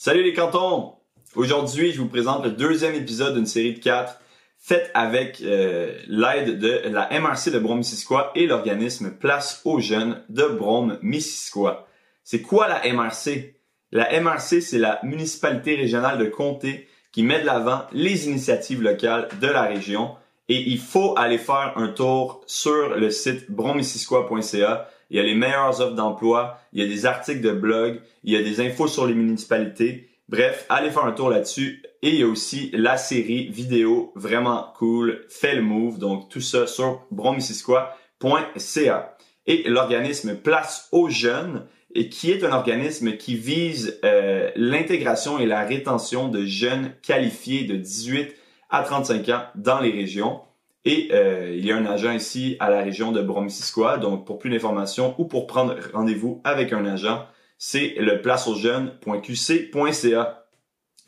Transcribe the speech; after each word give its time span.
Salut 0.00 0.22
les 0.22 0.32
cantons! 0.32 0.92
Aujourd'hui, 1.34 1.90
je 1.90 2.00
vous 2.00 2.06
présente 2.06 2.44
le 2.44 2.52
deuxième 2.52 2.94
épisode 2.94 3.34
d'une 3.34 3.46
série 3.46 3.74
de 3.74 3.80
quatre 3.80 4.20
faite 4.56 4.92
avec 4.94 5.40
euh, 5.40 5.92
l'aide 6.06 6.60
de 6.60 6.82
la 6.84 7.08
MRC 7.18 7.50
de 7.50 7.58
Brome-Missisquoi 7.58 8.30
et 8.36 8.46
l'organisme 8.46 9.10
Place 9.10 9.60
aux 9.64 9.80
Jeunes 9.80 10.22
de 10.28 10.44
Brome-Missisquoi. 10.44 11.88
C'est 12.22 12.42
quoi 12.42 12.68
la 12.68 12.80
MRC? 12.92 13.56
La 13.90 14.20
MRC, 14.20 14.60
c'est 14.60 14.78
la 14.78 15.00
municipalité 15.02 15.74
régionale 15.74 16.18
de 16.18 16.26
comté 16.26 16.86
qui 17.10 17.24
met 17.24 17.40
de 17.40 17.46
l'avant 17.46 17.82
les 17.90 18.28
initiatives 18.28 18.80
locales 18.80 19.26
de 19.40 19.48
la 19.48 19.62
région 19.62 20.14
et 20.48 20.60
il 20.60 20.78
faut 20.78 21.18
aller 21.18 21.38
faire 21.38 21.72
un 21.74 21.88
tour 21.88 22.44
sur 22.46 22.90
le 22.90 23.10
site 23.10 23.50
bromissisquoi.ca. 23.50 24.88
Il 25.10 25.16
y 25.16 25.20
a 25.20 25.22
les 25.22 25.34
meilleures 25.34 25.80
offres 25.80 25.94
d'emploi, 25.94 26.58
il 26.72 26.82
y 26.82 26.84
a 26.84 26.88
des 26.88 27.06
articles 27.06 27.40
de 27.40 27.52
blog, 27.52 28.00
il 28.24 28.32
y 28.32 28.36
a 28.36 28.42
des 28.42 28.60
infos 28.60 28.88
sur 28.88 29.06
les 29.06 29.14
municipalités. 29.14 30.08
Bref, 30.28 30.66
allez 30.68 30.90
faire 30.90 31.04
un 31.04 31.12
tour 31.12 31.30
là-dessus. 31.30 31.82
Et 32.02 32.10
il 32.10 32.16
y 32.16 32.22
a 32.22 32.26
aussi 32.26 32.70
la 32.74 32.96
série 32.96 33.48
vidéo 33.48 34.12
vraiment 34.14 34.72
cool, 34.76 35.24
Fais 35.28 35.54
le 35.54 35.62
move. 35.62 35.98
Donc 35.98 36.28
tout 36.28 36.40
ça 36.40 36.66
sur 36.66 37.06
bromissisquoi.ca. 37.10 39.16
Et 39.46 39.62
l'organisme 39.66 40.36
Place 40.36 40.88
aux 40.92 41.08
jeunes, 41.08 41.66
qui 42.10 42.30
est 42.30 42.44
un 42.44 42.52
organisme 42.52 43.16
qui 43.16 43.34
vise 43.34 43.98
euh, 44.04 44.50
l'intégration 44.56 45.38
et 45.38 45.46
la 45.46 45.64
rétention 45.64 46.28
de 46.28 46.44
jeunes 46.44 46.92
qualifiés 47.02 47.64
de 47.64 47.76
18 47.76 48.34
à 48.70 48.82
35 48.82 49.28
ans 49.30 49.42
dans 49.54 49.80
les 49.80 49.90
régions. 49.90 50.40
Et 50.84 51.08
euh, 51.12 51.54
il 51.56 51.66
y 51.66 51.72
a 51.72 51.76
un 51.76 51.86
agent 51.86 52.12
ici 52.12 52.56
à 52.60 52.70
la 52.70 52.82
région 52.82 53.10
de 53.12 53.20
Bromissisquoi. 53.20 53.98
Donc 53.98 54.26
pour 54.26 54.38
plus 54.38 54.50
d'informations 54.50 55.14
ou 55.18 55.24
pour 55.24 55.46
prendre 55.46 55.76
rendez-vous 55.92 56.40
avec 56.44 56.72
un 56.72 56.86
agent, 56.86 57.26
c'est 57.58 57.94
le 57.98 58.22
placeausjeunes.qc.ca. 58.22 60.46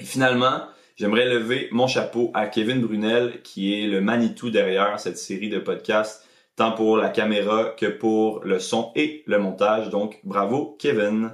Et 0.01 0.05
finalement, 0.05 0.63
j'aimerais 0.97 1.29
lever 1.29 1.69
mon 1.71 1.87
chapeau 1.87 2.31
à 2.35 2.47
Kevin 2.47 2.81
Brunel, 2.81 3.41
qui 3.43 3.75
est 3.75 3.87
le 3.87 4.01
Manitou 4.01 4.51
derrière 4.51 4.99
cette 4.99 5.19
série 5.19 5.49
de 5.49 5.59
podcasts, 5.59 6.27
tant 6.57 6.73
pour 6.73 6.97
la 6.97 7.09
caméra 7.09 7.73
que 7.77 7.87
pour 7.87 8.45
le 8.45 8.59
son 8.59 8.91
et 8.97 9.23
le 9.27 9.39
montage. 9.39 9.91
Donc, 9.91 10.19
bravo, 10.25 10.77
Kevin. 10.79 11.31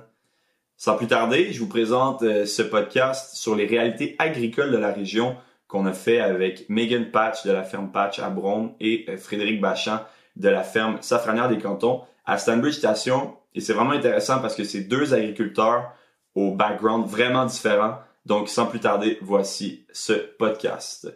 Sans 0.77 0.97
plus 0.97 1.07
tarder, 1.07 1.53
je 1.53 1.61
vous 1.61 1.69
présente 1.69 2.23
euh, 2.23 2.45
ce 2.45 2.61
podcast 2.61 3.35
sur 3.35 3.57
les 3.57 3.65
réalités 3.65 4.15
agricoles 4.19 4.71
de 4.71 4.77
la 4.77 4.93
région 4.93 5.37
qu'on 5.69 5.87
a 5.87 5.93
fait 5.93 6.21
avec 6.21 6.69
Megan 6.69 7.11
Patch 7.11 7.45
de 7.45 7.53
la 7.53 7.65
ferme 7.65 7.91
Patch 7.91 8.19
à 8.19 8.31
Brome 8.31 8.75
et 8.81 9.05
euh, 9.09 9.17
Frédéric 9.17 9.61
Bachan 9.61 10.01
de 10.37 10.49
la 10.49 10.63
ferme 10.63 10.99
Safranière 11.01 11.49
des 11.49 11.59
Cantons 11.59 12.03
à 12.25 12.39
Stanbridge 12.39 12.75
Station. 12.75 13.37
Et 13.55 13.61
c'est 13.61 13.73
vraiment 13.73 13.93
intéressant 13.93 14.41
parce 14.41 14.55
que 14.55 14.65
c'est 14.65 14.83
deux 14.83 15.15
agriculteurs 15.15 15.93
au 16.35 16.55
background 16.55 17.07
vraiment 17.07 17.47
différents. 17.47 17.99
Donc, 18.27 18.49
sans 18.49 18.67
plus 18.67 18.81
tarder, 18.81 19.19
voici 19.23 19.87
ce 19.93 20.13
podcast. 20.13 21.09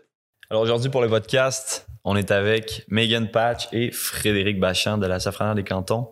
Alors 0.48 0.62
aujourd'hui, 0.62 0.90
pour 0.90 1.02
le 1.02 1.08
podcast, 1.08 1.86
on 2.04 2.16
est 2.16 2.30
avec 2.30 2.84
Megan 2.88 3.30
Patch 3.30 3.68
et 3.72 3.90
Frédéric 3.90 4.58
Bachan 4.58 4.98
de 4.98 5.06
la 5.06 5.20
Safranière 5.20 5.54
des 5.54 5.64
Cantons. 5.64 6.10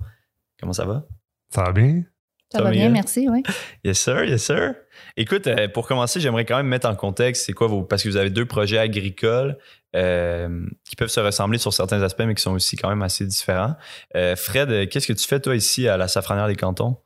Comment 0.61 0.73
ça 0.73 0.85
va? 0.85 1.05
Ça 1.51 1.63
va 1.63 1.73
bien? 1.73 2.03
Ça, 2.51 2.63
va 2.63 2.71
bien, 2.71 2.89
merci, 2.89 3.29
oui. 3.29 3.43
Yes, 3.85 3.99
sir, 3.99 4.25
yes, 4.25 4.43
sir. 4.43 4.75
Écoute, 5.19 5.47
euh, 5.47 5.69
pour 5.69 5.87
commencer, 5.87 6.19
j'aimerais 6.19 6.47
quand 6.47 6.57
même 6.57 6.67
mettre 6.67 6.89
en 6.89 6.97
contexte, 6.97 7.45
c'est 7.45 7.53
quoi 7.53 7.67
vos. 7.67 7.83
Parce 7.83 8.03
que 8.03 8.09
vous 8.09 8.17
avez 8.17 8.31
deux 8.31 8.47
projets 8.47 8.79
agricoles 8.79 9.59
euh, 9.95 10.67
qui 10.89 10.97
peuvent 10.97 11.11
se 11.11 11.21
ressembler 11.21 11.59
sur 11.59 11.75
certains 11.75 12.03
aspects, 12.03 12.23
mais 12.25 12.35
qui 12.35 12.43
sont 12.43 12.53
aussi 12.53 12.77
quand 12.77 12.89
même 12.89 13.03
assez 13.03 13.27
différents. 13.27 13.75
Euh, 14.17 14.35
Fred, 14.35 14.89
qu'est-ce 14.89 15.07
que 15.07 15.13
tu 15.13 15.27
fais, 15.27 15.41
toi, 15.41 15.57
ici, 15.57 15.89
à 15.89 15.99
la 15.99 16.09
Safranière 16.09 16.47
des 16.47 16.57
Cantons? 16.57 16.97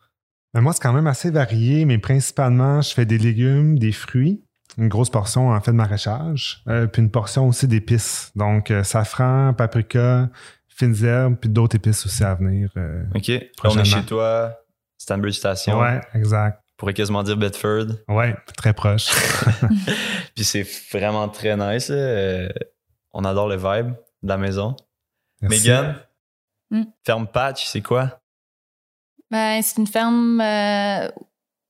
Ben, 0.55 0.61
moi, 0.61 0.73
c'est 0.75 0.83
quand 0.83 0.93
même 0.93 1.09
assez 1.09 1.31
varié, 1.33 1.87
mais 1.87 1.99
principalement, 1.99 2.81
je 2.81 2.95
fais 2.95 3.05
des 3.05 3.19
légumes, 3.19 3.81
des 3.81 3.93
fruits, 3.93 4.45
une 4.79 4.89
grosse 4.89 5.11
portion, 5.11 5.49
en 5.49 5.61
fait, 5.61 5.73
de 5.73 5.77
maraîchage, 5.77 6.63
puis 6.93 7.03
une 7.03 7.11
portion 7.11 7.49
aussi 7.49 7.67
d'épices. 7.67 8.31
Donc, 8.37 8.73
safran, 8.85 9.55
paprika, 9.55 10.31
fines 10.69 11.05
herbes, 11.05 11.37
puis 11.41 11.51
d'autres 11.51 11.77
épices 11.77 12.07
aussi 12.07 12.23
à 12.23 12.35
venir. 12.37 12.71
OK. 13.15 13.33
on 13.65 13.79
est 13.79 13.85
chez 13.85 14.03
toi 14.03 14.62
Stanbridge 15.03 15.35
Station. 15.35 15.81
Ouais, 15.81 16.01
exact. 16.15 16.63
On 16.71 16.75
pourrait 16.77 16.95
quasiment 16.95 17.25
dire 17.25 17.37
Bedford. 17.37 17.87
Ouais, 18.07 18.37
très 18.57 18.73
proche. 18.73 19.09
Puis 20.37 20.45
c'est 20.45 20.63
vraiment 20.93 21.29
très 21.29 21.57
nice. 21.57 21.89
Euh, 21.91 22.49
on 23.13 23.25
adore 23.25 23.49
le 23.49 23.57
vibe 23.57 23.95
de 24.23 24.29
la 24.29 24.37
maison. 24.37 24.77
Megan, 25.41 25.97
hmm. 26.71 26.85
ferme 27.05 27.27
patch, 27.27 27.67
c'est 27.67 27.81
quoi? 27.81 28.21
Ben, 29.29 29.61
c'est 29.61 29.79
une 29.79 29.89
ferme 29.89 30.41
euh, 30.41 31.09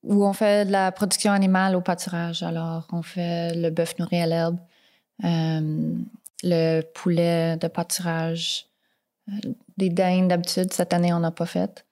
où 0.03 0.23
on 0.27 0.33
fait 0.33 0.65
de 0.65 0.71
la 0.71 0.91
production 0.91 1.31
animale 1.31 1.75
au 1.75 1.81
pâturage. 1.81 2.43
Alors, 2.43 2.87
on 2.91 3.01
fait 3.01 3.55
le 3.55 3.71
bœuf 3.71 3.97
nourri 3.97 4.21
à 4.21 4.27
l'herbe, 4.27 4.59
euh, 5.23 5.95
le 6.43 6.81
poulet 6.81 7.57
de 7.57 7.67
pâturage, 7.67 8.67
des 9.77 9.89
dindes 9.89 10.27
d'habitude. 10.27 10.71
Cette 10.71 10.93
année, 10.93 11.13
on 11.13 11.19
n'a 11.19 11.31
pas 11.31 11.47
fait 11.47 11.83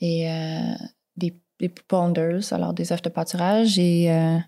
et 0.00 0.30
euh, 0.30 0.74
des, 1.16 1.38
des 1.58 1.68
ponders, 1.68 2.52
alors 2.52 2.74
des 2.74 2.92
œufs 2.92 3.02
de 3.02 3.08
pâturage 3.08 3.78
et, 3.78 4.12
euh, 4.12 4.38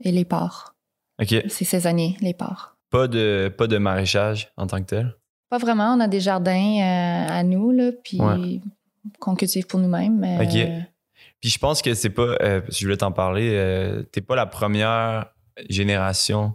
et 0.00 0.12
les 0.12 0.24
porcs. 0.24 0.74
OK. 1.20 1.34
C'est 1.48 1.64
saisonnier, 1.64 2.16
les 2.20 2.34
porcs. 2.34 2.76
Pas 2.90 3.08
de, 3.08 3.52
pas 3.56 3.66
de 3.66 3.78
maraîchage 3.78 4.52
en 4.56 4.66
tant 4.66 4.78
que 4.80 4.86
tel? 4.86 5.14
Pas 5.48 5.58
vraiment. 5.58 5.94
On 5.94 6.00
a 6.00 6.08
des 6.08 6.20
jardins 6.20 6.52
euh, 6.80 7.26
à 7.28 7.42
nous, 7.42 7.70
là, 7.70 7.92
puis 8.04 8.18
qu'on 9.18 9.34
cultive 9.34 9.66
pour 9.66 9.80
nous-mêmes. 9.80 10.24
OK. 10.40 10.86
Puis 11.40 11.50
je 11.50 11.58
pense 11.58 11.82
que 11.82 11.94
c'est 11.94 12.10
pas, 12.10 12.36
je 12.68 12.84
voulais 12.84 12.96
t'en 12.96 13.12
parler, 13.12 14.04
t'es 14.12 14.20
pas 14.20 14.36
la 14.36 14.46
première 14.46 15.34
génération 15.68 16.54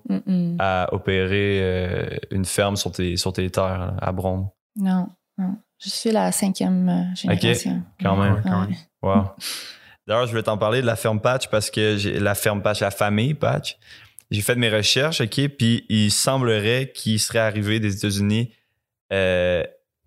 à 0.60 0.88
opérer 0.94 2.20
une 2.32 2.46
ferme 2.46 2.78
sur 2.78 2.92
tes, 2.92 3.18
sur 3.18 3.34
tes 3.34 3.50
terres 3.50 3.96
à 4.00 4.12
Brome. 4.12 4.50
Non, 4.78 5.10
non. 5.38 5.58
Je 5.80 5.90
suis 5.90 6.12
la 6.12 6.32
cinquième 6.32 6.90
euh, 6.90 7.16
génération. 7.16 7.72
OK, 7.72 8.04
quand 8.04 8.18
même. 8.18 8.42
Quand 8.44 8.62
même. 8.62 8.76
Wow. 9.02 9.32
D'ailleurs, 10.08 10.26
je 10.26 10.32
voulais 10.32 10.44
t'en 10.44 10.58
parler 10.58 10.82
de 10.82 10.86
la 10.86 10.96
ferme 10.96 11.20
Patch 11.20 11.48
parce 11.50 11.70
que 11.70 11.98
j'ai 11.98 12.20
la 12.20 12.34
ferme 12.34 12.62
Patch, 12.62 12.80
la 12.80 12.92
famille 12.92 13.34
Patch. 13.34 13.78
J'ai 14.32 14.42
fait 14.42 14.56
de 14.56 14.60
mes 14.60 14.70
recherches, 14.70 15.22
OK, 15.22 15.48
puis 15.50 15.86
il 15.90 16.12
semblerait 16.12 16.92
qu'il 16.94 17.20
serait 17.20 17.40
arrivé 17.40 17.80
des 17.80 17.96
États-Unis 17.98 18.52
euh, 19.14 19.64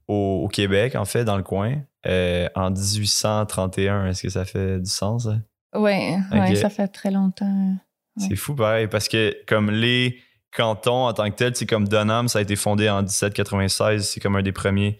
au, 0.08 0.48
Québec, 0.52 0.94
en 0.96 1.04
fait, 1.04 1.24
dans 1.24 1.36
le 1.36 1.42
coin, 1.42 1.76
euh, 2.06 2.48
en 2.54 2.70
1831. 2.70 4.06
Est-ce 4.06 4.22
que 4.22 4.28
ça 4.28 4.44
fait 4.44 4.80
du 4.80 4.90
sens? 4.90 5.28
Oui, 5.74 6.14
ouais, 6.32 6.54
ça 6.56 6.68
fait 6.68 6.88
très 6.88 7.10
longtemps. 7.10 7.76
C'est 8.16 8.36
fou, 8.36 8.54
pareil, 8.54 8.88
parce 8.88 9.08
que 9.08 9.34
comme 9.46 9.70
les 9.70 10.18
cantons 10.54 11.06
en 11.06 11.12
tant 11.12 11.30
que 11.30 11.36
tels, 11.36 11.54
c'est 11.54 11.66
comme 11.66 11.86
Dunham, 11.88 12.28
ça 12.28 12.40
a 12.40 12.42
été 12.42 12.56
fondé 12.56 12.90
en 12.90 13.02
1796, 13.02 14.08
c'est 14.08 14.20
comme 14.20 14.36
un 14.36 14.42
des 14.42 14.52
premiers 14.52 14.98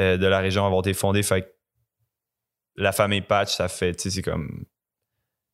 euh, 0.00 0.16
de 0.16 0.26
la 0.26 0.38
région 0.38 0.64
avoir 0.64 0.80
été 0.80 0.94
fondée. 0.94 1.22
Fait 1.22 1.54
la 2.76 2.92
famille 2.92 3.20
Patch, 3.20 3.54
ça 3.54 3.68
fait, 3.68 3.94
tu 3.94 4.02
sais, 4.04 4.10
c'est 4.10 4.22
comme. 4.22 4.64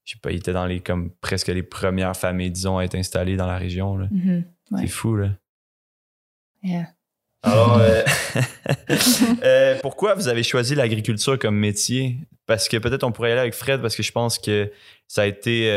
Je 0.04 0.12
sais 0.12 0.20
pas, 0.22 0.30
il 0.30 0.36
était 0.36 0.52
dans 0.52 0.66
les 0.66 0.80
comme 0.80 1.10
presque 1.20 1.48
les 1.48 1.64
premières 1.64 2.16
familles, 2.16 2.52
disons, 2.52 2.78
à 2.78 2.84
être 2.84 2.94
installées 2.94 3.36
dans 3.36 3.48
la 3.48 3.58
région. 3.58 3.98
Mm-hmm. 3.98 4.44
C'est 4.78 4.86
fou, 4.86 5.16
là. 5.16 5.30
Yeah. 6.62 6.86
Alors, 7.42 7.78
euh, 7.78 8.02
euh, 9.42 9.78
pourquoi 9.82 10.14
vous 10.14 10.28
avez 10.28 10.44
choisi 10.44 10.76
l'agriculture 10.76 11.38
comme 11.38 11.56
métier? 11.56 12.18
Parce 12.46 12.68
que 12.68 12.76
peut-être 12.76 13.02
on 13.02 13.10
pourrait 13.10 13.30
y 13.30 13.32
aller 13.32 13.40
avec 13.40 13.54
Fred, 13.54 13.82
parce 13.82 13.96
que 13.96 14.04
je 14.04 14.12
pense 14.12 14.38
que 14.38 14.70
ça 15.08 15.22
a 15.22 15.26
été 15.26 15.68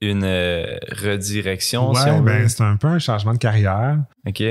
une 0.00 0.24
redirection. 0.24 1.90
Ouais, 1.92 2.20
ben, 2.22 2.48
c'est 2.48 2.62
un 2.62 2.76
peu 2.76 2.88
un 2.88 2.98
changement 2.98 3.34
de 3.34 3.38
carrière. 3.38 3.98
OK. 4.26 4.42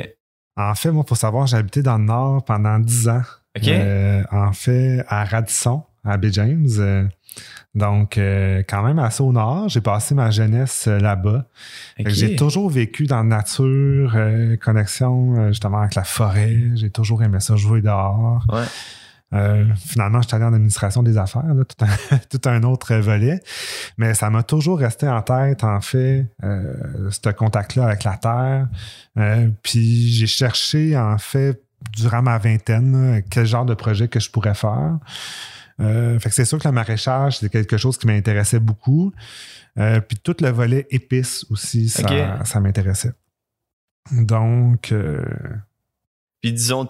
En 0.69 0.75
fait, 0.75 0.91
moi, 0.91 1.03
pour 1.03 1.17
savoir, 1.17 1.47
j'ai 1.47 1.57
habité 1.57 1.81
dans 1.81 1.97
le 1.97 2.05
Nord 2.05 2.45
pendant 2.45 2.79
10 2.79 3.09
ans. 3.09 3.21
OK. 3.57 3.67
Euh, 3.67 4.23
en 4.31 4.53
fait, 4.53 5.03
à 5.07 5.25
Radisson, 5.25 5.83
à 6.03 6.17
Bay 6.17 6.31
James. 6.31 6.67
Euh, 6.77 7.05
donc, 7.73 8.17
euh, 8.17 8.63
quand 8.67 8.83
même 8.83 8.99
assez 8.99 9.23
au 9.23 9.31
nord. 9.31 9.69
J'ai 9.69 9.81
passé 9.81 10.13
ma 10.13 10.29
jeunesse 10.29 10.87
là-bas. 10.87 11.45
J'ai 12.05 12.35
toujours 12.35 12.69
vécu 12.69 13.05
dans 13.05 13.17
la 13.17 13.23
nature, 13.23 14.17
connexion 14.61 15.47
justement 15.49 15.79
avec 15.79 15.95
la 15.95 16.03
forêt. 16.03 16.57
J'ai 16.75 16.89
toujours 16.89 17.23
aimé 17.23 17.39
ça, 17.39 17.55
jouer 17.55 17.81
dehors. 17.81 18.45
Ouais. 18.51 18.65
Euh, 19.33 19.65
finalement, 19.75 20.21
je 20.21 20.27
suis 20.27 20.35
allé 20.35 20.45
en 20.45 20.53
administration 20.53 21.03
des 21.03 21.17
affaires, 21.17 21.45
tout, 22.29 22.41
un, 22.45 22.63
autre 22.63 22.95
volet. 22.95 23.41
Mais 23.97 24.13
ça 24.13 24.29
m'a 24.29 24.43
toujours 24.43 24.79
resté 24.79 25.07
en 25.07 25.21
tête, 25.21 25.63
en 25.63 25.79
fait, 25.79 26.27
euh, 26.43 27.09
ce 27.09 27.29
contact-là 27.29 27.85
avec 27.85 28.03
la 28.03 28.17
Terre. 28.17 28.67
Euh, 29.17 29.49
puis 29.63 30.09
j'ai 30.11 30.27
cherché, 30.27 30.97
en 30.97 31.17
fait, 31.17 31.61
durant 31.93 32.21
ma 32.21 32.37
vingtaine, 32.37 33.23
quel 33.29 33.45
genre 33.45 33.65
de 33.65 33.73
projet 33.73 34.07
que 34.07 34.19
je 34.19 34.29
pourrais 34.29 34.53
faire. 34.53 34.99
fait 35.79 36.19
que 36.29 36.31
c'est 36.31 36.45
sûr 36.45 36.59
que 36.59 36.67
le 36.67 36.73
maraîchage, 36.73 37.39
c'est 37.39 37.49
quelque 37.49 37.77
chose 37.77 37.97
qui 37.97 38.05
m'intéressait 38.05 38.59
beaucoup. 38.59 39.11
puis 39.75 40.17
tout 40.21 40.35
le 40.41 40.49
volet 40.49 40.85
épices 40.91 41.45
aussi, 41.49 41.89
ça, 41.89 42.45
ça 42.45 42.59
m'intéressait. 42.59 43.13
Donc. 44.11 44.93
Puis 46.41 46.53
disons, 46.53 46.85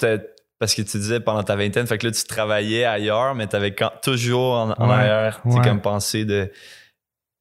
parce 0.62 0.76
que 0.76 0.84
tu 0.84 0.98
disais 1.00 1.20
pendant 1.20 1.42
ta 1.44 1.56
vingtaine, 1.56 1.88
fait 1.88 1.98
que 1.98 2.06
là, 2.06 2.14
tu 2.14 2.24
travaillais 2.24 2.86
ailleurs, 2.86 3.34
mais 3.34 3.48
tu 3.48 3.56
avais 3.56 3.76
toujours 4.04 4.54
en, 4.54 4.70
arrière, 4.92 5.42
tu 5.42 5.50
comme 5.64 5.82
pensé 5.82 6.24
de 6.24 6.52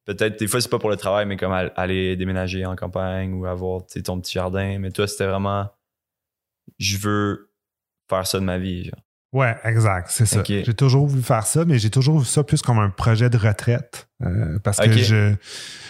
peut-être 0.06 0.38
des 0.38 0.46
fois 0.48 0.60
c'est 0.62 0.70
pas 0.70 0.78
pour 0.78 0.88
le 0.90 0.96
travail, 0.96 1.26
mais 1.26 1.36
comme 1.36 1.52
al- 1.52 1.72
aller 1.76 2.16
déménager 2.16 2.64
en 2.64 2.74
campagne 2.76 3.34
ou 3.34 3.44
avoir 3.46 3.82
ton 4.04 4.20
petit 4.20 4.32
jardin. 4.32 4.78
Mais 4.78 4.90
toi, 4.90 5.06
c'était 5.06 5.26
vraiment 5.26 5.70
je 6.78 6.96
veux 6.96 7.50
faire 8.08 8.26
ça 8.26 8.40
de 8.40 8.44
ma 8.44 8.58
vie. 8.58 8.84
genre. 8.84 9.00
Ouais, 9.32 9.54
exact, 9.64 10.08
c'est 10.10 10.26
ça. 10.26 10.38
J'ai 10.64 10.74
toujours 10.74 11.06
voulu 11.06 11.22
faire 11.22 11.46
ça, 11.46 11.64
mais 11.64 11.78
j'ai 11.78 11.90
toujours 11.90 12.18
vu 12.18 12.24
ça 12.24 12.42
plus 12.42 12.62
comme 12.62 12.78
un 12.78 12.90
projet 12.90 13.30
de 13.30 13.36
retraite. 13.36 14.08
euh, 14.22 14.58
parce 14.64 14.78
que 14.86 14.90
je, 15.04 15.34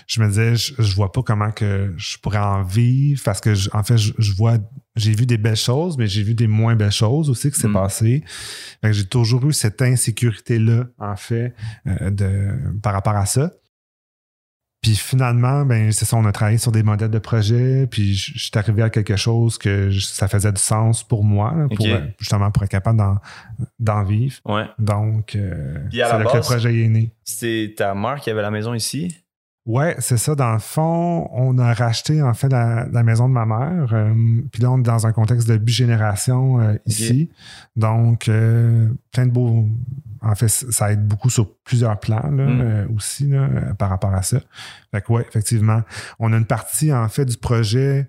je 0.09 0.21
me 0.21 0.29
disais, 0.29 0.57
je, 0.57 0.75
je 0.79 0.95
vois 0.95 1.11
pas 1.13 1.23
comment 1.23 1.51
que 1.51 1.95
je 1.97 2.19
pourrais 2.19 2.39
en 2.39 2.63
vivre. 2.65 3.23
Parce 3.25 3.41
que, 3.41 3.55
je- 3.55 3.71
en 3.73 3.83
fait, 3.83 3.97
je, 3.97 4.13
je 4.19 4.33
vois, 4.33 4.59
j'ai 4.97 5.13
vu 5.15 5.25
des 5.27 5.39
belles 5.39 5.57
choses, 5.57 5.97
mais 5.99 6.07
j'ai 6.07 6.23
vu 6.23 6.35
des 6.35 6.47
moins 6.49 6.75
belles 6.77 6.91
choses 6.91 7.31
aussi 7.31 7.51
qui 7.51 7.59
s'est 7.61 7.69
Mm. 7.69 7.73
passé. 7.75 8.25
J'ai 8.83 9.05
toujours 9.07 9.47
eu 9.47 9.53
cette 9.53 9.81
insécurité-là, 9.83 10.87
en 10.99 11.17
fait, 11.17 11.55
euh, 11.87 12.11
de, 12.11 12.79
par 12.83 12.93
rapport 12.93 13.17
à 13.17 13.27
ça. 13.27 13.53
Puis 14.83 14.97
finalement, 14.97 15.67
ben 15.67 15.93
c'est 15.93 16.07
ça, 16.07 16.17
on 16.17 16.25
a 16.25 16.33
travaillé 16.33 16.57
sur 16.57 16.73
des 16.73 16.83
modèles 16.83 17.11
de 17.11 17.19
projet, 17.19 17.87
puis 17.87 18.15
je 18.15 18.33
je 18.35 18.39
suis 18.45 18.51
arrivé 18.55 18.81
à 18.83 18.89
quelque 18.89 19.15
chose 19.15 19.59
que 19.59 19.91
je- 19.91 20.01
ça 20.07 20.27
faisait 20.27 20.53
du 20.53 20.61
sens 20.61 21.03
pour 21.07 21.23
moi, 21.23 21.55
là, 21.55 21.69
pour, 21.69 21.85
euh, 21.87 22.01
justement 22.19 22.51
pour 22.51 22.63
être 22.63 22.71
capable 22.71 22.99
d'en, 23.79 24.03
vivre. 24.05 24.39
Ouais. 24.47 24.65
Donc, 24.79 25.37
euh, 25.37 25.77
c'est 25.93 25.99
là 25.99 26.25
que 26.25 26.35
le 26.37 26.41
projet 26.41 26.75
est 26.83 26.89
né. 26.89 27.13
C'était 27.25 27.75
ta 27.77 27.95
mère 27.95 28.21
qui 28.21 28.31
avait 28.31 28.41
la 28.41 28.51
maison 28.51 28.73
ici? 28.73 29.15
Ouais, 29.71 29.95
c'est 29.99 30.17
ça. 30.17 30.35
Dans 30.35 30.53
le 30.53 30.59
fond, 30.59 31.29
on 31.33 31.57
a 31.59 31.73
racheté 31.73 32.23
en 32.23 32.35
fait 32.35 32.49
la, 32.49 32.87
la 32.91 33.03
maison 33.03 33.29
de 33.29 33.35
ma 33.35 33.47
mère. 33.47 33.91
euh, 33.93 34.13
puis 34.51 34.63
là, 34.63 34.71
on 34.73 34.79
est 34.79 34.83
dans 34.83 35.07
un 35.07 35.13
contexte 35.13 35.49
de 35.49 35.57
bigénération 35.59 36.61
euh, 36.61 36.75
ici. 36.87 37.31
Donc, 37.77 38.29
euh, 38.29 38.89
plein 39.13 39.27
de 39.27 39.31
beaux. 39.33 39.69
En 40.23 40.35
fait, 40.35 40.49
ça 40.49 40.93
aide 40.93 41.07
beaucoup 41.07 41.31
sur 41.31 41.55
plusieurs 41.65 41.99
plans 41.99 42.31
là, 42.31 42.47
Mm. 42.47 42.61
euh, 42.61 42.87
aussi 42.97 43.29
là, 43.29 43.49
par 43.79 43.89
rapport 43.91 44.13
à 44.13 44.23
ça. 44.23 44.39
Fait 44.91 45.01
que 45.03 45.13
ouais, 45.13 45.25
effectivement. 45.29 45.83
On 46.19 46.33
a 46.33 46.37
une 46.37 46.45
partie 46.47 46.93
en 46.93 47.09
fait 47.09 47.25
du 47.25 47.37
projet 47.37 48.09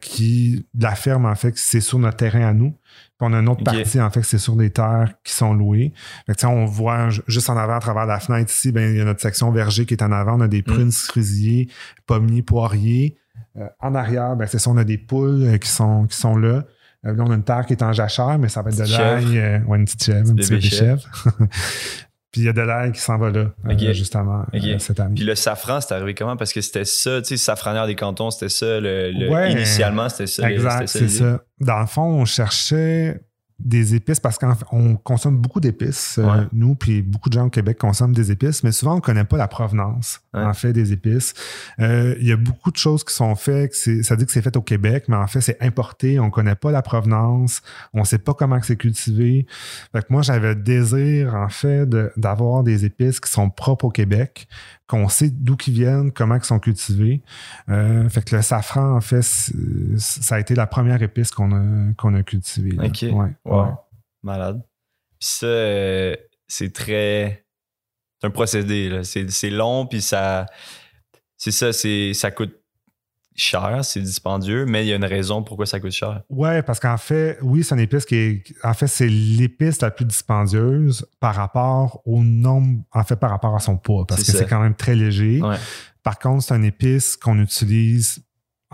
qui. 0.00 0.66
de 0.74 0.82
la 0.82 0.94
ferme, 0.94 1.26
en 1.26 1.34
fait, 1.34 1.52
c'est 1.56 1.80
sur 1.80 1.98
notre 1.98 2.16
terrain 2.16 2.46
à 2.48 2.52
nous. 2.52 2.74
Puis 3.18 3.28
on 3.28 3.32
a 3.32 3.38
une 3.38 3.48
autre 3.48 3.62
partie, 3.64 4.00
en 4.00 4.10
fait, 4.10 4.22
c'est 4.22 4.38
sur 4.38 4.56
des 4.56 4.70
terres 4.70 5.12
qui 5.24 5.32
sont 5.32 5.54
louées. 5.54 5.92
Fait 6.26 6.34
que, 6.34 6.46
on 6.46 6.64
voit 6.64 7.08
ju- 7.10 7.22
juste 7.28 7.48
en 7.50 7.56
avant, 7.56 7.76
à 7.76 7.80
travers 7.80 8.06
la 8.06 8.18
fenêtre 8.20 8.50
ici, 8.52 8.72
ben, 8.72 8.90
il 8.90 8.98
y 8.98 9.00
a 9.00 9.04
notre 9.04 9.20
section 9.20 9.50
verger 9.50 9.86
qui 9.86 9.94
est 9.94 10.02
en 10.02 10.12
avant. 10.12 10.36
On 10.38 10.40
a 10.40 10.48
des 10.48 10.62
prunes, 10.62 10.90
cerisiers, 10.90 11.68
pommiers, 12.06 12.42
poiriers. 12.42 13.16
Euh, 13.58 13.66
en 13.80 13.94
arrière, 13.94 14.34
ben, 14.36 14.46
c'est 14.46 14.58
ça, 14.58 14.70
on 14.70 14.76
a 14.76 14.84
des 14.84 14.98
poules 14.98 15.42
euh, 15.42 15.58
qui, 15.58 15.68
sont, 15.68 16.06
qui 16.06 16.16
sont 16.16 16.36
là. 16.36 16.64
Euh, 17.04 17.14
là, 17.14 17.24
on 17.26 17.30
a 17.30 17.34
une 17.34 17.42
terre 17.44 17.66
qui 17.66 17.72
est 17.74 17.82
en 17.82 17.92
jachère, 17.92 18.38
mais 18.38 18.48
ça 18.48 18.62
va 18.62 18.70
être 18.70 18.76
de 18.78 18.84
l'ail. 18.98 19.62
ouais, 19.66 19.78
une 19.78 19.84
petite 19.84 20.04
chèvre, 20.04 20.30
un 20.30 20.34
petit 20.36 20.50
bébé 20.56 20.68
chèvre. 20.76 21.02
Puis 22.32 22.40
il 22.40 22.44
y 22.44 22.48
a 22.48 22.54
de 22.54 22.62
l'ail 22.62 22.92
qui 22.92 23.00
s'en 23.00 23.18
va 23.18 23.30
là, 23.30 23.50
euh, 23.68 23.92
justement, 23.92 24.46
euh, 24.54 24.78
cette 24.78 24.98
année. 25.00 25.14
Puis 25.16 25.24
le 25.24 25.34
safran, 25.34 25.82
c'est 25.82 25.92
arrivé 25.92 26.14
comment? 26.14 26.36
Parce 26.36 26.52
que 26.54 26.62
c'était 26.62 26.86
ça, 26.86 27.20
tu 27.20 27.28
sais, 27.28 27.36
safranière 27.36 27.86
des 27.86 27.94
cantons, 27.94 28.30
c'était 28.30 28.48
ça. 28.48 28.80
Le, 28.80 29.10
le- 29.12 29.28
Ouais. 29.28 29.52
initialement, 29.52 30.08
c'était 30.08 30.26
ça. 30.26 30.50
Exact, 30.50 30.88
c'est 30.88 31.08
ça. 31.08 31.42
Dans 31.60 31.80
le 31.80 31.86
fond, 31.86 32.02
on 32.04 32.24
cherchait 32.24 33.20
des 33.64 33.94
épices 33.94 34.20
parce 34.20 34.38
qu'on 34.38 34.96
consomme 34.96 35.38
beaucoup 35.38 35.60
d'épices, 35.60 36.18
euh, 36.18 36.22
Ouais. 36.24 36.46
nous, 36.52 36.74
puis 36.74 37.02
beaucoup 37.02 37.28
de 37.28 37.34
gens 37.34 37.46
au 37.46 37.50
Québec 37.50 37.78
consomment 37.78 38.14
des 38.14 38.30
épices, 38.30 38.62
mais 38.64 38.72
souvent 38.72 38.92
on 38.92 38.96
ne 38.96 39.00
connaît 39.00 39.24
pas 39.24 39.36
la 39.36 39.48
provenance, 39.48 40.20
Ouais. 40.34 40.42
en 40.42 40.52
fait, 40.54 40.72
des 40.72 40.92
épices. 40.92 41.34
Euh, 41.80 42.14
Il 42.20 42.26
y 42.26 42.32
a 42.32 42.36
beaucoup 42.36 42.70
de 42.70 42.76
choses 42.76 43.04
qui 43.04 43.14
sont 43.14 43.34
faites, 43.34 43.72
que 43.72 44.02
ça 44.02 44.16
dit 44.16 44.26
que 44.26 44.32
c'est 44.32 44.42
fait 44.42 44.56
au 44.56 44.62
Québec, 44.62 45.04
mais 45.08 45.16
en 45.16 45.26
fait, 45.26 45.40
c'est 45.40 45.60
importé, 45.62 46.18
on 46.20 46.26
ne 46.26 46.30
connaît 46.30 46.54
pas 46.54 46.70
la 46.70 46.82
provenance, 46.82 47.62
on 47.92 48.00
ne 48.00 48.04
sait 48.04 48.18
pas 48.18 48.34
comment 48.34 48.58
c'est 48.62 48.76
cultivé. 48.76 49.46
Fait 49.92 50.00
que 50.00 50.06
moi, 50.10 50.22
j'avais 50.22 50.54
le 50.54 50.60
désir, 50.62 51.34
en 51.34 51.48
fait, 51.48 51.86
de- 51.88 52.12
d'avoir 52.16 52.62
des 52.62 52.84
épices 52.84 53.20
qui 53.20 53.30
sont 53.30 53.50
propres 53.50 53.86
au 53.86 53.90
Québec, 53.90 54.48
qu'on 54.92 55.08
sait 55.08 55.30
d'où 55.30 55.56
qu'ils 55.56 55.72
viennent, 55.72 56.12
comment 56.12 56.34
ils 56.36 56.44
sont 56.44 56.58
cultivés. 56.58 57.22
Euh, 57.70 58.06
fait 58.10 58.22
que 58.22 58.36
le 58.36 58.42
safran, 58.42 58.94
en 58.96 59.00
fait, 59.00 59.22
ça 59.22 60.34
a 60.34 60.38
été 60.38 60.54
la 60.54 60.66
première 60.66 61.02
épice 61.02 61.30
qu'on 61.30 61.50
a, 61.52 61.94
qu'on 61.94 62.14
a 62.14 62.22
cultivée. 62.22 62.72
là. 62.72 62.84
Ok. 62.86 62.98
Ouais, 63.02 63.30
Wow. 63.46 63.62
ouais. 63.64 63.70
Malade. 64.22 64.62
Puis 65.18 65.28
ça, 65.28 65.46
euh, 65.46 66.14
c'est 66.46 66.72
très. 66.74 67.46
C'est 68.20 68.26
un 68.26 68.30
procédé. 68.30 69.00
C'est 69.02 69.50
long, 69.50 69.86
puis 69.86 70.02
ça. 70.02 70.46
C'est 71.38 71.50
ça, 71.52 71.72
c'est 71.72 72.12
ça 72.14 72.30
coûte 72.30 72.54
cher, 73.34 73.84
c'est 73.84 74.00
dispendieux, 74.00 74.66
mais 74.66 74.84
il 74.84 74.88
y 74.88 74.92
a 74.92 74.96
une 74.96 75.04
raison 75.04 75.42
pourquoi 75.42 75.66
ça 75.66 75.80
coûte 75.80 75.92
cher. 75.92 76.22
Ouais, 76.28 76.62
parce 76.62 76.80
qu'en 76.80 76.96
fait, 76.96 77.38
oui, 77.42 77.64
c'est 77.64 77.74
une 77.74 77.80
épice 77.80 78.04
qui 78.04 78.16
est. 78.16 78.44
En 78.62 78.74
fait, 78.74 78.86
c'est 78.86 79.08
l'épice 79.08 79.80
la 79.80 79.90
plus 79.90 80.04
dispendieuse 80.04 81.06
par 81.20 81.34
rapport 81.34 82.02
au 82.04 82.22
nombre. 82.22 82.82
En 82.92 83.04
fait, 83.04 83.16
par 83.16 83.30
rapport 83.30 83.54
à 83.54 83.60
son 83.60 83.76
poids, 83.76 84.06
parce 84.06 84.24
que 84.24 84.32
c'est 84.32 84.46
quand 84.46 84.60
même 84.60 84.74
très 84.74 84.94
léger. 84.94 85.40
Ouais. 85.40 85.56
Par 86.02 86.18
contre, 86.18 86.42
c'est 86.42 86.54
une 86.54 86.64
épice 86.64 87.16
qu'on 87.16 87.38
utilise 87.38 88.22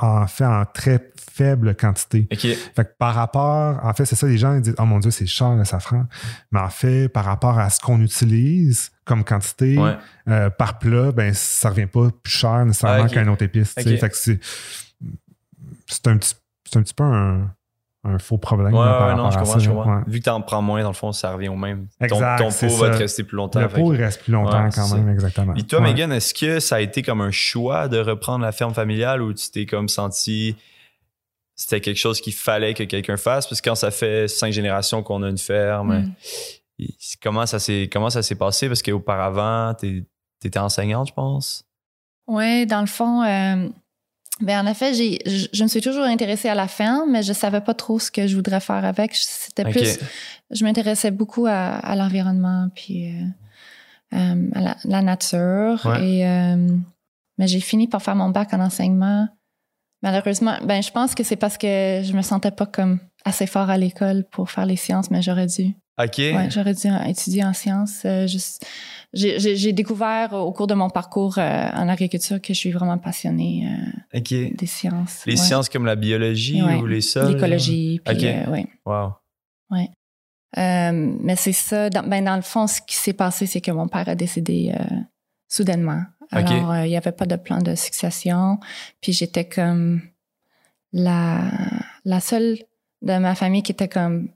en 0.00 0.26
fait 0.26 0.44
en 0.44 0.64
très 0.64 1.10
faible 1.32 1.74
quantité. 1.76 2.26
Fait 2.74 2.84
que 2.84 2.90
par 2.98 3.14
rapport, 3.14 3.78
en 3.84 3.92
fait, 3.94 4.04
c'est 4.04 4.16
ça, 4.16 4.26
les 4.26 4.38
gens 4.38 4.54
ils 4.54 4.60
disent 4.62 4.74
Oh 4.78 4.84
mon 4.84 4.98
Dieu, 4.98 5.10
c'est 5.10 5.26
cher 5.26 5.54
le 5.54 5.64
safran. 5.64 6.06
Mais 6.50 6.60
en 6.60 6.68
fait, 6.70 7.08
par 7.08 7.24
rapport 7.24 7.58
à 7.58 7.70
ce 7.70 7.80
qu'on 7.80 8.00
utilise 8.00 8.90
comme 9.04 9.24
quantité 9.24 9.78
Ouais. 9.78 9.96
euh, 10.28 10.50
par 10.50 10.78
plat, 10.78 11.12
ben 11.12 11.32
ça 11.34 11.70
revient 11.70 11.86
pas 11.86 12.08
plus 12.22 12.32
cher 12.32 12.64
nécessairement 12.66 13.04
Ah, 13.06 13.08
qu'un 13.08 13.28
autre 13.28 13.42
épice. 13.44 13.72
Fait 13.72 13.84
que. 13.84 14.38
C'est 15.86 16.06
un 16.06 16.16
petit, 16.18 16.34
c'est 16.64 16.78
un 16.78 16.82
petit 16.82 16.94
peu 16.94 17.04
un, 17.04 17.50
un 18.04 18.18
faux 18.18 18.38
problème 18.38 18.72
Ouais, 18.74 18.84
là, 18.84 18.98
par 18.98 19.08
ouais, 19.08 19.14
non, 19.16 19.30
je 19.30 19.38
comprends, 19.38 19.52
ça. 19.54 19.58
je 19.58 19.68
là. 19.70 19.74
comprends. 19.76 19.96
Ouais. 19.98 20.02
Vu 20.06 20.18
que 20.20 20.24
t'en 20.24 20.40
prends 20.40 20.62
moins, 20.62 20.82
dans 20.82 20.88
le 20.88 20.94
fond, 20.94 21.12
ça 21.12 21.32
revient 21.32 21.48
au 21.48 21.56
même. 21.56 21.88
Exact, 22.00 22.38
ton 22.38 22.48
ton 22.50 22.54
pot 22.68 22.74
va 22.76 22.90
te 22.90 22.96
rester 22.98 23.24
plus 23.24 23.36
longtemps. 23.36 23.60
Le 23.60 23.68
pot, 23.68 23.92
il 23.92 24.02
reste 24.02 24.22
plus 24.22 24.32
longtemps 24.32 24.62
Ouais, 24.64 24.70
quand 24.74 24.88
même, 24.94 25.04
ça. 25.06 25.12
exactement. 25.12 25.52
Puis 25.54 25.64
toi, 25.64 25.80
Ouais. 25.80 25.88
Megan, 25.92 26.12
est-ce 26.12 26.32
que 26.32 26.60
ça 26.60 26.76
a 26.76 26.80
été 26.80 27.02
comme 27.02 27.20
un 27.20 27.30
choix 27.32 27.88
de 27.88 27.98
reprendre 27.98 28.44
la 28.44 28.52
ferme 28.52 28.72
familiale 28.72 29.20
ou 29.20 29.32
tu 29.34 29.50
t'es 29.50 29.66
comme 29.66 29.88
senti 29.88 30.56
c'était 31.56 31.80
quelque 31.80 31.96
chose 31.98 32.20
qu'il 32.20 32.34
fallait 32.34 32.72
que 32.74 32.84
quelqu'un 32.84 33.16
fasse? 33.16 33.46
Parce 33.48 33.60
que 33.60 33.68
quand 33.68 33.74
ça 33.74 33.90
fait 33.90 34.28
cinq 34.28 34.52
générations 34.52 35.02
qu'on 35.02 35.22
a 35.24 35.28
une 35.28 35.38
ferme, 35.38 35.98
Mm. 35.98 36.12
et 36.78 36.94
comment 37.20 37.46
ça 37.46 37.58
s'est 37.58 37.90
comment 37.92 38.10
ça 38.10 38.22
s'est 38.22 38.36
passé? 38.36 38.68
Parce 38.68 38.82
qu'auparavant, 38.82 39.74
t'es- 39.74 40.04
t'étais 40.40 40.60
enseignante, 40.60 41.08
je 41.08 41.14
pense. 41.14 41.64
Oui, 42.28 42.64
dans 42.66 42.80
le 42.80 42.86
fond, 42.86 43.22
euh, 43.24 43.68
ben 44.40 44.64
en 44.64 44.70
effet, 44.70 44.94
j'ai, 44.94 45.18
je, 45.26 45.46
je 45.52 45.62
me 45.62 45.68
suis 45.68 45.80
toujours 45.80 46.04
intéressée 46.04 46.48
à 46.48 46.54
la 46.54 46.68
ferme, 46.68 47.10
mais 47.10 47.22
je 47.22 47.32
savais 47.32 47.60
pas 47.60 47.74
trop 47.74 47.98
ce 47.98 48.10
que 48.10 48.26
je 48.26 48.36
voudrais 48.36 48.60
faire 48.60 48.84
avec. 48.84 49.14
C'était 49.14 49.64
plus, 49.64 49.98
je 50.50 50.64
m'intéressais 50.64 51.10
beaucoup 51.10 51.46
à, 51.46 51.76
à 51.78 51.96
l'environnement, 51.96 52.68
puis 52.74 53.08
euh, 53.08 54.16
euh, 54.16 54.48
à 54.54 54.60
la, 54.60 54.76
la 54.84 55.02
nature. 55.02 55.80
Ouais. 55.84 56.06
Et, 56.08 56.26
euh, 56.26 56.68
mais 57.38 57.48
j'ai 57.48 57.60
fini 57.60 57.88
par 57.88 58.02
faire 58.02 58.16
mon 58.16 58.30
bac 58.30 58.52
en 58.54 58.60
enseignement. 58.60 59.28
Malheureusement, 60.02 60.56
ben 60.64 60.80
je 60.82 60.90
pense 60.92 61.14
que 61.16 61.24
c'est 61.24 61.36
parce 61.36 61.58
que 61.58 62.02
je 62.04 62.12
me 62.12 62.22
sentais 62.22 62.52
pas 62.52 62.66
comme 62.66 63.00
assez 63.24 63.46
fort 63.48 63.68
à 63.68 63.76
l'école 63.76 64.24
pour 64.30 64.50
faire 64.50 64.64
les 64.66 64.76
sciences, 64.76 65.10
mais 65.10 65.22
j'aurais 65.22 65.46
dû. 65.48 65.74
OK. 66.00 66.18
Ouais, 66.18 66.48
j'aurais 66.50 66.74
dû 66.74 66.86
étudier 67.06 67.44
en 67.44 67.52
sciences. 67.52 68.06
juste- 68.26 68.64
j'ai, 69.12 69.72
découvert 69.72 70.34
au 70.34 70.52
cours 70.52 70.66
de 70.66 70.74
mon 70.74 70.90
parcours 70.90 71.38
euh, 71.38 71.68
en 71.72 71.88
agriculture 71.88 72.40
que 72.40 72.52
je 72.52 72.58
suis 72.58 72.72
vraiment 72.72 72.98
passionnée 72.98 73.66
euh, 74.12 74.20
des 74.30 74.66
sciences. 74.66 75.22
Les 75.26 75.32
ouais. 75.32 75.36
sciences 75.36 75.68
comme 75.68 75.86
la 75.86 75.96
biologie 75.96 76.62
Ouais. 76.62 76.76
ou 76.76 76.86
les 76.86 77.00
sols? 77.00 77.32
L'écologie, 77.34 78.00
puis 78.04 78.16
Ok. 78.16 78.24
euh, 78.24 78.50
ouais. 78.50 78.66
Wow. 78.84 79.12
Euh, 80.56 80.92
mais 81.20 81.36
c'est 81.36 81.52
ça. 81.52 81.90
Dans, 81.90 82.02
ben 82.08 82.24
dans 82.24 82.36
le 82.36 82.42
fond, 82.42 82.66
ce 82.66 82.80
qui 82.80 82.96
s'est 82.96 83.12
passé, 83.12 83.46
c'est 83.46 83.60
que 83.60 83.70
mon 83.70 83.86
père 83.86 84.08
a 84.08 84.14
décédé 84.14 84.72
euh, 84.74 84.84
soudainement. 85.46 86.02
Alors, 86.30 86.72
euh, 86.72 86.86
il 86.86 86.90
n'y 86.90 86.96
avait 86.96 87.12
pas 87.12 87.26
de 87.26 87.36
plan 87.36 87.58
de 87.58 87.74
succession. 87.74 88.58
Puis 89.00 89.12
j'étais 89.12 89.46
comme 89.48 90.00
la, 90.92 91.50
la 92.04 92.20
seule 92.20 92.58
de 93.02 93.18
ma 93.18 93.34
famille 93.34 93.62
qui 93.62 93.72
était 93.72 93.88
comme 93.88 94.30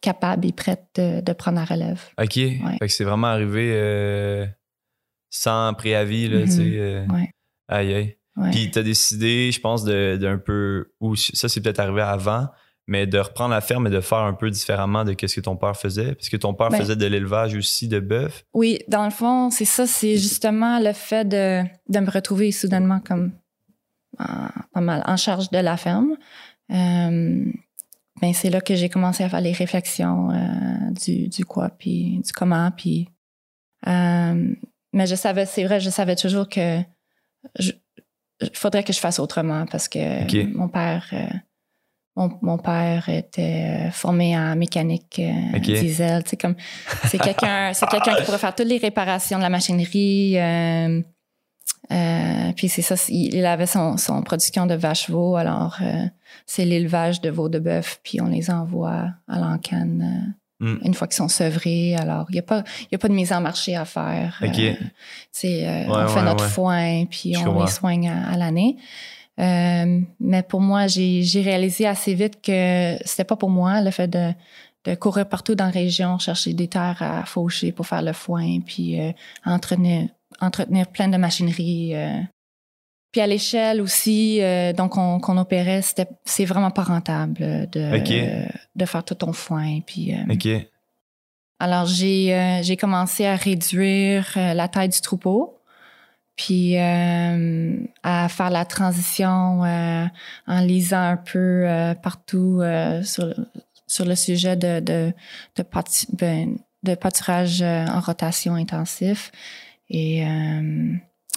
capable 0.00 0.46
et 0.46 0.52
prête 0.52 0.84
de, 0.96 1.20
de 1.20 1.32
prendre 1.32 1.58
la 1.58 1.64
relève. 1.64 2.00
OK. 2.20 2.32
Fait 2.34 2.60
que 2.80 2.88
c'est 2.88 3.04
vraiment 3.04 3.26
arrivé 3.28 3.70
euh, 3.74 4.46
sans 5.30 5.74
préavis, 5.74 6.28
là, 6.28 6.42
tu 6.44 6.50
sais. 6.50 6.62
euh, 6.78 7.06
Ouais. 7.08 7.30
Aïe, 7.68 7.94
aïe. 7.94 8.16
Ouais. 8.36 8.50
Puis 8.50 8.70
t'as 8.70 8.82
décidé, 8.82 9.50
je 9.52 9.60
pense, 9.60 9.84
de- 9.84 10.16
d'un 10.20 10.38
peu. 10.38 10.92
Ou 11.00 11.16
ça, 11.16 11.48
c'est 11.48 11.60
peut-être 11.60 11.80
arrivé 11.80 12.00
avant, 12.00 12.48
mais 12.86 13.06
de 13.06 13.18
reprendre 13.18 13.50
la 13.50 13.60
ferme 13.60 13.86
et 13.86 13.90
de 13.90 14.00
faire 14.00 14.18
un 14.18 14.32
peu 14.32 14.50
différemment 14.50 15.04
de 15.04 15.14
ce 15.26 15.34
que 15.34 15.40
ton 15.40 15.56
père 15.56 15.76
faisait. 15.76 16.14
Parce 16.14 16.28
que 16.28 16.36
ton 16.36 16.54
père 16.54 16.70
Ben- 16.70 16.78
faisait 16.78 16.96
de 16.96 17.06
l'élevage 17.06 17.54
aussi 17.54 17.86
de 17.86 18.00
bœuf. 18.00 18.44
Oui, 18.54 18.78
dans 18.88 19.04
le 19.04 19.10
fond, 19.10 19.50
c'est 19.50 19.64
ça, 19.64 19.86
c'est 19.86 20.16
justement 20.16 20.78
le 20.80 20.92
fait 20.92 21.28
de, 21.28 21.62
de 21.88 21.98
me 22.00 22.10
retrouver 22.10 22.50
soudainement 22.52 23.00
comme 23.00 23.32
en, 24.18 24.48
pas 24.72 24.80
mal 24.80 25.02
en 25.06 25.16
charge 25.16 25.50
de 25.50 25.58
la 25.58 25.76
ferme. 25.76 26.16
Euh, 26.72 27.44
ben 28.20 28.32
c'est 28.32 28.50
là 28.50 28.60
que 28.60 28.74
j'ai 28.74 28.88
commencé 28.88 29.24
à 29.24 29.28
faire 29.28 29.40
les 29.40 29.52
réflexions 29.52 30.30
euh, 30.30 30.90
du, 31.04 31.28
du 31.28 31.44
quoi, 31.44 31.70
puis 31.70 32.20
du 32.24 32.32
comment, 32.32 32.70
puis... 32.70 33.08
euh, 33.86 34.54
mais 34.92 35.06
je 35.06 35.14
savais, 35.14 35.46
c'est 35.46 35.64
vrai, 35.64 35.80
je 35.80 35.90
savais 35.90 36.16
toujours 36.16 36.48
que 36.48 36.80
je, 37.58 37.72
il 38.40 38.50
faudrait 38.54 38.84
que 38.84 38.92
je 38.92 38.98
fasse 38.98 39.18
autrement 39.18 39.66
parce 39.66 39.88
que 39.88 40.46
mon 40.56 40.68
père... 40.68 41.06
euh, 41.12 41.26
mon, 42.16 42.28
mon 42.42 42.58
père 42.58 43.08
était 43.08 43.88
formé 43.92 44.36
en 44.36 44.56
mécanique 44.56 45.20
diesel. 45.60 46.24
Sais, 46.26 46.36
comme 46.36 46.56
c'est 47.06 47.18
quelqu'un, 47.18 47.72
c'est 47.72 47.86
quelqu'un 47.88 48.16
qui 48.16 48.24
pourrait 48.24 48.36
faire 48.36 48.54
toutes 48.54 48.66
les 48.66 48.78
réparations 48.78 49.38
de 49.38 49.42
la 49.42 49.48
machinerie, 49.48 50.34
euh, 51.90 51.94
Euh, 52.50 52.52
puis 52.56 52.68
c'est 52.68 52.82
ça, 52.82 52.94
il 53.08 53.44
avait 53.46 53.66
son, 53.66 53.96
son 53.96 54.22
production 54.22 54.66
de 54.66 54.74
vaches 54.74 55.08
veaux, 55.10 55.36
alors 55.36 55.76
euh, 55.82 56.04
c'est 56.46 56.64
l'élevage 56.64 57.20
de 57.20 57.30
veaux 57.30 57.48
de 57.48 57.58
bœuf, 57.58 58.00
puis 58.02 58.20
on 58.20 58.26
les 58.26 58.50
envoie 58.50 59.06
à 59.28 59.38
l'encan 59.38 59.86
Mm. 60.62 60.76
une 60.84 60.92
fois 60.92 61.06
qu'ils 61.06 61.16
sont 61.16 61.28
sevrés. 61.28 61.96
Alors, 61.96 62.26
il 62.28 62.34
n'y 62.34 62.38
a, 62.38 62.42
pas- 62.42 62.64
y 62.92 62.94
a 62.94 62.98
pas 62.98 63.08
de 63.08 63.14
mise 63.14 63.32
en 63.32 63.40
marché 63.40 63.76
à 63.76 63.86
faire. 63.86 64.38
Ok. 64.44 64.58
Euh, 64.58 64.74
euh, 65.44 65.86
Ouais, 65.86 66.02
on 66.04 66.08
fait 66.08 66.22
notre 66.22 66.44
ouais. 66.44 66.50
foin, 66.50 67.04
puis 67.10 67.32
Je 67.32 67.48
on 67.48 67.62
les 67.64 67.70
soigne 67.70 68.10
à, 68.10 68.28
à 68.30 68.36
l'année. 68.36 68.76
Euh, 69.38 70.00
mais 70.20 70.42
pour 70.42 70.60
moi, 70.60 70.86
j'ai 70.86 71.22
j'ai 71.22 71.40
réalisé 71.40 71.86
assez 71.86 72.12
vite 72.14 72.42
que 72.42 72.96
c'était 73.06 73.24
pas 73.24 73.36
pour 73.36 73.48
moi 73.48 73.80
le 73.80 73.90
fait 73.90 74.08
de, 74.08 74.32
de 74.84 74.94
courir 74.96 75.26
partout 75.28 75.54
dans 75.54 75.64
la 75.64 75.70
région, 75.70 76.18
chercher 76.18 76.52
des 76.52 76.68
terres 76.68 77.00
à 77.00 77.24
faucher 77.24 77.72
pour 77.72 77.86
faire 77.86 78.02
le 78.02 78.12
foin, 78.12 78.60
puis 78.60 79.00
euh, 79.00 79.12
entretenir, 79.46 80.08
entretenir 80.40 80.86
plein 80.88 81.08
de 81.08 81.16
machinerie. 81.16 81.94
euh. 81.94 82.20
Puis 83.12 83.20
à 83.20 83.26
l'échelle 83.26 83.80
aussi, 83.80 84.40
euh, 84.40 84.72
donc 84.72 84.96
on- 84.96 85.18
qu'on 85.18 85.36
opérait, 85.36 85.82
c'était 85.82 86.06
c'est 86.24 86.44
vraiment 86.44 86.70
pas 86.70 86.84
rentable 86.84 87.68
de, 87.72 87.96
de 88.76 88.84
faire 88.84 89.04
tout 89.04 89.16
ton 89.16 89.32
foin. 89.32 89.80
Puis, 89.84 90.14
euh, 90.14 90.18
alors, 91.58 91.86
j'ai 91.86 92.60
j'ai 92.62 92.76
commencé 92.76 93.26
à 93.26 93.34
réduire 93.36 94.32
la 94.36 94.68
taille 94.68 94.88
du 94.90 95.00
troupeau, 95.00 95.58
puis 96.36 96.76
à 96.78 98.28
faire 98.28 98.50
la 98.50 98.64
transition 98.64 99.60
en 100.46 100.60
lisant 100.60 101.02
un 101.02 101.16
peu 101.16 101.66
partout 102.02 102.62
sur, 103.02 103.34
sur 103.86 104.04
le 104.04 104.14
sujet 104.14 104.56
de, 104.56 104.80
de, 104.80 105.12
de, 105.56 105.64
ben, 106.16 106.56
pâturage 106.96 107.60
en 107.62 108.00
rotation 108.00 108.54
intensif. 108.54 109.32
Et 109.90 110.24
euh, 110.24 110.94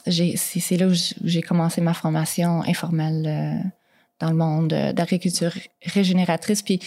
c'est 0.07 0.77
là 0.77 0.87
où 0.87 0.93
j'ai 1.23 1.41
commencé 1.41 1.81
ma 1.81 1.93
formation 1.93 2.61
informelle 2.63 3.25
euh, 3.27 3.69
dans 4.19 4.29
le 4.29 4.35
monde 4.35 4.71
euh, 4.73 4.93
d'agriculture 4.93 5.53
régénératrice. 5.83 6.61
Puis 6.61 6.79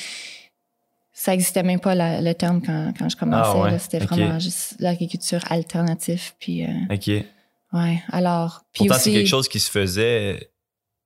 ça 1.13 1.35
existait 1.35 1.63
même 1.63 1.81
pas 1.81 1.95
la- 1.95 2.21
le 2.21 2.35
terme 2.35 2.61
quand, 2.65 2.93
quand 2.99 3.09
je 3.09 3.17
commençais. 3.17 3.59
Ah 3.59 3.63
ouais. 3.63 3.79
C'était 3.79 3.99
vraiment 3.99 4.39
juste 4.39 4.77
l'agriculture 4.79 5.41
alternative. 5.51 6.33
Puis, 6.39 6.65
euh, 6.65 6.69
OK. 6.91 7.07
ouais, 7.09 8.03
alors... 8.13 8.63
Puis 8.73 8.87
Pourtant, 8.87 9.03
c'est 9.03 9.13
quelque 9.13 9.27
chose 9.29 9.49
qui 9.49 9.59
se 9.61 9.71
faisait 9.71 10.51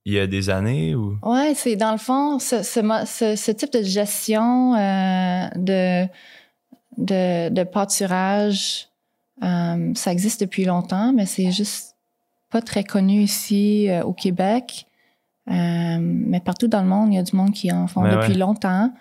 il 0.04 0.14
y 0.14 0.18
a 0.18 0.26
des 0.26 0.50
années 0.50 0.94
ou? 0.94 1.16
Ouais, 1.22 1.54
c'est 1.54 1.76
dans 1.76 1.92
le 1.92 1.98
fond, 1.98 2.38
ce, 2.38 2.62
ce, 2.62 2.80
mo- 2.80 3.06
ce, 3.06 3.36
ce 3.36 3.50
type 3.52 3.72
de 3.72 3.82
gestion 3.82 4.74
euh, 4.74 5.48
de, 5.56 6.06
de, 6.98 7.48
de 7.50 7.62
pâturage, 7.64 8.88
euh, 9.42 9.92
ça 9.94 10.12
existe 10.12 10.40
depuis 10.40 10.64
longtemps, 10.64 11.12
mais 11.12 11.26
c'est 11.26 11.50
juste 11.50 11.96
pas 12.50 12.60
très 12.60 12.84
connu 12.84 13.22
ici 13.22 13.88
euh, 13.88 14.02
au 14.02 14.12
Québec. 14.12 14.86
Euh, 15.50 15.98
mais 16.00 16.40
partout 16.40 16.68
dans 16.68 16.82
le 16.82 16.88
monde, 16.88 17.12
il 17.12 17.16
y 17.16 17.18
a 17.18 17.22
du 17.22 17.34
monde 17.34 17.52
qui 17.52 17.72
en 17.72 17.86
font 17.86 18.02
Ouais, 18.02 18.10
depuis 18.14 18.32
ouais. 18.32 18.38
longtemps. 18.38 18.92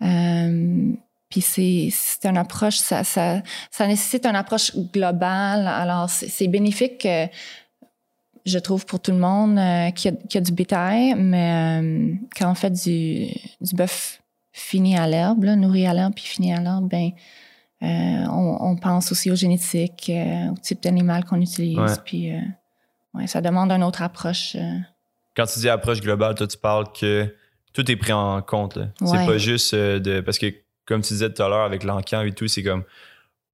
Puis 0.00 1.40
c'est 1.40 1.88
c'est 1.90 2.26
une 2.26 2.36
approche, 2.36 2.76
ça, 2.76 3.04
ça, 3.04 3.42
ça 3.70 3.86
nécessite 3.86 4.26
une 4.26 4.36
approche 4.36 4.76
globale. 4.92 5.66
Alors, 5.66 6.10
c'est 6.10 6.28
c'est 6.28 6.46
bénéfique, 6.48 7.08
je 8.44 8.58
trouve, 8.58 8.84
pour 8.86 9.00
tout 9.00 9.10
le 9.10 9.18
monde 9.18 9.58
qui, 9.94 10.08
a, 10.08 10.12
qui 10.12 10.38
a 10.38 10.40
du 10.40 10.52
bétail, 10.52 11.14
mais 11.16 12.18
quand 12.36 12.50
on 12.50 12.54
fait 12.54 12.70
du, 12.70 13.28
du 13.60 13.74
bœuf 13.74 14.22
fini 14.52 14.96
à 14.96 15.06
l'herbe, 15.08 15.44
là, 15.44 15.56
nourri 15.56 15.86
à 15.86 15.92
l'herbe 15.94 16.14
puis 16.14 16.24
fini 16.24 16.52
à 16.52 16.60
l'herbe, 16.60 16.88
ben, 16.88 17.10
on, 18.30 18.56
on 18.60 18.76
pense 18.76 19.12
aussi 19.12 19.30
aux 19.30 19.36
génétiques, 19.36 20.10
euh, 20.10 20.50
au 20.52 20.56
type 20.62 20.82
d'animal 20.82 21.24
qu'on 21.24 21.40
utilise. 21.40 21.78
Ouais. 21.78 21.92
Puis, 22.04 22.32
euh, 22.32 22.38
ouais, 23.14 23.26
ça 23.26 23.40
demande 23.40 23.70
une 23.72 23.82
autre 23.82 24.02
approche. 24.02 24.56
euh. 24.56 24.78
Quand 25.36 25.46
tu 25.46 25.58
dis 25.60 25.68
approche 25.68 26.00
globale, 26.00 26.34
toi, 26.34 26.46
tu 26.46 26.56
parles 26.58 26.86
que 26.98 27.34
tout 27.72 27.90
est 27.90 27.96
pris 27.96 28.12
en 28.12 28.40
compte. 28.42 28.78
C'est 29.04 29.26
pas 29.26 29.38
juste 29.38 29.74
euh, 29.74 29.98
de. 29.98 30.20
Parce 30.20 30.38
que, 30.38 30.46
comme 30.86 31.00
tu 31.02 31.12
disais 31.14 31.32
tout 31.32 31.42
à 31.42 31.48
l'heure 31.48 31.64
avec 31.64 31.82
l'encan 31.84 32.22
et 32.22 32.32
tout, 32.32 32.46
c'est 32.48 32.62
comme. 32.62 32.84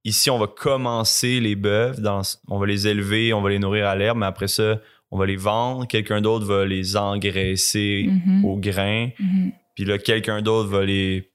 Ici, 0.05 0.31
on 0.31 0.39
va 0.39 0.47
commencer 0.47 1.41
les 1.41 1.57
bœufs, 1.57 2.01
dans, 2.01 2.23
on 2.49 2.59
va 2.59 2.67
les 2.67 2.87
élever, 2.89 3.35
on 3.35 3.43
va 3.43 3.51
les 3.51 3.59
nourrir 3.59 3.87
à 3.87 3.95
l'herbe, 3.97 4.17
mais 4.19 4.25
après 4.27 4.49
ça, 4.49 4.79
on 5.11 5.19
va 5.19 5.27
les 5.27 5.37
vendre. 5.37 5.87
Quelqu'un 5.87 6.23
d'autre 6.23 6.47
va 6.47 6.65
les 6.65 6.97
engraisser 6.97 8.09
Mhm. 8.09 8.45
au 8.47 8.57
grain. 8.57 9.09
Mhm. 9.19 9.53
Puis 9.75 9.85
là, 9.85 9.99
quelqu'un 9.99 10.41
d'autre 10.43 10.69
va 10.71 10.85
les 10.85 11.30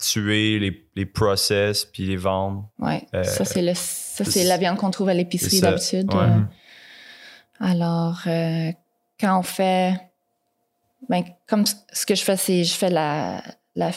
tuer, 0.00 0.58
les, 0.58 0.86
les 0.96 1.06
process, 1.06 1.84
puis 1.84 2.06
les 2.06 2.16
vendre. 2.16 2.68
Ouais, 2.78 3.06
Euh, 3.14 3.22
ça 3.24 3.44
c'est 3.44 3.62
le 3.62 3.74
ça 3.74 4.24
c'est- 4.24 4.30
c'est 4.30 4.44
la 4.44 4.56
viande 4.56 4.76
qu'on 4.76 4.90
trouve 4.90 5.08
à 5.10 5.14
l'épicerie 5.14 5.60
d'habitude. 5.60 6.12
ouais. 6.14 6.20
euh. 6.20 6.40
alors 7.60 8.20
euh, 8.26 8.72
quand 9.18 9.38
on 9.38 9.42
fait 9.42 9.94
ben 11.08 11.22
comme 11.48 11.64
ce 11.66 12.06
que 12.06 12.14
je 12.14 12.22
fais 12.22 12.36
c'est 12.36 12.64
je 12.64 12.74
fais 12.74 12.90
la 12.90 13.42
la 13.76 13.90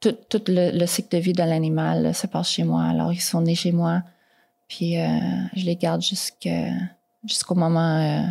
tout, 0.00 0.16
tout 0.28 0.42
le, 0.48 0.70
le 0.78 0.86
cycle 0.86 1.14
de 1.16 1.22
vie 1.22 1.32
de 1.32 1.42
l'animal 1.42 2.14
se 2.14 2.26
passe 2.26 2.50
chez 2.50 2.64
moi. 2.64 2.84
Alors 2.84 3.12
ils 3.12 3.20
sont 3.20 3.42
nés 3.42 3.54
chez 3.54 3.72
moi, 3.72 4.02
puis 4.68 4.98
euh, 4.98 5.06
je 5.54 5.64
les 5.66 5.76
garde 5.76 6.00
jusqu'à 6.02 6.68
jusqu'au 7.26 7.54
moment 7.54 7.98
euh, 7.98 8.22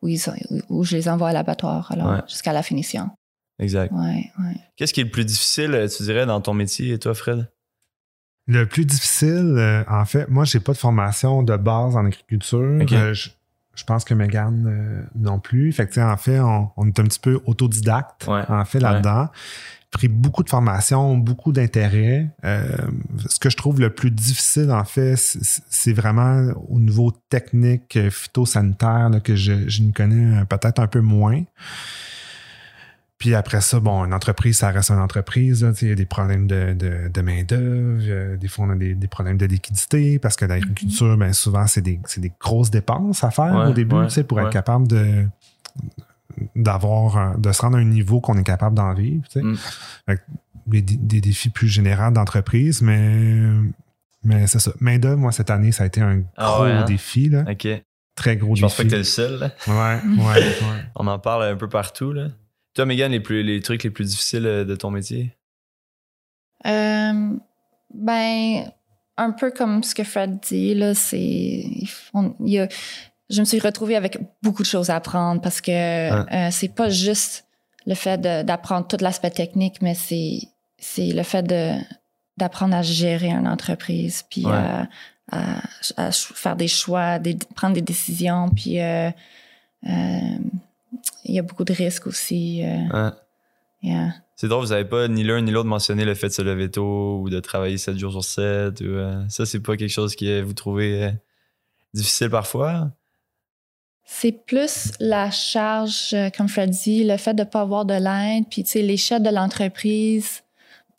où 0.00 0.08
ils 0.08 0.30
ont- 0.30 0.62
où 0.68 0.84
je 0.84 0.94
les 0.96 1.08
envoie 1.08 1.30
à 1.30 1.32
l'abattoir. 1.32 1.90
Alors 1.90 2.08
Ouais. 2.10 2.20
jusqu'à 2.28 2.52
la 2.52 2.62
finition. 2.62 3.10
Exact. 3.58 3.92
Ouais, 3.92 4.30
ouais. 4.40 4.56
Qu'est-ce 4.76 4.92
qui 4.92 5.00
est 5.00 5.04
le 5.04 5.10
plus 5.10 5.24
difficile, 5.24 5.74
euh, 5.74 5.88
tu 5.88 6.02
dirais, 6.02 6.26
dans 6.26 6.40
ton 6.40 6.54
métier, 6.54 6.92
et 6.92 6.98
toi, 6.98 7.14
Fred? 7.14 7.48
Le 8.48 8.66
plus 8.66 8.84
difficile, 8.84 9.54
euh, 9.56 9.84
en 9.88 10.04
fait, 10.04 10.28
moi, 10.28 10.44
j'ai 10.44 10.58
pas 10.58 10.72
de 10.72 10.78
formation 10.78 11.42
de 11.44 11.56
base 11.56 11.94
en 11.96 12.04
agriculture. 12.06 12.58
Euh, 12.60 13.14
je, 13.14 13.30
je 13.74 13.84
pense 13.84 14.04
que 14.04 14.14
Megan 14.14 14.66
euh, 14.66 15.02
non 15.14 15.38
plus. 15.38 15.70
Fait 15.72 15.86
que, 15.86 16.00
en 16.00 16.16
fait, 16.16 16.40
on, 16.40 16.70
on 16.76 16.86
est 16.88 16.98
un 16.98 17.04
petit 17.04 17.20
peu 17.20 17.40
autodidacte, 17.46 18.26
Ouais. 18.26 18.42
en 18.48 18.64
fait, 18.64 18.80
là-dedans. 18.80 19.28
Pris 19.92 20.08
beaucoup 20.08 20.42
de 20.42 20.48
formations, 20.48 21.18
beaucoup 21.18 21.52
d'intérêt. 21.52 22.30
Euh, 22.44 22.66
ce 23.28 23.38
que 23.38 23.50
je 23.50 23.56
trouve 23.58 23.78
le 23.78 23.90
plus 23.94 24.10
difficile, 24.10 24.72
en 24.72 24.84
fait, 24.84 25.14
c'est 25.16 25.92
vraiment 25.92 26.50
au 26.70 26.80
niveau 26.80 27.12
technique, 27.28 27.98
phytosanitaire, 28.10 29.10
là, 29.10 29.20
que 29.20 29.36
je, 29.36 29.68
je 29.68 29.82
ne 29.82 29.92
connais 29.92 30.44
peut-être 30.46 30.80
un 30.80 30.86
peu 30.88 31.00
moins. 31.02 31.42
Puis 33.22 33.36
après 33.36 33.60
ça, 33.60 33.78
bon, 33.78 34.04
une 34.04 34.12
entreprise, 34.12 34.56
ça 34.58 34.70
reste 34.72 34.90
une 34.90 34.98
entreprise. 34.98 35.62
là, 35.62 35.70
Il 35.80 35.88
y 35.90 35.92
a 35.92 35.94
des 35.94 36.06
problèmes 36.06 36.48
de, 36.48 36.74
de, 36.74 37.08
de 37.08 37.20
main-d'œuvre, 37.20 38.02
euh, 38.08 38.36
des 38.36 38.48
fois, 38.48 38.64
on 38.66 38.70
a 38.70 38.74
des, 38.74 38.96
des 38.96 39.06
problèmes 39.06 39.36
de 39.36 39.46
liquidité 39.46 40.18
parce 40.18 40.34
que 40.34 40.44
l'agriculture, 40.44 41.16
bien 41.16 41.32
souvent, 41.32 41.68
c'est 41.68 41.82
des, 41.82 42.00
des 42.16 42.32
grosses 42.40 42.72
dépenses 42.72 43.22
à 43.22 43.30
faire 43.30 43.54
Ouais, 43.54 43.66
au 43.70 43.72
début 43.72 43.94
ouais, 43.94 44.06
tu 44.08 44.14
sais, 44.14 44.24
pour 44.24 44.38
ouais. 44.38 44.44
être 44.46 44.50
capable 44.50 44.88
de 44.88 45.24
d'avoir 46.56 47.38
de 47.38 47.52
se 47.52 47.62
rendre 47.62 47.76
à 47.76 47.80
un 47.80 47.84
niveau 47.84 48.20
qu'on 48.20 48.36
est 48.38 48.42
capable 48.42 48.74
d'en 48.74 48.92
vivre. 48.92 49.22
tu 49.30 49.38
sais. 49.38 49.42
Mm. 49.42 49.56
Fait 50.06 50.16
que 50.16 50.22
des, 50.66 50.82
des 50.82 51.20
défis 51.20 51.50
plus 51.50 51.68
généraux 51.68 52.10
d'entreprise, 52.10 52.82
mais 52.82 53.38
mais 54.24 54.48
c'est 54.48 54.58
ça. 54.58 54.72
Main-d'œuvre, 54.80 55.18
moi, 55.18 55.30
cette 55.30 55.50
année, 55.50 55.70
ça 55.70 55.84
a 55.84 55.86
été 55.86 56.00
un 56.00 56.22
Ah 56.36 56.54
gros 56.56 56.62
hein? 56.64 56.84
défi, 56.84 57.28
là. 57.28 57.44
OK. 57.48 57.68
Très 58.16 58.36
gros 58.36 58.54
Je 58.56 58.62
pense 58.62 58.74
pas 58.76 58.82
défi. 58.82 58.88
que 58.88 58.92
t'es 58.94 58.98
le 58.98 59.04
seul. 59.04 59.38
là. 59.38 59.50
Ouais, 59.68 60.00
ouais, 60.24 60.40
ouais. 60.40 60.84
On 60.96 61.06
en 61.06 61.18
parle 61.20 61.44
un 61.44 61.56
peu 61.56 61.68
partout. 61.68 62.12
Là. 62.12 62.28
Toi, 62.74 62.86
Megan, 62.86 63.12
les, 63.12 63.20
plus, 63.20 63.42
les 63.42 63.60
trucs 63.60 63.82
les 63.84 63.90
plus 63.90 64.08
difficiles 64.08 64.46
euh, 64.46 64.64
de 64.64 64.74
ton 64.74 64.90
métier? 64.90 65.36
Euh, 66.66 67.36
ben, 67.92 68.70
un 69.16 69.30
peu 69.32 69.50
comme 69.50 69.82
ce 69.82 69.94
que 69.94 70.04
Fred 70.04 70.38
dit, 70.40 70.74
là, 70.74 70.94
c'est. 70.94 71.64
je 72.14 73.40
me 73.40 73.44
suis 73.44 73.58
retrouvée 73.60 73.96
avec 73.96 74.18
beaucoup 74.42 74.62
de 74.62 74.66
choses 74.68 74.88
à 74.90 74.96
apprendre 74.96 75.40
parce 75.42 75.60
que 75.60 75.70
euh, 75.72 76.48
c'est 76.50 76.74
pas 76.74 76.88
juste 76.88 77.46
le 77.84 77.94
fait 77.94 78.18
d'apprendre 78.20 78.86
tout 78.86 78.96
l'aspect 79.00 79.30
technique, 79.30 79.82
mais 79.82 79.94
c'est 79.94 80.38
c'est 80.78 81.08
le 81.12 81.22
fait 81.24 81.42
de 81.42 81.72
d'apprendre 82.38 82.74
à 82.74 82.82
gérer 82.82 83.28
une 83.30 83.46
entreprise, 83.48 84.24
puis 84.30 84.46
Ouais. 84.46 84.52
à, 84.52 84.88
à- 85.30 85.58
à 85.96 86.12
ch- 86.12 86.32
faire 86.34 86.56
des 86.56 86.68
choix, 86.68 87.18
des- 87.18 87.36
prendre 87.54 87.74
des 87.74 87.82
décisions, 87.82 88.48
puis 88.48 88.80
euh, 88.80 89.10
il 91.24 91.34
y 91.34 91.38
a 91.38 91.42
beaucoup 91.42 91.64
de 91.64 91.72
risques 91.72 92.06
aussi. 92.06 92.62
euh, 92.64 92.78
Hein? 92.92 93.16
yeah. 93.82 94.14
C'est 94.36 94.48
drôle, 94.48 94.64
vous 94.64 94.72
avez 94.72 94.84
pas 94.84 95.08
ni 95.08 95.22
l'un 95.22 95.40
ni 95.40 95.50
l'autre 95.50 95.68
mentionné 95.68 96.04
le 96.04 96.14
fait 96.14 96.28
de 96.28 96.32
se 96.32 96.42
lever 96.42 96.70
tôt 96.70 97.20
ou 97.20 97.30
de 97.30 97.38
travailler 97.38 97.78
7 97.78 97.96
jours 97.96 98.12
sur 98.12 98.24
7. 98.24 98.80
Ou, 98.80 98.84
euh, 98.84 99.28
ça, 99.28 99.46
c'est 99.46 99.60
pas 99.60 99.76
quelque 99.76 99.90
chose 99.90 100.16
que 100.16 100.42
vous 100.42 100.52
trouvez 100.52 101.04
euh, 101.04 101.10
difficile 101.94 102.28
parfois? 102.30 102.90
C'est 104.04 104.32
plus 104.32 104.92
la 104.98 105.30
charge, 105.30 106.12
euh, 106.12 106.28
comme 106.36 106.48
Fred 106.48 106.70
dit, 106.70 107.04
le 107.04 107.16
fait 107.16 107.34
de 107.34 107.42
ne 107.42 107.48
pas 107.48 107.60
avoir 107.60 107.84
de 107.84 107.94
l'aide, 107.94 108.44
puis 108.50 108.64
tu 108.64 108.70
sais, 108.70 108.82
l'échelle 108.82 109.22
de 109.22 109.30
l'entreprise. 109.30 110.42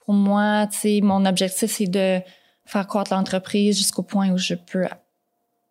Pour 0.06 0.14
moi, 0.14 0.68
tu 0.68 0.78
sais, 0.78 1.00
mon 1.02 1.26
objectif, 1.26 1.70
c'est 1.70 1.88
de 1.88 2.22
faire 2.66 2.88
croître 2.88 3.14
l'entreprise 3.14 3.78
jusqu'au 3.78 4.04
point 4.04 4.32
où 4.32 4.38
je 4.38 4.54
peux 4.54 4.86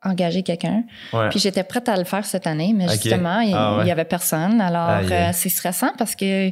engager 0.04 0.42
quelqu'un. 0.42 0.85
Ouais. 1.12 1.28
Puis 1.30 1.38
j'étais 1.40 1.64
prête 1.64 1.88
à 1.88 1.97
le 1.97 2.04
faire 2.04 2.25
cette 2.25 2.47
année, 2.47 2.73
mais 2.75 2.88
justement, 2.88 3.40
il 3.40 3.54
Ah 3.56 3.76
ouais. 3.78 3.85
n'y 3.85 3.90
avait 3.90 4.04
personne. 4.04 4.61
Alors, 4.61 5.06
euh, 5.11 5.30
c'est 5.32 5.49
stressant 5.49 5.92
parce 5.99 6.14
que 6.16 6.50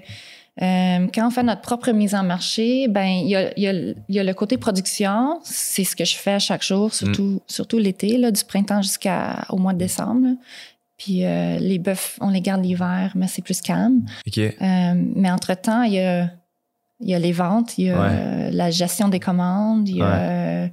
Euh, 0.60 1.06
quand 1.14 1.26
on 1.28 1.30
fait 1.30 1.44
notre 1.44 1.62
propre 1.62 1.90
mise 1.92 2.14
en 2.14 2.22
marché, 2.24 2.86
ben 2.88 3.06
il 3.06 3.28
y 3.28 3.36
a, 3.36 3.50
il 3.56 3.62
y 3.62 3.68
a- 3.68 3.72
il 3.72 3.94
y 4.14 4.18
a 4.18 4.24
le 4.24 4.34
côté 4.34 4.58
production, 4.58 5.38
c'est 5.42 5.84
ce 5.84 5.96
que 5.96 6.04
je 6.04 6.16
fais 6.16 6.38
chaque 6.38 6.62
jour, 6.62 6.92
surtout, 6.92 7.40
surtout 7.46 7.78
l'été, 7.78 8.18
là, 8.18 8.30
du 8.30 8.44
printemps 8.44 8.82
jusqu'au 8.82 9.56
mois 9.56 9.72
de 9.72 9.78
décembre. 9.78 10.26
là. 10.26 10.34
Puis 10.98 11.24
euh, 11.24 11.56
les 11.60 11.78
bœufs, 11.78 12.18
on 12.20 12.28
les 12.30 12.42
garde 12.42 12.62
l'hiver, 12.62 13.12
mais 13.14 13.26
c'est 13.28 13.40
plus 13.42 13.60
calme. 13.62 14.04
Mais 14.36 15.30
entre-temps, 15.30 15.82
il 15.84 15.94
y 15.94 16.00
a, 16.00 16.28
il 17.00 17.08
y 17.08 17.14
a 17.14 17.18
les 17.18 17.32
ventes, 17.32 17.78
il 17.78 17.86
y 17.86 17.90
a 17.90 17.98
Ouais. 18.00 18.50
la 18.50 18.70
gestion 18.70 19.08
des 19.08 19.20
commandes, 19.20 19.88
il 19.88 19.96
y 19.98 20.02
a 20.02 20.68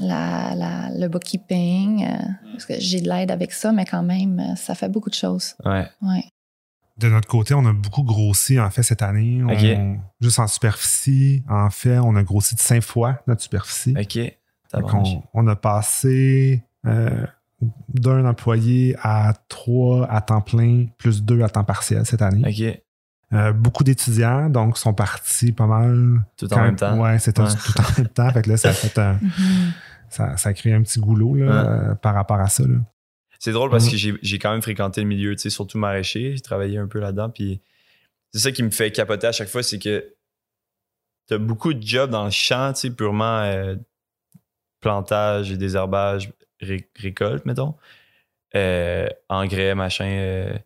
la, 0.00 0.54
la- 0.54 0.90
le 0.96 1.08
bookkeeping. 1.08 2.04
euh, 2.04 2.16
parce 2.52 2.66
que 2.66 2.74
j'ai 2.78 3.00
de 3.00 3.08
l'aide 3.08 3.30
avec 3.30 3.52
ça, 3.52 3.72
mais 3.72 3.84
quand 3.84 4.02
même, 4.02 4.38
euh, 4.40 4.56
ça 4.56 4.74
fait 4.74 4.88
beaucoup 4.88 5.10
de 5.10 5.14
choses. 5.14 5.54
Ouais. 5.64 5.86
Ouais. 6.02 6.24
De 6.98 7.08
notre 7.08 7.26
côté, 7.28 7.54
on 7.54 7.66
a 7.66 7.72
beaucoup 7.72 8.04
grossi, 8.04 8.60
en 8.60 8.70
fait, 8.70 8.84
cette 8.84 9.02
année. 9.02 9.42
On- 9.42 9.48
Ok. 9.52 9.98
juste 10.20 10.38
en 10.38 10.46
superficie, 10.46 11.42
en 11.48 11.68
fait, 11.70 11.98
on 11.98 12.14
a 12.14 12.22
grossi 12.22 12.54
de 12.54 12.60
cinq 12.60 12.82
fois 12.82 13.20
notre 13.26 13.42
superficie. 13.42 13.94
OK. 13.98 14.18
Qu'on- 14.88 15.22
on, 15.34 15.46
a 15.48 15.54
passé 15.56 16.62
euh, 16.86 17.26
d'un 17.92 18.24
employé 18.26 18.96
à 19.02 19.32
trois 19.48 20.06
à 20.10 20.20
temps 20.20 20.40
plein, 20.40 20.86
plus 20.98 21.22
deux 21.22 21.42
à 21.42 21.48
temps 21.48 21.64
partiel 21.64 22.04
cette 22.06 22.22
année. 22.22 22.42
OK. 22.48 22.80
Euh, 23.34 23.52
beaucoup 23.52 23.82
d'étudiants, 23.84 24.48
donc, 24.48 24.78
sont 24.78 24.94
partis 24.94 25.52
pas 25.52 25.66
mal. 25.66 26.24
Tout 26.36 26.46
en 26.46 26.56
quand- 26.56 26.62
même 26.62 26.76
temps. 26.76 26.98
Ouais, 27.00 27.18
c'était 27.18 27.42
Ouais. 27.42 27.48
tout 27.48 27.80
en 27.80 27.98
même 27.98 28.08
temps. 28.08 28.30
Fait 28.30 28.42
que 28.42 28.50
là, 28.50 28.56
ça 28.56 28.68
a 28.68 28.72
fait 28.72 28.98
un- 28.98 29.14
Mhm. 29.14 29.72
ça, 30.08 30.36
ça 30.36 30.48
a 30.50 30.52
créé 30.54 30.72
un 30.72 30.82
petit 30.82 31.00
goulot 31.00 31.34
là, 31.36 31.44
Ouais. 31.46 31.68
euh, 31.90 31.94
par 31.96 32.14
rapport 32.14 32.38
à 32.40 32.48
ça. 32.48 32.62
là. 32.64 32.76
C'est 33.40 33.52
drôle 33.52 33.70
parce 33.70 33.86
Mhm. 33.86 33.90
que 33.90 33.96
j'ai 33.96 34.14
j'ai 34.22 34.38
quand 34.38 34.52
même 34.52 34.62
fréquenté 34.62 35.00
le 35.02 35.06
milieu, 35.06 35.34
tu 35.36 35.42
sais, 35.42 35.50
surtout 35.50 35.76
maraîcher. 35.78 36.34
J'ai 36.36 36.40
travaillé 36.42 36.78
un 36.78 36.86
peu 36.86 36.98
là-dedans. 37.00 37.28
Puis 37.28 37.60
c'est 38.32 38.38
ça 38.40 38.52
qui 38.52 38.62
me 38.62 38.70
fait 38.70 38.90
capoter 38.90 39.26
à 39.26 39.32
chaque 39.32 39.48
fois, 39.48 39.62
c'est 39.62 39.78
que 39.78 40.14
t'as 41.26 41.38
beaucoup 41.38 41.74
de 41.74 41.82
jobs 41.86 42.10
dans 42.10 42.24
le 42.24 42.30
champ, 42.30 42.72
tu 42.72 42.80
sais, 42.82 42.90
purement 42.90 43.40
euh, 43.40 43.74
plantage 44.80 45.50
et 45.50 45.56
désherbage, 45.56 46.30
ré- 46.60 46.88
récolte, 46.96 47.44
mettons. 47.46 47.74
Euh, 48.54 49.08
engrais, 49.28 49.74
machin. 49.74 50.06
euh. 50.06 50.58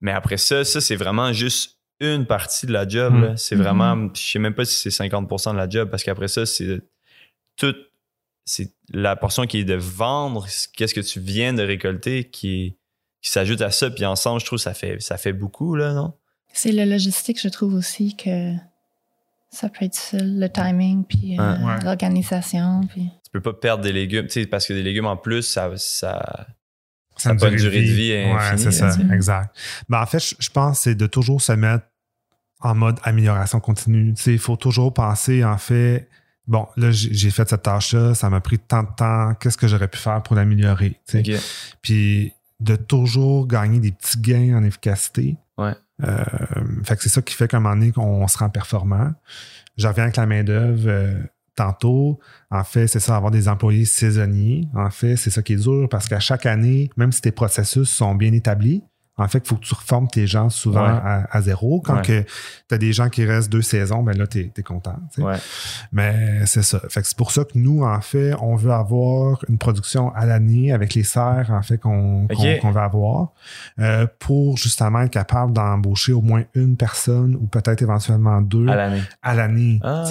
Mais 0.00 0.12
après 0.12 0.36
ça, 0.36 0.64
ça, 0.64 0.80
c'est 0.80 0.94
vraiment 0.96 1.32
juste 1.32 1.77
une 2.00 2.26
partie 2.26 2.66
de 2.66 2.72
la 2.72 2.86
job. 2.86 3.12
Mhm. 3.12 3.22
là. 3.22 3.36
C'est 3.36 3.56
vraiment, 3.56 4.08
je 4.14 4.20
sais 4.20 4.38
même 4.38 4.54
pas 4.54 4.64
si 4.64 4.74
c'est 4.74 4.90
50% 4.90 5.52
de 5.52 5.56
la 5.56 5.68
job 5.68 5.90
parce 5.90 6.02
qu'après 6.02 6.28
ça, 6.28 6.46
c'est 6.46 6.80
tout 7.56 7.74
c'est 8.48 8.72
la 8.90 9.14
portion 9.14 9.46
qui 9.46 9.58
est 9.58 9.64
de 9.64 9.74
vendre 9.74 10.46
qu'est-ce 10.74 10.94
que 10.94 11.00
tu 11.00 11.20
viens 11.20 11.52
de 11.52 11.62
récolter 11.62 12.24
qui, 12.24 12.76
qui 13.20 13.30
s'ajoute 13.30 13.60
à 13.60 13.70
ça 13.70 13.90
puis 13.90 14.06
ensemble 14.06 14.40
je 14.40 14.46
trouve 14.46 14.58
ça 14.58 14.72
fait 14.72 15.00
ça 15.02 15.18
fait 15.18 15.34
beaucoup 15.34 15.74
là 15.74 15.92
non? 15.92 16.14
C'est 16.54 16.72
le 16.72 16.86
logistique, 16.86 17.38
je 17.40 17.48
trouve 17.48 17.74
aussi 17.74 18.16
que 18.16 18.54
ça 19.50 19.68
peut 19.68 19.84
être 19.84 19.92
difficile, 19.92 20.40
le 20.40 20.48
timing, 20.48 21.04
puis 21.04 21.38
euh, 21.38 21.58
Ouais. 21.58 21.78
L'organisation. 21.84 22.80
Puis... 22.88 23.10
tu 23.22 23.30
peux 23.30 23.42
pas 23.42 23.52
perdre 23.52 23.84
des 23.84 23.92
légumes 23.92 24.26
tu 24.26 24.40
sais 24.40 24.46
parce 24.46 24.66
que 24.66 24.72
des 24.72 24.82
légumes 24.82 25.06
en 25.06 25.18
plus 25.18 25.42
ça 25.42 25.70
ça 25.76 26.46
Ça 27.18 27.30
a 27.30 27.32
a 27.32 27.36
pas 27.36 27.48
une 27.48 27.56
durée 27.56 27.82
de 27.82 27.92
vie 27.92 28.12
Ouais, 28.12 28.56
c'est 28.56 28.70
ça, 28.70 28.90
sais. 28.90 29.02
exact. 29.12 29.54
Ben, 29.88 30.00
en 30.00 30.06
fait, 30.06 30.18
je, 30.20 30.34
je 30.38 30.50
pense 30.50 30.78
que 30.78 30.82
c'est 30.84 30.94
de 30.94 31.06
toujours 31.06 31.40
se 31.42 31.52
mettre 31.52 31.84
en 32.60 32.74
mode 32.74 32.98
amélioration 33.04 33.60
continue. 33.60 34.14
Tu 34.14 34.22
sais, 34.22 34.32
Il 34.32 34.38
faut 34.38 34.56
toujours 34.56 34.92
penser, 34.92 35.44
en 35.44 35.58
fait, 35.58 36.08
bon, 36.46 36.66
là, 36.76 36.90
j'ai 36.90 37.30
fait 37.30 37.48
cette 37.48 37.62
tâche-là, 37.62 38.14
ça 38.14 38.30
m'a 38.30 38.40
pris 38.40 38.58
tant 38.58 38.82
de 38.82 38.88
temps, 38.96 39.34
qu'est-ce 39.34 39.56
que 39.56 39.68
j'aurais 39.68 39.88
pu 39.88 39.98
faire 39.98 40.22
pour 40.22 40.34
l'améliorer? 40.34 40.98
Puis 41.82 42.32
de 42.60 42.74
toujours 42.74 43.46
gagner 43.46 43.78
des 43.78 43.92
petits 43.92 44.18
gains 44.18 44.56
en 44.56 44.64
efficacité. 44.64 45.36
Ouais. 45.56 45.74
Euh, 46.02 46.24
fait 46.84 46.96
que 46.96 47.02
c'est 47.02 47.08
ça 47.08 47.22
qui 47.22 47.34
fait 47.34 47.46
qu'à 47.48 47.58
un 47.58 47.60
moment 47.60 47.76
donné, 47.76 47.92
on 47.96 48.26
se 48.26 48.38
rend 48.38 48.50
performant. 48.50 49.12
Je 49.76 49.86
reviens 49.86 50.04
avec 50.04 50.16
la 50.16 50.26
main-d'œuvre 50.26 50.88
euh, 50.88 51.22
tantôt. 51.58 52.18
En 52.50 52.64
fait, 52.64 52.86
c'est 52.86 53.00
ça, 53.00 53.14
avoir 53.16 53.30
des 53.30 53.48
employés 53.48 53.84
saisonniers. 53.84 54.68
En 54.74 54.90
fait, 54.90 55.16
c'est 55.16 55.30
ça 55.30 55.42
qui 55.42 55.52
est 55.52 55.62
dur 55.62 55.88
parce 55.90 56.08
qu'à 56.08 56.20
chaque 56.20 56.46
année, 56.46 56.90
même 56.96 57.12
si 57.12 57.20
tes 57.20 57.32
processus 57.32 57.88
sont 57.90 58.14
bien 58.14 58.32
établis, 58.32 58.82
en 59.20 59.26
fait, 59.26 59.38
il 59.44 59.48
faut 59.48 59.56
que 59.56 59.64
tu 59.64 59.74
reformes 59.74 60.06
tes 60.06 60.28
gens 60.28 60.48
souvent 60.48 60.84
Ouais. 60.84 61.00
à, 61.02 61.26
à 61.36 61.42
zéro. 61.42 61.80
Quand 61.80 61.96
Ouais. 62.08 62.24
tu 62.68 62.72
as 62.74 62.78
des 62.78 62.92
gens 62.92 63.08
qui 63.08 63.24
restent 63.24 63.50
deux 63.50 63.62
saisons, 63.62 64.04
ben 64.04 64.16
là, 64.16 64.28
tu 64.28 64.52
es, 64.56 64.62
content. 64.62 64.94
ouais 65.18 65.34
Mais 65.90 66.46
c'est 66.46 66.62
ça. 66.62 66.80
Fait 66.88 67.02
que 67.02 67.08
c'est 67.08 67.16
pour 67.16 67.32
ça 67.32 67.42
que 67.42 67.50
nous, 67.58 67.82
en 67.82 68.00
fait, 68.00 68.34
on 68.40 68.54
veut 68.54 68.70
avoir 68.70 69.44
une 69.48 69.58
production 69.58 70.14
à 70.14 70.24
l'année 70.24 70.70
avec 70.72 70.94
les 70.94 71.02
serres, 71.02 71.48
en 71.50 71.62
fait, 71.62 71.78
qu'on 71.78 72.28
veut 72.28 72.80
avoir, 72.80 73.32
euh, 73.80 74.06
pour 74.20 74.56
justement 74.56 75.00
être 75.00 75.10
capable 75.10 75.52
d'embaucher 75.52 76.12
au 76.12 76.22
moins 76.22 76.44
une 76.54 76.76
personne 76.76 77.34
ou 77.34 77.46
peut-être 77.48 77.82
éventuellement 77.82 78.40
deux 78.40 78.68
à 78.68 78.76
l'année 78.76 79.02
à 79.22 79.34
l'année, 79.34 79.80
ah 79.82 80.04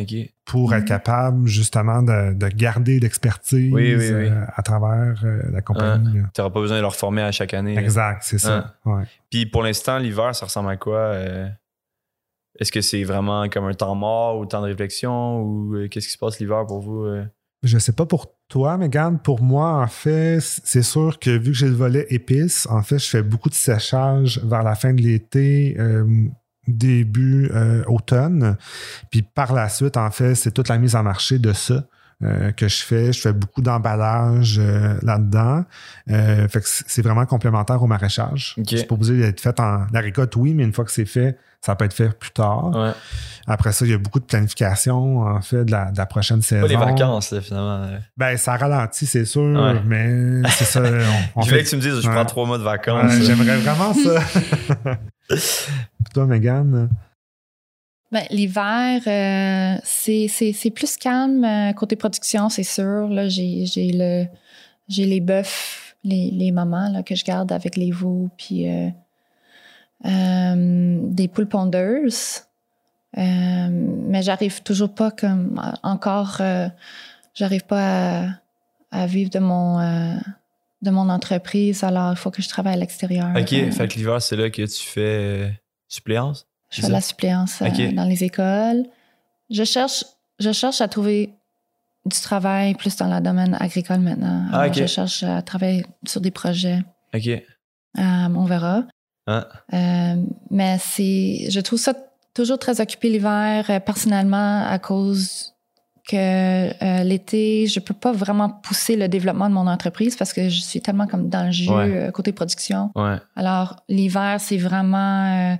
ok 0.00 0.14
pour 0.48 0.74
être 0.74 0.86
capable 0.86 1.46
justement 1.46 2.02
de, 2.02 2.32
de 2.32 2.48
garder 2.48 2.98
l'expertise 2.98 3.72
Oui, 3.72 3.94
oui, 3.94 4.08
oui. 4.12 4.28
euh, 4.28 4.44
à 4.56 4.62
travers 4.62 5.22
euh, 5.24 5.42
la 5.52 5.60
compagnie. 5.60 6.18
là. 6.18 6.24
t'auras 6.34 6.50
pas 6.50 6.60
besoin 6.60 6.78
de 6.78 6.82
leur 6.82 6.96
former 6.96 7.22
à 7.22 7.30
chaque 7.30 7.54
année. 7.54 7.76
Exact, 7.78 8.22
c'est 8.24 8.38
ça. 8.38 8.74
Ouais. 8.84 9.04
puis 9.30 9.46
pour 9.46 9.62
l'instant 9.62 9.98
l'hiver 9.98 10.34
ça 10.34 10.46
ressemble 10.46 10.70
à 10.70 10.76
quoi 10.76 10.98
euh, 10.98 11.48
est-ce 12.58 12.72
que 12.72 12.80
c'est 12.80 13.04
vraiment 13.04 13.48
comme 13.48 13.66
un 13.66 13.74
temps 13.74 13.94
mort 13.94 14.38
ou 14.38 14.46
temps 14.46 14.62
de 14.62 14.66
réflexion 14.66 15.40
ou 15.42 15.76
qu'est-ce 15.90 16.06
qui 16.08 16.12
se 16.14 16.18
passe 16.18 16.40
l'hiver 16.40 16.64
pour 16.66 16.80
vous? 16.80 17.06
Je 17.62 17.78
sais 17.78 17.92
pas 17.92 18.06
pour 18.06 18.26
toi, 18.48 18.76
Megan. 18.78 19.18
Pour 19.18 19.42
moi, 19.42 19.82
en 19.82 19.86
fait, 19.88 20.38
c'est 20.40 20.82
sûr 20.82 21.18
que 21.18 21.30
vu 21.30 21.50
que 21.52 21.56
j'ai 21.56 21.66
le 21.68 21.74
volet 21.74 22.06
épices, 22.10 22.66
en 22.70 22.82
fait, 22.82 22.98
je 22.98 23.08
fais 23.08 23.22
beaucoup 23.22 23.48
de 23.48 23.54
séchage 23.54 24.40
vers 24.44 24.62
la 24.62 24.74
fin 24.74 24.92
de 24.92 25.02
l'été, 25.02 25.76
début 26.68 27.50
euh, 27.54 27.82
automne. 27.86 28.56
Puis 29.10 29.22
par 29.22 29.52
la 29.52 29.68
suite, 29.68 29.96
en 29.96 30.10
fait, 30.10 30.34
c'est 30.34 30.52
toute 30.52 30.68
la 30.68 30.78
mise 30.78 30.94
en 30.96 31.02
marché 31.02 31.38
de 31.38 31.52
ça. 31.52 31.84
euh, 32.24 32.50
que 32.50 32.66
je 32.66 32.82
fais. 32.82 33.12
Je 33.12 33.20
fais 33.20 33.32
beaucoup 33.32 33.62
d'emballage 33.62 34.58
euh, 34.58 34.94
là-dedans. 35.02 35.64
Euh, 36.10 36.48
fait 36.48 36.60
que 36.60 36.66
c'est 36.66 37.00
vraiment 37.02 37.24
complémentaire 37.26 37.80
au 37.80 37.86
maraîchage. 37.86 38.56
Ok. 38.58 38.66
C'est 38.70 38.88
pas 38.88 38.96
obligé 38.96 39.18
d'être 39.20 39.40
fait 39.40 39.60
en 39.60 39.86
la 39.92 40.00
récolte, 40.00 40.34
oui, 40.34 40.52
mais 40.52 40.64
une 40.64 40.72
fois 40.72 40.84
que 40.84 40.90
c'est 40.90 41.04
fait, 41.06 41.38
ça 41.60 41.76
peut 41.76 41.84
être 41.84 41.92
fait 41.92 42.08
plus 42.18 42.32
tard. 42.32 42.70
ouais 42.74 42.90
Après 43.46 43.70
ça, 43.70 43.84
il 43.84 43.92
y 43.92 43.94
a 43.94 43.98
beaucoup 43.98 44.18
de 44.18 44.24
planification, 44.24 45.20
en 45.20 45.40
fait, 45.42 45.64
de 45.64 45.70
la, 45.70 45.92
de 45.92 45.96
la 45.96 46.06
prochaine 46.06 46.42
saison. 46.42 46.62
pas 46.62 46.66
les 46.66 46.76
vacances 46.76 47.30
là, 47.30 47.40
finalement. 47.40 47.86
Ben, 48.16 48.36
ça 48.36 48.56
ralentit, 48.56 49.06
c'est 49.06 49.24
sûr, 49.24 49.42
Ouais. 49.42 49.80
mais 49.86 50.42
c'est 50.50 50.64
ça. 50.64 50.82
On, 50.82 50.86
on 51.36 51.42
je 51.42 51.46
fait- 51.46 51.50
voulais 51.52 51.62
que 51.62 51.68
tu 51.70 51.76
me 51.76 51.80
dises 51.80 52.00
je 52.00 52.08
Ouais. 52.08 52.14
prends 52.14 52.24
trois 52.24 52.46
mois 52.46 52.58
de 52.58 52.64
vacances 52.64 53.12
J'aimerais 53.22 53.58
vraiment 53.58 53.94
ça. 53.94 54.20
Toi, 56.14 56.26
Megan? 56.26 56.88
Ben, 58.10 58.24
L'hiver, 58.30 59.02
euh, 59.06 59.78
c'est 59.84 60.70
plus 60.74 60.96
calme 60.96 61.44
euh, 61.44 61.72
côté 61.72 61.96
production, 61.96 62.48
c'est 62.48 62.62
sûr. 62.62 63.10
J'ai 63.28 63.92
le 63.92 64.26
les 64.88 65.20
bœufs, 65.20 65.94
les, 66.04 66.30
les 66.30 66.50
mamans 66.50 66.88
là, 66.90 67.02
que 67.02 67.14
je 67.14 67.24
garde 67.24 67.52
avec 67.52 67.76
les 67.76 67.90
veaux, 67.90 68.30
puis 68.38 68.68
euh, 68.68 68.88
euh, 70.06 70.98
des 71.02 71.28
poules 71.28 71.48
pondeuses. 71.48 72.44
Euh, 73.16 73.68
mais 73.70 74.22
j'arrive 74.22 74.62
toujours 74.62 74.94
pas 74.94 75.10
comme 75.10 75.60
encore, 75.82 76.38
euh, 76.40 76.68
j'arrive 77.34 77.64
pas 77.64 78.28
à, 78.90 79.06
vivre 79.06 79.30
de 79.30 79.38
mon 79.38 79.80
euh, 79.80 80.14
de 80.82 80.90
mon 80.90 81.08
entreprise. 81.08 81.82
Alors, 81.84 82.12
il 82.12 82.16
faut 82.16 82.30
que 82.30 82.42
je 82.42 82.48
travaille 82.48 82.74
à 82.74 82.76
l'extérieur. 82.76 83.28
ok 83.36 83.52
Euh, 83.52 83.70
fait 83.70 83.88
que 83.88 83.94
l'hiver 83.94 84.22
c'est 84.22 84.36
là 84.36 84.50
que 84.50 84.62
tu 84.62 84.86
fais 84.86 85.00
euh, 85.00 85.48
suppléance? 85.88 86.46
Je 86.70 86.82
fais 86.82 86.88
la 86.88 87.00
suppléance 87.00 87.62
euh, 87.62 87.92
dans 87.92 88.04
les 88.04 88.24
écoles. 88.24 88.84
Je 89.50 89.64
cherche, 89.64 90.04
je 90.38 90.52
cherche 90.52 90.80
à 90.80 90.88
trouver 90.88 91.30
du 92.04 92.20
travail 92.20 92.74
plus 92.74 92.94
dans 92.96 93.12
le 93.12 93.20
domaine 93.22 93.56
agricole 93.58 94.00
maintenant. 94.00 94.46
Ah. 94.52 94.70
Je 94.70 94.86
cherche 94.86 95.22
à 95.22 95.40
travailler 95.42 95.84
sur 96.06 96.20
des 96.20 96.30
projets. 96.30 96.80
ok 97.14 97.26
Euh, 97.28 97.40
on 97.96 98.44
verra. 98.44 98.84
Ah. 99.26 99.46
Mais 100.50 100.78
c'est, 100.78 101.50
je 101.50 101.60
trouve 101.60 101.78
ça 101.78 101.94
toujours 102.34 102.58
très 102.58 102.80
occupé 102.80 103.08
l'hiver, 103.10 103.80
personnellement, 103.84 104.64
à 104.66 104.78
cause 104.78 105.54
que 106.08 106.16
euh, 106.16 107.04
l'été, 107.04 107.66
je 107.66 107.80
peux 107.80 107.94
pas 107.94 108.12
vraiment 108.12 108.48
pousser 108.48 108.96
le 108.96 109.08
développement 109.08 109.48
de 109.48 109.54
mon 109.54 109.66
entreprise 109.66 110.16
parce 110.16 110.32
que 110.32 110.48
je 110.48 110.60
suis 110.60 110.80
tellement 110.80 111.06
comme 111.06 111.28
dans 111.28 111.44
le 111.46 111.52
jeu 111.52 111.70
Ouais. 111.72 111.96
euh, 112.08 112.10
côté 112.10 112.32
production. 112.32 112.90
ouais 112.96 113.16
Alors, 113.36 113.76
l'hiver, 113.88 114.36
c'est 114.40 114.56
vraiment 114.56 115.52
euh, 115.52 115.54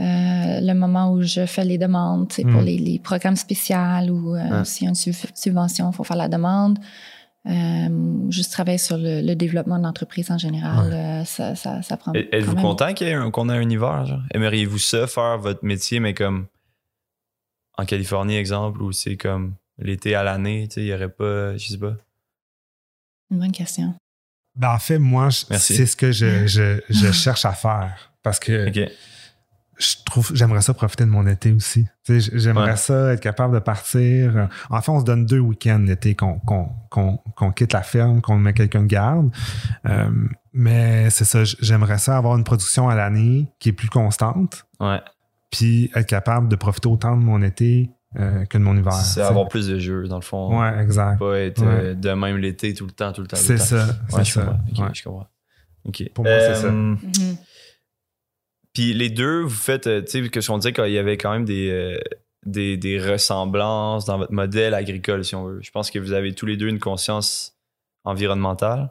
euh, 0.00 0.60
le 0.60 0.72
moment 0.74 1.12
où 1.12 1.22
je 1.22 1.44
fais 1.46 1.64
les 1.64 1.76
demandes 1.76 2.28
tu 2.28 2.36
sais, 2.36 2.44
Mm. 2.44 2.52
pour 2.52 2.62
les, 2.62 2.78
les 2.78 2.98
programmes 3.00 3.36
spéciaux 3.36 3.76
ou 4.10 4.32
Ouais. 4.34 4.64
s'il 4.64 4.84
y 4.84 4.86
a 4.86 4.90
une 4.90 4.94
sub- 4.94 5.14
subvention, 5.34 5.90
il 5.90 5.94
faut 5.96 6.04
faire 6.04 6.16
la 6.16 6.28
demande. 6.28 6.78
Juste 8.30 8.52
travailler 8.52 8.78
sur 8.78 8.96
le, 8.96 9.22
le 9.22 9.34
développement 9.34 9.78
de 9.78 9.82
l'entreprise 9.84 10.30
en 10.30 10.38
général, 10.38 10.92
euh, 10.92 11.24
ça, 11.24 11.54
ça, 11.56 11.82
ça 11.82 11.96
prend. 11.96 12.12
Êtes-vous 12.14 12.54
content 12.56 12.88
qu'on 13.32 13.48
ait 13.48 13.56
un 13.56 13.68
hiver? 13.70 14.20
Aimeriez-vous 14.34 14.78
ça, 14.78 15.06
faire 15.06 15.38
votre 15.38 15.64
métier, 15.64 15.98
mais 16.00 16.14
comme 16.14 16.46
en 17.78 17.84
Californie, 17.86 18.36
exemple, 18.36 18.82
où 18.82 18.92
c'est 18.92 19.16
comme 19.16 19.54
l'été 19.80 20.14
à 20.14 20.22
l'année, 20.22 20.66
tu 20.68 20.74
sais, 20.74 20.80
il 20.82 20.86
n'y 20.86 20.92
aurait 20.94 21.08
pas, 21.08 21.56
je 21.56 21.68
sais 21.68 21.78
pas. 21.78 21.94
Une 23.30 23.38
bonne 23.38 23.52
question. 23.52 23.94
Ben, 24.56 24.70
en 24.74 24.78
fait, 24.78 24.98
moi, 24.98 25.30
c'est 25.30 25.86
ce 25.86 25.96
que 25.96 26.12
je, 26.12 26.46
je, 26.46 26.80
je 26.88 27.12
cherche 27.12 27.44
à 27.44 27.52
faire. 27.52 28.12
Parce 28.22 28.38
que 28.40 28.70
je 29.78 29.94
trouve 30.04 30.30
j'aimerais 30.34 30.60
ça 30.60 30.74
profiter 30.74 31.04
de 31.04 31.08
mon 31.10 31.26
été 31.26 31.52
aussi. 31.52 31.86
Tu 32.04 32.20
sais, 32.20 32.30
J'aimerais 32.38 32.72
Ouais. 32.72 32.76
ça 32.76 33.14
être 33.14 33.20
capable 33.20 33.54
de 33.54 33.60
partir. 33.60 34.48
En 34.68 34.82
fait, 34.82 34.90
on 34.90 35.00
se 35.00 35.04
donne 35.06 35.24
deux 35.24 35.38
week-ends 35.38 35.82
l'été 35.86 36.14
qu'on 36.14 36.38
qu'on 36.40 36.66
qu'on 36.90 37.16
qu'on 37.34 37.50
quitte 37.52 37.72
la 37.72 37.82
ferme, 37.82 38.20
qu'on 38.20 38.36
met 38.36 38.52
quelqu'un 38.52 38.82
de 38.82 38.88
garde. 38.88 39.34
Euh, 39.86 40.10
mais 40.52 41.08
c'est 41.08 41.24
ça, 41.24 41.44
j'aimerais 41.44 41.96
ça 41.96 42.18
avoir 42.18 42.36
une 42.36 42.44
production 42.44 42.90
à 42.90 42.94
l'année 42.94 43.46
qui 43.58 43.70
est 43.70 43.72
plus 43.72 43.88
constante, 43.88 44.66
Ouais. 44.80 45.00
puis 45.50 45.90
être 45.94 46.08
capable 46.08 46.48
de 46.48 46.56
profiter 46.56 46.88
autant 46.88 47.16
de 47.16 47.22
mon 47.22 47.40
été 47.40 47.88
euh, 48.18 48.44
que 48.46 48.58
de 48.58 48.62
mon 48.62 48.76
hiver. 48.76 48.92
C'est 48.92 49.20
avoir 49.22 49.48
plus 49.48 49.68
de 49.68 49.78
jeux, 49.78 50.08
dans 50.08 50.16
le 50.16 50.22
fond. 50.22 50.60
Ouais, 50.60 50.82
exact. 50.82 51.18
Pas 51.18 51.38
être 51.38 51.62
Ouais. 51.62 51.84
euh, 51.84 51.94
de 51.94 52.10
même 52.10 52.36
l'été 52.38 52.74
tout 52.74 52.86
le 52.86 52.92
temps, 52.92 53.12
tout 53.12 53.20
le 53.22 53.26
temps. 53.28 53.36
C'est 53.36 53.54
le 53.54 53.58
ça. 53.58 53.86
Ouais, 53.86 53.92
c'est 54.10 54.24
je 54.24 54.32
ça. 54.32 54.40
comprends. 54.42 54.58
Ok, 54.72 54.78
Ouais. 54.78 54.88
je 54.94 55.02
comprends. 55.04 55.26
Ok. 55.84 56.02
Pour 56.14 56.24
moi, 56.24 56.40
c'est 56.40 56.54
ça. 56.56 56.66
Euh, 56.66 56.70
Mhm. 56.72 56.98
Puis 58.72 58.94
les 58.94 59.10
deux, 59.10 59.42
vous 59.42 59.48
faites, 59.50 59.82
tu 60.04 60.22
sais, 60.22 60.28
que 60.28 60.50
on 60.52 60.58
disait 60.58 60.72
qu'il 60.72 60.90
y 60.90 60.98
avait 60.98 61.16
quand 61.16 61.32
même 61.32 61.44
des, 61.44 61.98
des, 62.46 62.76
des 62.76 63.00
ressemblances 63.00 64.04
dans 64.04 64.18
votre 64.18 64.32
modèle 64.32 64.74
agricole, 64.74 65.24
si 65.24 65.34
on 65.34 65.44
veut. 65.44 65.58
Je 65.62 65.70
pense 65.72 65.90
que 65.90 65.98
vous 65.98 66.12
avez 66.12 66.34
tous 66.34 66.46
les 66.46 66.56
deux 66.56 66.68
une 66.68 66.78
conscience 66.78 67.56
environnementale. 68.04 68.90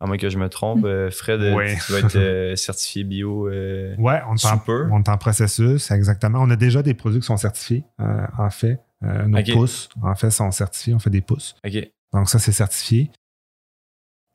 À 0.00 0.06
moins 0.06 0.16
que 0.16 0.30
je 0.30 0.38
me 0.38 0.48
trompe, 0.48 0.84
euh, 0.84 1.10
Fred, 1.10 1.40
euh, 1.40 1.54
Ouais. 1.56 1.76
tu 1.84 1.92
vas 1.92 1.98
être 1.98 2.14
euh, 2.16 2.54
certifié 2.56 3.02
bio. 3.04 3.48
euh, 3.48 3.96
Ouais, 3.98 4.20
on 4.28 4.36
est, 4.36 4.46
en, 4.46 4.62
on 4.92 5.02
est 5.02 5.08
en 5.08 5.16
processus, 5.18 5.90
exactement. 5.90 6.38
On 6.40 6.50
a 6.50 6.56
déjà 6.56 6.82
des 6.82 6.94
produits 6.94 7.18
qui 7.20 7.26
sont 7.26 7.36
certifiés, 7.36 7.84
euh, 8.00 8.24
en 8.38 8.50
fait. 8.50 8.80
Euh, 9.02 9.26
nos 9.26 9.42
pousses, 9.54 9.88
en 10.02 10.14
fait, 10.14 10.30
sont 10.30 10.50
certifiés. 10.52 10.94
On 10.94 10.98
fait 11.00 11.10
des 11.10 11.20
pousses. 11.20 11.56
Ok. 11.66 11.90
Donc, 12.12 12.28
ça, 12.28 12.38
c'est 12.38 12.52
certifié. 12.52 13.10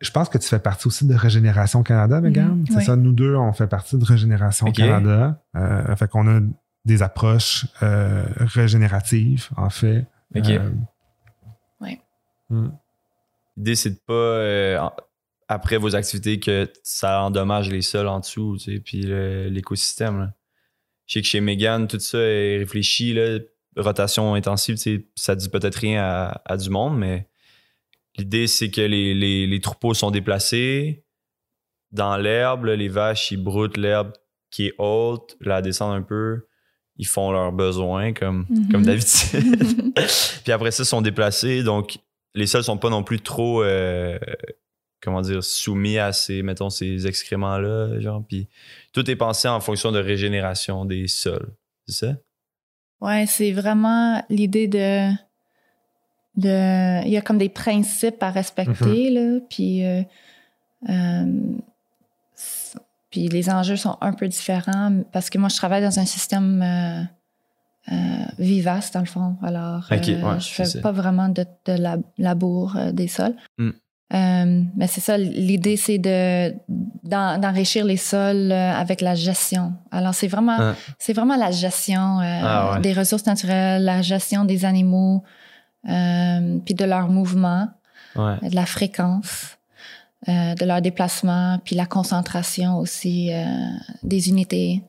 Je 0.01 0.11
pense 0.11 0.27
que 0.27 0.37
tu 0.37 0.47
fais 0.49 0.59
partie 0.59 0.87
aussi 0.87 1.07
de 1.07 1.15
Régénération 1.15 1.81
Canada, 1.81 2.19
Megan. 2.19 2.57
Mhm, 2.57 2.65
c'est 2.67 2.75
oui. 2.77 2.83
ça, 2.83 2.95
nous 2.97 3.13
deux, 3.13 3.35
on 3.35 3.53
fait 3.53 3.67
partie 3.67 3.97
de 3.97 4.03
Régénération 4.03 4.67
Ok. 4.67 4.75
Canada. 4.75 5.41
Euh, 5.55 5.95
fait 5.95 6.09
qu'on 6.09 6.27
a 6.27 6.41
des 6.83 7.01
approches 7.01 7.65
euh, 7.81 8.25
régénératives, 8.37 9.47
en 9.55 9.69
fait. 9.69 10.05
Ok. 10.35 10.49
Euh, 10.49 10.69
Ouais. 11.79 11.99
hmm. 12.49 12.67
L'idée, 13.55 13.75
c'est 13.75 13.91
de 13.91 13.99
pas, 14.05 14.13
euh, 14.13 14.89
après 15.47 15.77
vos 15.77 15.95
activités, 15.95 16.39
que 16.39 16.69
ça 16.83 17.21
endommage 17.23 17.69
les 17.69 17.81
sols 17.81 18.07
en 18.07 18.19
dessous, 18.19 18.57
tu 18.59 18.73
sais, 18.75 18.79
puis 18.79 19.01
l'écosystème. 19.49 20.33
Je 21.07 21.13
sais 21.13 21.21
que 21.21 21.27
chez 21.27 21.41
Megan, 21.41 21.87
tout 21.87 21.99
ça 21.99 22.17
est 22.19 22.57
réfléchi, 22.57 23.13
là, 23.13 23.39
rotation 23.75 24.35
intensive, 24.35 24.75
tu 24.75 24.81
sais, 24.81 25.07
ça 25.15 25.35
dit 25.35 25.49
peut-être 25.49 25.75
rien 25.75 26.01
à, 26.03 26.41
à 26.45 26.57
du 26.57 26.69
monde, 26.69 26.97
mais 26.97 27.27
l'idée, 28.17 28.47
c'est 28.47 28.69
que 28.71 28.81
les, 28.81 29.13
les- 29.13 29.47
les 29.47 29.59
troupeaux 29.59 29.93
sont 29.93 30.11
déplacés 30.11 31.03
dans 31.91 32.17
l'herbe, 32.17 32.65
les 32.65 32.87
vaches, 32.87 33.31
ils 33.31 33.37
broutent 33.43 33.77
l'herbe 33.77 34.13
qui 34.51 34.67
est 34.67 34.73
haute, 34.77 35.35
la 35.41 35.61
descendent 35.61 35.95
un 35.95 36.01
peu, 36.03 36.47
ils 36.97 37.07
font 37.07 37.31
leurs 37.31 37.51
besoins 37.51 38.13
comme, 38.13 38.45
Mhm. 38.49 38.71
comme 38.71 38.85
d'habitude. 38.85 39.93
Puis 40.43 40.51
après 40.51 40.71
ça, 40.71 40.83
ils 40.83 40.87
sont 40.87 41.01
déplacés. 41.01 41.63
Donc, 41.63 41.97
les 42.35 42.45
sols 42.47 42.63
sont 42.63 42.77
pas 42.77 42.89
non 42.91 43.03
plus 43.03 43.19
trop, 43.19 43.63
euh, 43.63 44.17
comment 45.03 45.21
dire, 45.21 45.43
soumis 45.43 45.97
à 45.97 46.13
ces, 46.13 46.41
mettons, 46.43 46.69
ces 46.69 47.05
excréments-là. 47.07 47.99
Genre. 47.99 48.23
Puis 48.27 48.47
tout 48.93 49.09
est 49.09 49.15
pensé 49.15 49.47
en 49.47 49.59
fonction 49.59 49.91
de 49.91 49.99
régénération 49.99 50.85
des 50.85 51.07
sols. 51.07 51.49
C'est 51.87 52.05
ça? 52.07 52.13
Ouais, 53.01 53.25
c'est 53.27 53.51
vraiment 53.51 54.23
l'idée 54.29 54.67
de, 54.67 55.11
de. 56.37 57.03
Il 57.05 57.11
y 57.11 57.17
a 57.17 57.21
comme 57.21 57.37
des 57.37 57.49
principes 57.49 58.23
à 58.23 58.31
respecter, 58.31 59.09
là. 59.09 59.39
Puis, 59.49 59.85
euh, 59.85 60.01
euh, 60.89 61.25
puis 63.09 63.27
les 63.27 63.49
enjeux 63.49 63.75
sont 63.75 63.97
un 64.01 64.13
peu 64.13 64.27
différents 64.27 65.01
parce 65.11 65.29
que 65.29 65.37
moi, 65.37 65.49
je 65.49 65.57
travaille 65.57 65.83
dans 65.83 65.99
un 65.99 66.05
système 66.05 67.07
euh, 67.91 67.93
vivace, 68.39 68.91
dans 68.91 69.01
le 69.01 69.05
fond. 69.05 69.35
Alors, 69.43 69.85
Ok, 69.91 70.07
euh, 70.09 70.21
ouais, 70.21 70.39
je 70.39 70.47
fais 70.63 70.79
pas 70.81 70.91
vraiment 70.91 71.27
de, 71.29 71.45
de 71.65 71.73
la- 71.73 71.97
labour 72.17 72.77
des 72.93 73.07
sols. 73.09 73.35
Mm. 73.57 73.71
Euh, 74.13 74.61
mais 74.75 74.85
c'est 74.87 75.01
ça, 75.01 75.17
l'idée, 75.17 75.75
c'est 75.77 75.97
de 75.97 76.53
d'en- 77.03 77.37
d'enrichir 77.39 77.83
les 77.83 77.97
sols 77.97 78.51
euh, 78.51 78.73
avec 78.73 79.01
la 79.01 79.15
gestion. 79.15 79.73
Alors, 79.91 80.13
c'est 80.13 80.27
vraiment, 80.27 80.55
Ah. 80.59 80.75
c'est 80.99 81.13
vraiment 81.13 81.35
la 81.35 81.49
gestion 81.51 82.19
euh, 82.19 82.41
Ah 82.43 82.73
ouais. 82.75 82.81
des 82.81 82.93
ressources 82.93 83.25
naturelles, 83.25 83.83
la 83.83 84.01
gestion 84.03 84.45
des 84.45 84.65
animaux, 84.65 85.23
euh, 85.89 86.59
puis 86.63 86.75
de 86.75 86.85
leurs 86.85 87.09
mouvements, 87.09 87.67
Ouais. 88.15 88.37
de 88.47 88.55
la 88.55 88.65
fréquence, 88.67 89.57
de 90.27 90.63
leur 90.65 90.81
déplacement, 90.81 91.57
puis 91.65 91.75
la 91.75 91.85
concentration 91.87 92.77
aussi 92.77 93.31
des 94.03 94.29
unités 94.29 94.81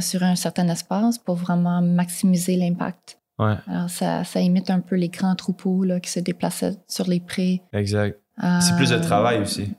sur 0.00 0.22
un 0.24 0.34
certain 0.34 0.66
espace 0.68 1.18
pour 1.18 1.36
vraiment 1.36 1.80
maximiser 1.82 2.56
l'impact. 2.56 3.18
Ouais, 3.38 3.54
Alors, 3.68 3.90
ça, 3.90 4.24
ça 4.24 4.40
imite 4.40 4.70
un 4.70 4.80
peu 4.80 4.96
les 4.96 5.08
grands 5.10 5.36
troupeaux 5.36 5.84
là, 5.84 6.00
qui 6.00 6.10
se 6.10 6.20
déplaçaient 6.20 6.74
sur 6.88 7.06
les 7.08 7.20
prés. 7.20 7.62
exact. 7.72 8.18
C'est 8.38 8.76
plus 8.76 8.90
de 8.90 8.96
Euh, 8.96 9.00
travail 9.00 9.40
aussi. 9.40 9.72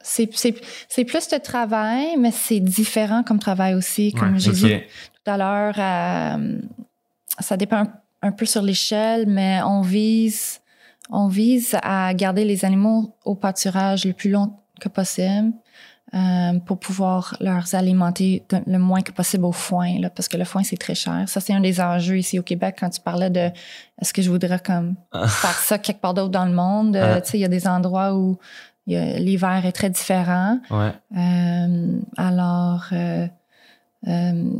C'est, 0.00 0.28
c'est, 0.88 1.04
plus 1.04 1.28
de 1.28 1.38
travail, 1.38 2.16
mais 2.18 2.32
c'est 2.32 2.58
différent 2.58 3.22
comme 3.22 3.38
travail 3.38 3.74
aussi. 3.74 4.12
Comme 4.12 4.32
Ouais, 4.34 4.38
j'ai 4.40 4.50
dit 4.50 4.80
tout 5.24 5.30
à 5.30 5.36
l'heure, 5.36 5.74
euh, 5.78 6.58
ça 7.38 7.56
dépend 7.56 7.76
un, 7.76 7.92
un 8.22 8.32
peu 8.32 8.44
sur 8.46 8.62
l'échelle, 8.62 9.26
mais 9.28 9.60
on 9.62 9.80
vise, 9.82 10.60
on 11.10 11.28
vise 11.28 11.76
à 11.82 12.12
garder 12.14 12.44
les 12.44 12.64
animaux 12.64 13.14
au 13.24 13.36
pâturage 13.36 14.04
le 14.04 14.12
plus 14.12 14.30
long 14.30 14.54
que 14.80 14.88
possible 14.88 15.52
euh, 16.14 16.58
pour 16.66 16.78
pouvoir 16.78 17.36
leur 17.40 17.74
alimenter 17.74 18.42
le 18.66 18.78
moins 18.78 19.00
que 19.00 19.12
possible 19.12 19.46
au 19.46 19.52
foin, 19.52 19.98
là, 19.98 20.10
parce 20.10 20.28
que 20.28 20.36
le 20.36 20.44
foin, 20.44 20.62
c'est 20.62 20.76
très 20.76 20.94
cher. 20.94 21.24
Ça, 21.26 21.40
c'est 21.40 21.54
un 21.54 21.60
des 21.60 21.80
enjeux 21.80 22.18
ici 22.18 22.38
au 22.38 22.42
Québec 22.42 22.76
quand 22.80 22.90
tu 22.90 23.00
parlais 23.00 23.30
de 23.30 23.50
est-ce 24.00 24.12
que 24.12 24.20
je 24.20 24.30
voudrais 24.30 24.58
comme 24.58 24.94
Ah. 25.12 25.26
faire 25.26 25.58
ça 25.58 25.78
quelque 25.78 26.00
part 26.02 26.12
d'autre 26.12 26.30
dans 26.30 26.44
le 26.44 26.52
monde? 26.52 26.96
Euh, 26.96 27.14
Ah. 27.16 27.20
tu 27.22 27.30
sais, 27.30 27.38
il 27.38 27.40
y 27.40 27.44
a 27.46 27.48
des 27.48 27.66
endroits 27.66 28.14
où 28.14 28.36
l'hiver 28.86 29.64
est 29.64 29.72
très 29.72 29.88
différent. 29.90 30.58
Ouais. 30.70 30.92
Euh, 31.16 31.98
alors, 32.18 32.84
euh, 32.92 33.26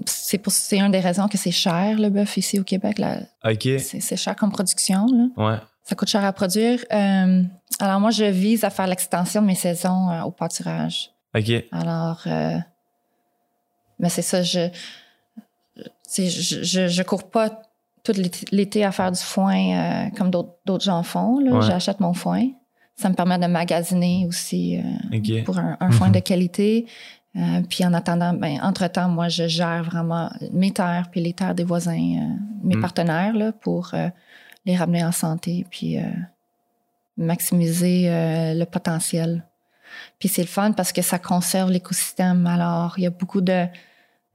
c'est 0.07 0.39
pour 0.39 0.53
c'est 0.53 0.79
une 0.79 0.93
des 0.93 1.01
raisons 1.01 1.29
que 1.29 1.37
c'est 1.37 1.51
cher 1.51 1.99
le 1.99 2.09
bœuf 2.09 2.37
ici 2.37 2.59
au 2.61 2.65
Québec. 2.65 2.99
Là. 2.99 3.19
Ok. 3.45 3.69
C'est, 3.79 4.17
cher 4.17 4.37
comme 4.37 4.53
production. 4.53 5.07
Là. 5.07 5.27
Ouais. 5.37 5.59
Ça 5.85 5.97
coûte 5.97 6.09
cher 6.09 6.25
à 6.25 6.33
produire. 6.33 6.79
Alors 7.81 8.01
moi, 8.01 8.11
je 8.11 8.25
vise 8.25 8.63
à 8.65 8.71
faire 8.71 8.87
l'extension 8.87 9.43
de 9.43 9.47
mes 9.47 9.55
saisons 9.57 10.23
au 10.23 10.31
pâturage. 10.31 11.11
Ok. 11.35 11.51
Alors, 11.73 12.23
euh, 12.27 12.59
mais 13.99 14.09
c'est 14.09 14.23
ça, 14.23 14.43
je, 14.43 14.69
je, 15.77 16.29
je, 16.63 16.89
je 16.89 17.03
cours 17.03 17.31
pas 17.31 17.63
tout 18.05 18.13
l'été- 18.51 18.85
à 18.85 18.93
faire 18.93 19.13
du 19.13 19.21
foin 19.21 19.57
euh, 19.57 20.11
comme 20.17 20.31
d'autres, 20.31 20.85
gens 20.85 21.03
font. 21.03 21.37
Ouais. 21.41 21.63
J'achète 21.63 22.01
mon 22.01 22.13
foin. 22.15 22.49
Ça 22.97 23.09
me 23.09 23.15
permet 23.15 23.39
de 23.39 23.47
magasiner 23.47 24.27
aussi 24.29 24.79
euh, 24.79 25.43
pour 25.45 25.59
un, 25.59 25.77
un 25.81 25.91
foin 25.91 26.11
de 26.19 26.19
qualité. 26.19 26.87
Euh, 27.37 27.63
puis 27.69 27.87
en 27.87 27.95
attendant, 27.95 28.35
ben, 28.35 28.59
entre-temps, 28.63 29.09
moi, 29.09 29.29
je 29.29 29.47
gère 29.49 29.85
vraiment 29.85 30.31
mes 30.53 30.71
terres 30.73 31.09
puis 31.11 31.23
les 31.23 31.33
terres 31.33 31.55
des 31.55 31.65
voisins, 31.65 31.93
euh, 31.93 32.37
mes 32.63 32.77
Mm. 32.77 32.81
partenaires, 32.83 33.33
là, 33.35 33.53
pour 33.53 33.91
euh, 33.95 34.09
les 34.67 34.77
ramener 34.77 35.03
en 35.05 35.13
santé 35.13 35.65
puis 35.71 35.97
maximiser 37.17 38.07
le 38.55 38.65
potentiel. 38.65 39.45
Puis 40.19 40.29
c'est 40.29 40.43
le 40.43 40.49
fun 40.49 40.73
parce 40.73 40.93
que 40.93 41.03
ça 41.03 41.19
conserve 41.19 41.71
l'écosystème. 41.71 42.47
Alors, 42.47 42.95
il 42.99 43.05
y 43.05 43.07
a 43.07 43.11
beaucoup 43.11 43.41
de, 43.41 43.67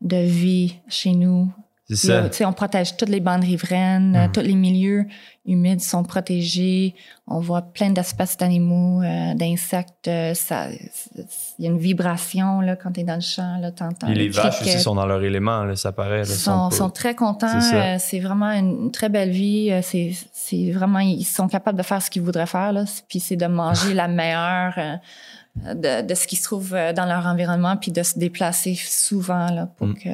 de 0.01 0.17
vie 0.17 0.75
chez 0.87 1.11
nous. 1.11 1.51
Ça. 1.95 2.29
sais, 2.31 2.43
on 2.43 2.51
protège 2.51 2.97
toutes 2.97 3.07
les 3.07 3.21
bandes 3.21 3.43
riveraines, 3.43 4.15
euh, 4.15 4.27
Mm. 4.27 4.31
tous 4.33 4.41
les 4.41 4.55
milieux 4.55 5.05
humides 5.45 5.79
sont 5.79 6.03
protégés. 6.03 6.95
On 7.27 7.39
voit 7.39 7.61
plein 7.61 7.91
d'espèces 7.91 8.35
d'animaux, 8.35 9.01
euh, 9.01 9.33
d'insectes. 9.35 10.09
euh, 10.09 10.33
ça, 10.33 10.67
il 10.69 11.63
y 11.63 11.67
a 11.67 11.71
une 11.71 11.77
vibration 11.77 12.59
là, 12.59 12.75
quand 12.75 12.91
tu 12.91 12.99
es 12.99 13.03
dans 13.05 13.15
le 13.15 13.21
champ. 13.21 13.57
Là, 13.61 13.71
t'entends 13.71 14.07
Puis 14.07 14.15
les 14.15 14.27
vaches 14.27 14.61
aussi 14.61 14.79
sont 14.81 14.95
dans 14.95 15.05
leur 15.05 15.23
élément, 15.23 15.63
là, 15.63 15.77
ça 15.77 15.93
paraît. 15.93 16.23
là, 16.23 16.29
Ils 16.29 16.73
sont, 16.73 16.89
très 16.89 17.15
contents. 17.15 17.61
C'est 17.99 18.19
vraiment 18.19 18.51
une 18.51 18.91
très 18.91 19.07
belle 19.07 19.29
vie. 19.31 19.71
C'est 19.81 20.11
c'est 20.33 20.71
vraiment, 20.71 20.99
ils 20.99 21.23
sont 21.25 21.47
capables 21.47 21.77
de 21.77 21.83
faire 21.83 22.01
ce 22.01 22.09
qu'ils 22.09 22.21
voudraient 22.21 22.45
faire. 22.47 22.73
Là. 22.73 22.83
Puis 23.07 23.19
c'est 23.21 23.35
de 23.37 23.47
manger 23.47 23.93
la 23.93 24.07
meilleure 24.09 24.73
euh, 24.77 25.73
de, 25.73 26.05
de 26.05 26.15
ce 26.15 26.27
qui 26.27 26.35
se 26.35 26.43
trouve 26.43 26.71
dans 26.71 27.05
leur 27.05 27.25
environnement, 27.25 27.77
puis 27.77 27.91
de 27.91 28.03
se 28.03 28.19
déplacer 28.19 28.75
souvent 28.75 29.49
là, 29.51 29.67
pour 29.77 29.87
Mm. 29.87 29.95
que 29.95 30.09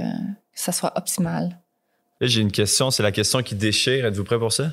ça 0.53 0.71
soit 0.71 0.93
optimal. 0.95 1.57
Là, 2.23 2.29
j'ai 2.29 2.39
une 2.39 2.53
question, 2.53 2.89
c'est 2.89 3.03
la 3.03 3.11
question 3.11 3.43
qui 3.43 3.53
déchire. 3.53 4.05
Êtes-vous 4.05 4.23
prêt 4.23 4.39
pour 4.39 4.53
ça? 4.53 4.71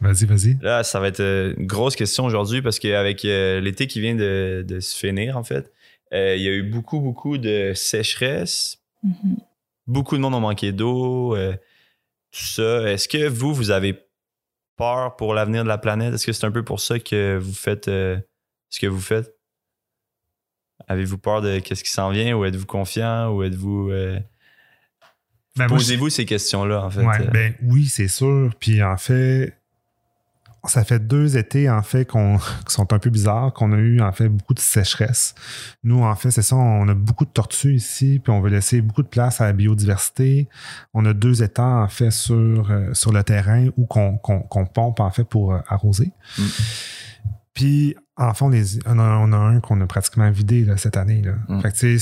Vas-y, 0.00 0.24
vas-y. 0.24 0.56
Là, 0.62 0.82
ça 0.82 0.98
va 0.98 1.08
être 1.08 1.20
euh, 1.20 1.52
une 1.58 1.66
grosse 1.66 1.94
question 1.94 2.24
aujourd'hui 2.24 2.62
parce 2.62 2.78
qu'avec 2.78 3.22
euh, 3.26 3.60
l'été 3.60 3.86
qui 3.86 4.00
vient 4.00 4.14
de, 4.14 4.64
de 4.66 4.80
se 4.80 4.96
finir, 4.96 5.36
en 5.36 5.44
fait, 5.44 5.70
euh, 6.14 6.36
il 6.36 6.42
y 6.42 6.48
a 6.48 6.52
eu 6.52 6.62
beaucoup, 6.62 7.00
beaucoup 7.00 7.36
de 7.36 7.72
sécheresse. 7.74 8.78
Mhm. 9.02 9.36
Beaucoup 9.86 10.16
de 10.16 10.22
monde 10.22 10.34
ont 10.36 10.40
manqué 10.40 10.72
d'eau, 10.72 11.36
euh, 11.36 11.52
tout 12.32 12.46
ça. 12.46 12.90
Est-ce 12.90 13.08
que 13.08 13.28
vous, 13.28 13.52
vous 13.52 13.70
avez 13.70 14.08
peur 14.78 15.16
pour 15.16 15.34
l'avenir 15.34 15.64
de 15.64 15.68
la 15.68 15.76
planète? 15.76 16.14
Est-ce 16.14 16.24
que 16.24 16.32
c'est 16.32 16.46
un 16.46 16.50
peu 16.50 16.64
pour 16.64 16.80
ça 16.80 16.98
que 16.98 17.36
vous 17.36 17.52
faites 17.52 17.88
euh, 17.88 18.16
ce 18.70 18.80
que 18.80 18.86
vous 18.86 19.02
faites? 19.02 19.36
Avez-vous 20.88 21.18
peur 21.18 21.42
de 21.42 21.58
qu'est-ce 21.58 21.84
qui 21.84 21.90
s'en 21.90 22.08
vient 22.08 22.34
ou 22.34 22.46
êtes-vous 22.46 22.64
confiant 22.64 23.28
ou 23.28 23.42
êtes-vous... 23.42 23.92
Ben, 25.56 25.66
Posez-vous 25.68 26.10
ces 26.10 26.24
questions-là, 26.24 26.84
en 26.84 26.90
fait. 26.90 27.04
Ouais, 27.04 27.26
ben 27.32 27.54
oui, 27.62 27.86
c'est 27.86 28.08
sûr. 28.08 28.50
Puis 28.60 28.82
en 28.82 28.96
fait, 28.96 29.54
ça 30.64 30.84
fait 30.84 30.98
deux 30.98 31.36
étés 31.36 31.70
en 31.70 31.82
fait 31.82 32.04
qu'on 32.04 32.38
qui 32.66 32.74
sont 32.74 32.92
un 32.92 32.98
peu 32.98 33.08
bizarres, 33.10 33.52
qu'on 33.52 33.72
a 33.72 33.76
eu 33.76 34.00
en 34.00 34.12
fait 34.12 34.28
beaucoup 34.28 34.54
de 34.54 34.58
sécheresse. 34.60 35.34
Nous, 35.84 36.02
en 36.02 36.14
fait, 36.16 36.30
c'est 36.30 36.42
ça, 36.42 36.56
on 36.56 36.88
a 36.88 36.94
beaucoup 36.94 37.24
de 37.24 37.30
tortues 37.30 37.74
ici, 37.74 38.20
puis 38.22 38.32
on 38.32 38.40
veut 38.40 38.50
laisser 38.50 38.80
beaucoup 38.80 39.02
de 39.02 39.08
place 39.08 39.40
à 39.40 39.44
la 39.44 39.52
biodiversité. 39.52 40.48
On 40.92 41.04
a 41.06 41.12
deux 41.14 41.42
étangs 41.42 41.82
en 41.84 41.88
fait 41.88 42.10
sur, 42.10 42.70
euh, 42.70 42.92
sur 42.94 43.12
le 43.12 43.22
terrain 43.22 43.68
où 43.76 43.86
qu'on 43.86 44.18
qu'on- 44.18 44.40
qu'on 44.40 44.66
pompe 44.66 45.00
en 45.00 45.10
fait 45.10 45.24
pour 45.24 45.54
euh, 45.54 45.60
arroser. 45.68 46.10
Mm. 46.38 46.42
Puis 47.54 47.96
en 48.16 48.34
fait, 48.34 48.44
on, 48.44 48.50
on, 48.50 48.98
a, 48.98 49.02
on 49.18 49.32
a 49.32 49.36
un 49.36 49.60
qu'on 49.60 49.80
a 49.80 49.86
pratiquement 49.86 50.30
vidé 50.30 50.64
là, 50.64 50.76
cette 50.76 50.96
année. 50.96 51.22
Là. 51.22 51.32
Mm. 51.48 51.60
Fait 51.62 51.70
que 51.72 51.96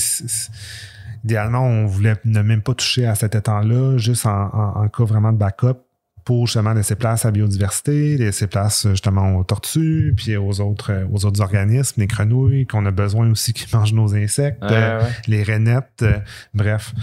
idéalement, 1.25 1.65
on 1.65 1.85
voulait 1.87 2.15
ne 2.23 2.41
même 2.41 2.61
pas 2.61 2.73
toucher 2.73 3.05
à 3.05 3.15
cet 3.15 3.35
étang-là, 3.35 3.97
juste 3.97 4.25
en, 4.25 4.45
en- 4.53 4.83
en 4.83 4.87
cas 4.87 5.03
vraiment 5.03 5.33
de 5.33 5.37
backup 5.37 5.79
pour 6.23 6.47
justement 6.47 6.73
laisser 6.73 6.95
place 6.95 7.25
à 7.25 7.27
la 7.27 7.33
biodiversité, 7.33 8.17
laisser 8.17 8.47
place 8.47 8.87
justement 8.89 9.35
aux 9.35 9.43
tortues, 9.43 10.13
puis 10.17 10.37
aux 10.37 10.59
autres, 10.61 10.91
euh, 10.91 11.05
aux 11.11 11.23
autres 11.25 11.41
organismes, 11.41 11.99
les 12.01 12.07
grenouilles, 12.07 12.65
qu'on 12.65 12.85
a 12.87 12.91
besoin 12.91 13.29
aussi 13.29 13.53
qui 13.53 13.65
mangent 13.75 13.93
nos 13.93 14.15
insectes, 14.15 14.63
ouais, 14.63 14.69
euh, 14.71 15.01
ouais. 15.03 15.09
les 15.27 15.43
rainettes, 15.43 16.01
euh, 16.03 16.17
bref, 16.55 16.93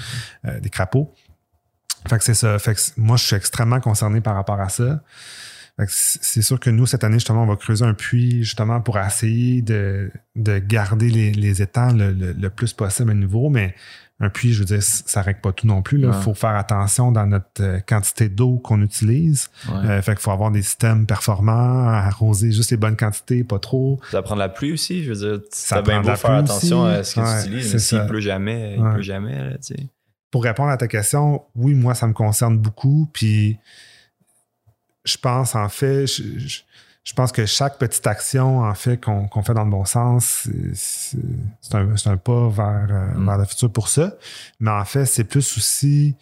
euh, 0.47 0.59
des 0.61 0.71
crapauds. 0.71 1.13
Fait 2.09 2.19
que 2.19 2.25
c'est 2.25 2.35
ça. 2.35 2.59
Fait 2.59 2.75
que 2.75 2.81
moi, 2.97 3.17
je 3.17 3.25
suis 3.25 3.37
extrêmement 3.37 3.79
concerné 3.79 4.21
par 4.21 4.35
rapport 4.35 4.59
à 4.61 4.69
ça. 4.69 5.03
C'est 5.89 6.43
sûr 6.43 6.61
que 6.61 6.69
nous, 6.71 6.85
cette 6.87 7.03
année, 7.03 7.15
justement, 7.15 7.45
on 7.45 7.47
va 7.47 7.57
creuser 7.57 7.85
un 7.85 7.95
puits 7.95 8.45
justement 8.45 8.81
pour 8.81 8.99
essayer 8.99 9.63
de, 9.63 10.11
de 10.37 10.59
garder 10.59 11.09
les, 11.09 11.33
les 11.33 11.63
étangs 11.63 11.93
le, 11.93 12.13
le- 12.13 12.33
le 12.33 12.51
plus 12.51 12.73
possible 12.73 13.11
à 13.11 13.15
nouveau, 13.15 13.49
mais 13.51 13.75
un 14.23 14.31
puits, 14.31 14.53
je 14.53 14.61
veux 14.61 14.65
dire, 14.65 14.83
ça 14.83 15.21
règle 15.21 15.41
pas 15.41 15.53
tout 15.53 15.67
non 15.67 15.83
plus. 15.83 15.99
Il 15.99 16.07
Ouais. 16.07 16.13
faut 16.23 16.33
faire 16.33 16.55
attention 16.57 17.11
dans 17.13 17.27
notre 17.27 17.61
euh, 17.61 17.81
quantité 17.81 18.29
d'eau 18.29 18.59
qu'on 18.59 18.81
utilise. 18.81 19.51
Ouais. 19.69 19.75
Euh, 19.91 20.03
fait 20.03 20.13
qu'il 20.13 20.21
faut 20.23 20.31
avoir 20.31 20.51
des 20.53 20.63
systèmes 20.63 21.07
performants, 21.07 21.89
arroser 21.89 22.53
juste 22.53 22.71
les 22.71 22.77
bonnes 22.77 22.97
quantités, 22.97 23.43
pas 23.45 23.59
trop. 23.59 24.01
Ça 24.11 24.23
prend 24.23 24.35
de 24.37 24.41
la 24.41 24.49
pluie 24.49 24.73
aussi, 24.73 25.03
je 25.05 25.13
veux 25.13 25.37
dire. 25.39 25.45
Ça 25.51 25.83
bien 25.83 26.01
beau 26.03 26.09
la 26.09 26.17
faire 26.17 26.31
attention 26.31 26.83
aussi. 26.85 26.95
à 26.95 27.05
ce 27.05 27.15
que 27.17 27.21
Ouais, 27.21 27.43
tu 27.43 27.49
utilises, 27.49 27.73
mais 27.73 27.79
s'il 27.81 28.07
pleut 28.07 28.21
jamais, 28.21 28.77
il 28.79 28.83
pleut 28.93 29.03
jamais, 29.03 29.37
là, 29.51 29.51
tu 29.59 29.75
sais. 29.75 29.87
pour 30.31 30.45
répondre 30.45 30.71
à 30.71 30.77
ta 30.77 30.87
question, 30.89 31.43
oui, 31.57 31.75
moi, 31.75 31.95
ça 31.95 32.07
me 32.07 32.13
concerne 32.15 32.57
beaucoup. 32.59 33.11
Puis, 33.13 33.59
je 35.05 35.17
pense, 35.17 35.55
en 35.55 35.69
fait, 35.69 36.07
je, 36.07 36.23
je- 36.39 36.61
je 37.05 37.13
pense 37.15 37.33
que 37.33 37.47
chaque 37.47 37.79
petite 37.79 38.07
action, 38.07 38.61
en 38.61 38.75
fait, 38.75 38.97
qu'on 39.03 39.29
fait 39.43 39.55
dans 39.55 39.65
le 39.65 39.71
bon 39.71 39.85
sens, 39.85 40.49
c'est- 40.75 41.19
un, 41.73 42.17
pas 42.17 42.49
vers, 42.49 42.87
euh, 42.91 43.19
Mm. 43.19 43.27
vers 43.27 43.39
le 43.39 43.45
futur 43.45 43.73
pour 43.73 43.89
ça. 43.89 44.15
Mais 44.61 44.71
en 44.71 44.85
fait, 44.85 45.05
c'est 45.07 45.25
plus 45.25 45.57
aussi 45.57 46.15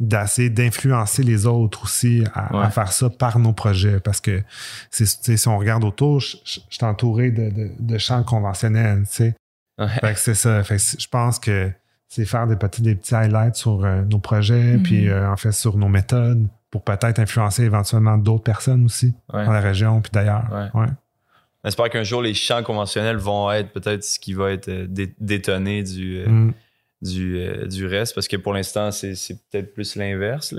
d'essayer 0.00 0.50
d'influencer 0.50 1.22
les 1.22 1.46
autres 1.46 1.84
aussi 1.84 2.24
à, 2.34 2.68
faire 2.70 2.90
ça 2.90 3.08
par 3.10 3.38
nos 3.38 3.52
projets. 3.52 4.00
Parce 4.00 4.20
que 4.20 4.42
si 4.90 5.48
on 5.48 5.56
regarde 5.58 5.84
autour, 5.84 6.18
je, 6.20 6.36
je- 6.44 6.60
je 6.68 6.74
suis 6.76 6.84
entouré 6.84 7.30
de, 7.30 7.50
de, 7.50 7.70
de 7.78 7.98
champs 7.98 8.24
conventionnels, 8.24 9.02
tu 9.08 9.14
sais. 9.14 9.34
Ouais. 9.78 9.88
Fait 10.00 10.14
que 10.14 10.18
c'est 10.20 10.34
ça. 10.34 10.62
Fait 10.64 10.76
que 10.78 10.82
je 10.98 11.06
pense 11.08 11.38
que 11.38 11.70
c'est 12.08 12.24
faire 12.24 12.46
des 12.48 12.56
petits, 12.56 12.82
des 12.82 12.94
petits 12.96 13.14
highlights 13.14 13.54
sur 13.56 13.84
euh, 13.84 14.02
nos 14.02 14.18
projets, 14.18 14.76
Mhm. 14.78 14.82
puis 14.82 15.08
euh, 15.08 15.30
en 15.30 15.36
fait 15.36 15.52
sur 15.52 15.76
nos 15.76 15.88
méthodes 15.88 16.46
pour 16.74 16.82
peut-être 16.82 17.20
influencer 17.20 17.62
éventuellement 17.62 18.18
d'autres 18.18 18.42
personnes 18.42 18.84
aussi 18.84 19.14
Ouais. 19.32 19.44
dans 19.46 19.52
la 19.52 19.60
région 19.60 20.00
puis 20.00 20.10
d'ailleurs. 20.12 20.42
Ouais. 20.52 20.80
Ouais. 20.80 20.88
J'espère 21.64 21.88
qu'un 21.88 22.02
jour, 22.02 22.20
les 22.20 22.34
champs 22.34 22.64
conventionnels 22.64 23.16
vont 23.16 23.48
être 23.52 23.70
peut-être 23.70 24.02
ce 24.02 24.18
qui 24.18 24.32
va 24.34 24.50
être 24.50 24.66
euh, 24.68 24.86
dé- 24.88 25.14
détonné 25.20 25.84
du, 25.84 26.16
euh, 26.18 26.26
Mm. 26.28 26.52
du, 27.02 27.38
euh, 27.38 27.66
du 27.68 27.86
reste, 27.86 28.12
parce 28.16 28.26
que 28.26 28.36
pour 28.36 28.52
l'instant, 28.52 28.90
c'est 28.90 29.14
peut-être 29.52 29.72
plus 29.72 29.94
l'inverse. 29.94 30.52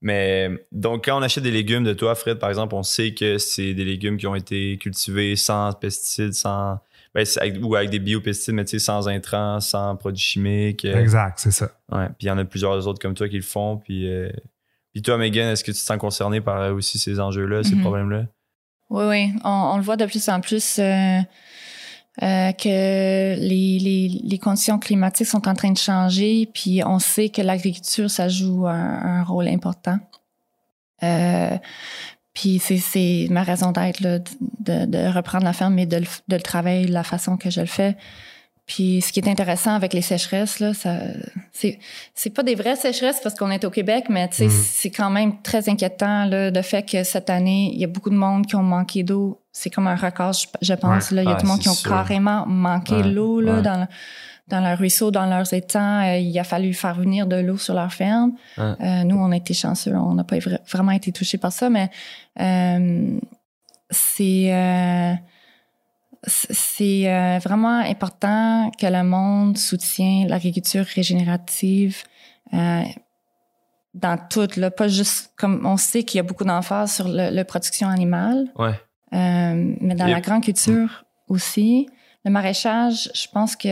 Mais 0.00 0.50
donc, 0.72 1.04
quand 1.04 1.16
on 1.16 1.22
achète 1.22 1.44
des 1.44 1.52
légumes 1.52 1.84
de 1.84 1.92
toi, 1.94 2.16
Fred, 2.16 2.40
par 2.40 2.48
exemple, 2.48 2.74
on 2.74 2.82
sait 2.82 3.14
que 3.14 3.38
c'est 3.38 3.72
des 3.72 3.84
légumes 3.84 4.16
qui 4.16 4.26
ont 4.26 4.34
été 4.34 4.78
cultivés 4.78 5.36
sans 5.36 5.72
pesticides, 5.74 6.32
sans. 6.34 6.80
ben, 7.14 7.24
avec- 7.40 7.62
ou 7.62 7.76
avec 7.76 7.90
des 7.90 7.98
biopesticides, 8.00 8.54
mais 8.54 8.64
tu 8.64 8.70
sais, 8.70 8.78
sans 8.84 9.06
intrants, 9.06 9.60
sans 9.60 9.94
produits 9.96 10.24
chimiques. 10.24 10.84
Exact, 10.86 11.38
c'est 11.38 11.50
ça. 11.52 11.70
Ouais, 11.92 12.06
puis 12.08 12.22
il 12.22 12.26
y 12.26 12.30
en 12.30 12.38
a 12.38 12.44
plusieurs 12.46 12.88
autres 12.88 12.98
comme 13.00 13.12
toi 13.14 13.28
qui 13.28 13.36
le 13.36 13.42
font. 13.42 13.76
Puis, 13.76 14.10
euh, 14.10 14.30
puis 14.92 15.02
toi, 15.02 15.16
Megan, 15.18 15.48
est-ce 15.48 15.64
que 15.64 15.70
tu 15.72 15.78
te 15.78 15.82
sens 15.84 15.98
concerné 15.98 16.40
par 16.40 16.60
euh, 16.60 16.72
aussi 16.74 16.98
ces 16.98 17.18
enjeux-là, 17.20 17.62
ces 17.64 17.74
Mhm. 17.74 17.80
problèmes-là? 17.82 18.24
Oui, 18.90 19.04
oui. 19.06 19.32
On, 19.44 19.70
on 19.74 19.76
le 19.76 19.82
voit 19.82 19.96
de 19.96 20.04
plus 20.06 20.28
en 20.28 20.40
plus 20.40 20.78
euh, 20.78 21.18
euh, 22.22 22.52
que 22.52 22.68
les, 23.38 23.78
les, 23.78 24.20
les 24.22 24.38
conditions 24.38 24.78
climatiques 24.78 25.26
sont 25.28 25.48
en 25.48 25.54
train 25.54 25.70
de 25.72 25.78
changer, 25.78 26.46
puis 26.52 26.82
on 26.84 26.98
sait 26.98 27.30
que 27.30 27.40
l'agriculture, 27.40 28.10
ça 28.10 28.28
joue 28.28 28.66
un, 28.66 28.74
un 28.74 29.24
rôle 29.24 29.48
important. 29.48 29.98
Euh, 31.02 31.56
puis 32.34 32.58
c'est, 32.60 33.26
ma 33.30 33.42
raison 33.42 33.72
d'être, 33.72 34.02
de, 34.02 34.22
de 34.86 35.14
reprendre 35.14 35.44
la 35.44 35.52
ferme 35.52 35.78
et 35.78 35.86
de 35.86 35.96
le, 35.96 36.06
de 36.28 36.36
le 36.36 36.42
travailler 36.42 36.86
de 36.86 36.92
la 36.92 37.02
façon 37.02 37.36
que 37.36 37.50
je 37.50 37.60
le 37.60 37.66
fais. 37.66 37.96
Puis 38.66 39.00
ce 39.02 39.12
qui 39.12 39.18
est 39.20 39.28
intéressant 39.28 39.74
avec 39.74 39.92
les 39.92 40.02
sécheresses, 40.02 40.60
là, 40.60 40.72
ça, 40.72 40.96
c'est, 41.52 41.78
c'est 42.14 42.30
pas 42.30 42.42
des 42.44 42.54
vraies 42.54 42.76
sécheresses 42.76 43.18
parce 43.22 43.34
qu'on 43.34 43.50
est 43.50 43.64
au 43.64 43.70
Québec, 43.70 44.04
mais 44.08 44.28
tu 44.28 44.36
sais, 44.36 44.44
Mhm. 44.46 44.50
c'est 44.50 44.90
quand 44.90 45.10
même 45.10 45.42
très 45.42 45.68
inquiétant 45.68 46.24
là, 46.26 46.50
le 46.50 46.62
fait 46.62 46.82
que 46.88 47.02
cette 47.02 47.28
année, 47.28 47.70
il 47.74 47.80
y 47.80 47.84
a 47.84 47.88
beaucoup 47.88 48.08
de 48.10 48.14
monde 48.16 48.46
qui 48.46 48.54
ont 48.56 48.62
manqué 48.62 49.02
d'eau. 49.02 49.40
C'est 49.50 49.68
comme 49.68 49.88
un 49.88 49.96
record, 49.96 50.32
je, 50.32 50.46
je 50.62 50.74
pense. 50.74 51.10
Là. 51.10 51.22
Il 51.22 51.28
y 51.28 51.32
a 51.32 51.34
Ah, 51.34 51.40
tout 51.40 51.46
le 51.46 51.50
monde 51.52 51.58
qui 51.60 51.68
ont 51.68 51.74
sûr. 51.74 51.90
carrément 51.90 52.46
manqué 52.46 52.94
Ouais, 52.94 53.02
l'eau 53.02 53.40
là, 53.40 53.56
ouais. 53.56 53.62
dans, 53.62 53.80
le- 53.80 53.86
dans 54.48 54.60
leurs 54.60 54.78
ruisseaux, 54.78 55.10
dans 55.10 55.26
leurs 55.26 55.52
étangs. 55.52 56.00
Euh, 56.04 56.16
il 56.18 56.38
a 56.38 56.44
fallu 56.44 56.72
faire 56.72 56.94
venir 56.94 57.26
de 57.26 57.36
l'eau 57.36 57.58
sur 57.58 57.74
leur 57.74 57.92
ferme. 57.92 58.32
Euh, 58.58 59.02
nous, 59.04 59.16
on 59.16 59.30
a 59.32 59.36
été 59.36 59.54
chanceux. 59.54 59.94
On 59.94 60.14
n'a 60.14 60.24
pas 60.24 60.36
vra- 60.38 60.60
vraiment 60.70 60.92
été 60.92 61.10
touchés 61.12 61.36
par 61.38 61.52
ça, 61.52 61.68
mais 61.68 61.90
euh, 62.40 63.18
c'est... 63.90 65.18
c'est- 66.24 67.08
euh, 67.08 67.38
vraiment 67.38 67.78
important 67.80 68.70
que 68.78 68.86
le 68.86 69.02
monde 69.02 69.58
soutienne 69.58 70.28
l'agriculture 70.28 70.84
régénérative 70.84 72.02
euh, 72.54 72.82
dans 73.94 74.18
tout, 74.30 74.48
là, 74.56 74.70
pas 74.70 74.88
juste 74.88 75.32
comme 75.36 75.66
on 75.66 75.76
sait 75.76 76.02
qu'il 76.04 76.18
y 76.18 76.20
a 76.20 76.22
beaucoup 76.22 76.44
d'emphase 76.44 76.94
sur 76.94 77.08
la 77.08 77.44
production 77.44 77.88
animale, 77.88 78.50
Ouais. 78.58 78.74
euh, 79.14 79.74
mais 79.80 79.94
dans 79.94 80.06
la 80.06 80.20
grande 80.20 80.42
culture 80.44 81.04
aussi. 81.28 81.88
Le 82.24 82.30
maraîchage, 82.30 83.10
je 83.14 83.26
pense 83.32 83.56
que 83.56 83.68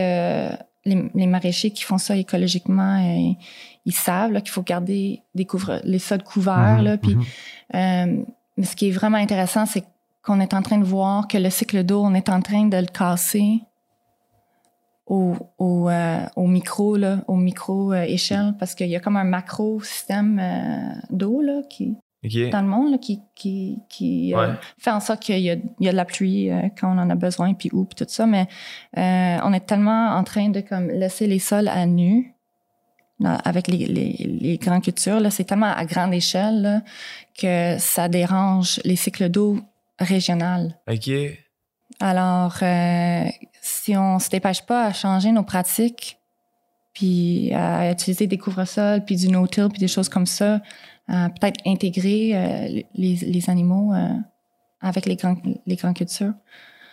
les, 0.85 1.11
les 1.15 1.27
maraîchers 1.27 1.71
qui 1.71 1.85
font 1.85 1.99
ça 1.99 2.17
écologiquement, 2.17 2.97
euh, 2.99 3.33
ils 3.87 3.95
savent 3.95 4.41
qu'il 4.43 4.51
faut 4.51 4.63
garder 4.63 5.23
des 5.35 5.45
couvre 5.45 5.81
les 5.85 5.99
sols 6.01 6.23
couverts. 6.25 6.79
Mhm, 6.79 6.85
là, 6.85 6.97
puis, 6.99 7.17
mhm. 7.17 8.25
mais 8.57 8.65
ce 8.65 8.75
qui 8.77 8.89
est 8.89 8.93
vraiment 8.93 9.19
intéressant, 9.19 9.67
c'est 9.67 9.85
qu'on 10.23 10.41
est 10.41 10.55
en 10.55 10.63
train 10.63 10.79
de 10.79 10.85
voir 10.85 11.29
que 11.29 11.39
le 11.39 11.51
cycle 11.51 11.83
d'eau, 11.85 12.03
on 12.05 12.15
est 12.15 12.29
en 12.29 12.41
train 12.43 12.67
de 12.67 12.77
le 12.77 12.87
casser 12.87 13.63
au, 15.07 15.35
au, 15.59 15.89
euh, 15.89 16.25
au 16.37 16.47
micro, 16.47 16.97
là, 16.97 17.25
au 17.27 17.35
micro 17.35 17.93
euh, 17.93 18.03
échelle, 18.03 18.55
parce 18.59 18.75
qu'il 18.75 18.87
y 18.89 18.97
a 18.97 19.01
comme 19.01 19.17
un 19.17 19.25
macro 19.25 19.81
système 19.83 20.39
euh, 20.39 21.01
d'eau 21.11 21.41
là, 21.43 21.63
qui, 21.69 21.97
dans 22.53 22.61
le 22.61 22.69
monde 22.69 22.93
là, 22.93 22.99
qui, 22.99 23.21
qui, 23.35 23.79
qui 23.89 24.33
Ouais. 24.37 24.51
fait 24.79 24.91
en 24.91 25.01
sorte 25.01 25.21
qu'il 25.23 25.41
y 25.41 25.51
a, 25.51 25.55
il 25.55 25.87
y 25.87 25.89
a 25.89 25.93
de 25.93 25.97
la 25.97 26.05
pluie 26.05 26.51
quand 26.79 26.95
on 26.95 26.99
en 26.99 27.11
a 27.11 27.15
besoin, 27.17 27.55
puis 27.55 27.71
où, 27.73 27.85
puis 27.87 27.97
tout 27.97 28.05
ça. 28.09 28.27
Mais 28.27 28.47
on 28.95 29.53
est 29.53 29.67
tellement 29.67 30.11
en 30.11 30.23
train 30.23 30.51
de 30.51 30.61
comme 30.61 30.89
laisser 30.89 31.27
les 31.27 31.39
sols 31.39 31.69
à 31.69 31.87
nu 31.87 32.35
avec 33.25 33.69
les, 33.69 33.87
les, 33.87 34.13
les 34.41 34.59
grandes 34.59 34.83
cultures. 34.83 35.19
Là, 35.19 35.31
c'est 35.31 35.45
tellement 35.45 35.73
à 35.75 35.85
grande 35.87 36.15
échelle 36.15 36.63
là, 36.63 36.83
que 37.39 37.77
ça 37.79 38.09
dérange 38.09 38.81
les 38.85 38.97
cycles 38.97 39.29
d'eau 39.29 39.59
régionales. 40.01 40.77
OK. 40.91 41.11
Alors, 42.01 42.57
euh, 42.63 43.25
si 43.61 43.97
on 43.97 44.19
se 44.19 44.31
dépêche 44.31 44.63
pas 44.63 44.87
à 44.87 44.93
changer 44.93 45.33
nos 45.33 45.43
pratiques, 45.43 46.19
puis 46.93 47.53
à 47.55 47.93
utiliser 47.93 48.27
des 48.27 48.39
couvre-sols, 48.39 49.05
puis 49.05 49.17
du 49.17 49.29
no-till, 49.29 49.69
puis 49.69 49.79
des 49.79 49.89
choses 49.89 50.09
comme 50.09 50.27
ça, 50.27 50.61
euh, 51.11 51.29
peut-être 51.29 51.61
intégrer 51.67 52.31
euh, 52.35 52.83
les, 52.95 53.15
les 53.17 53.51
animaux 53.51 53.93
euh, 53.95 54.09
avec 54.81 55.07
les, 55.07 55.17
grands, 55.17 55.37
les 55.67 55.77
grandes 55.77 55.95
cultures, 55.97 56.35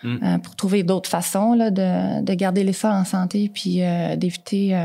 Mm. 0.03 0.17
euh, 0.23 0.37
pour 0.37 0.55
trouver 0.55 0.83
d'autres 0.83 1.09
façons 1.09 1.53
là, 1.53 1.71
de, 1.71 2.21
de 2.21 2.33
garder 2.35 2.63
les 2.63 2.73
sols 2.73 2.91
en 2.91 3.03
santé, 3.03 3.49
puis 3.51 3.81
d'éviter 4.15 4.75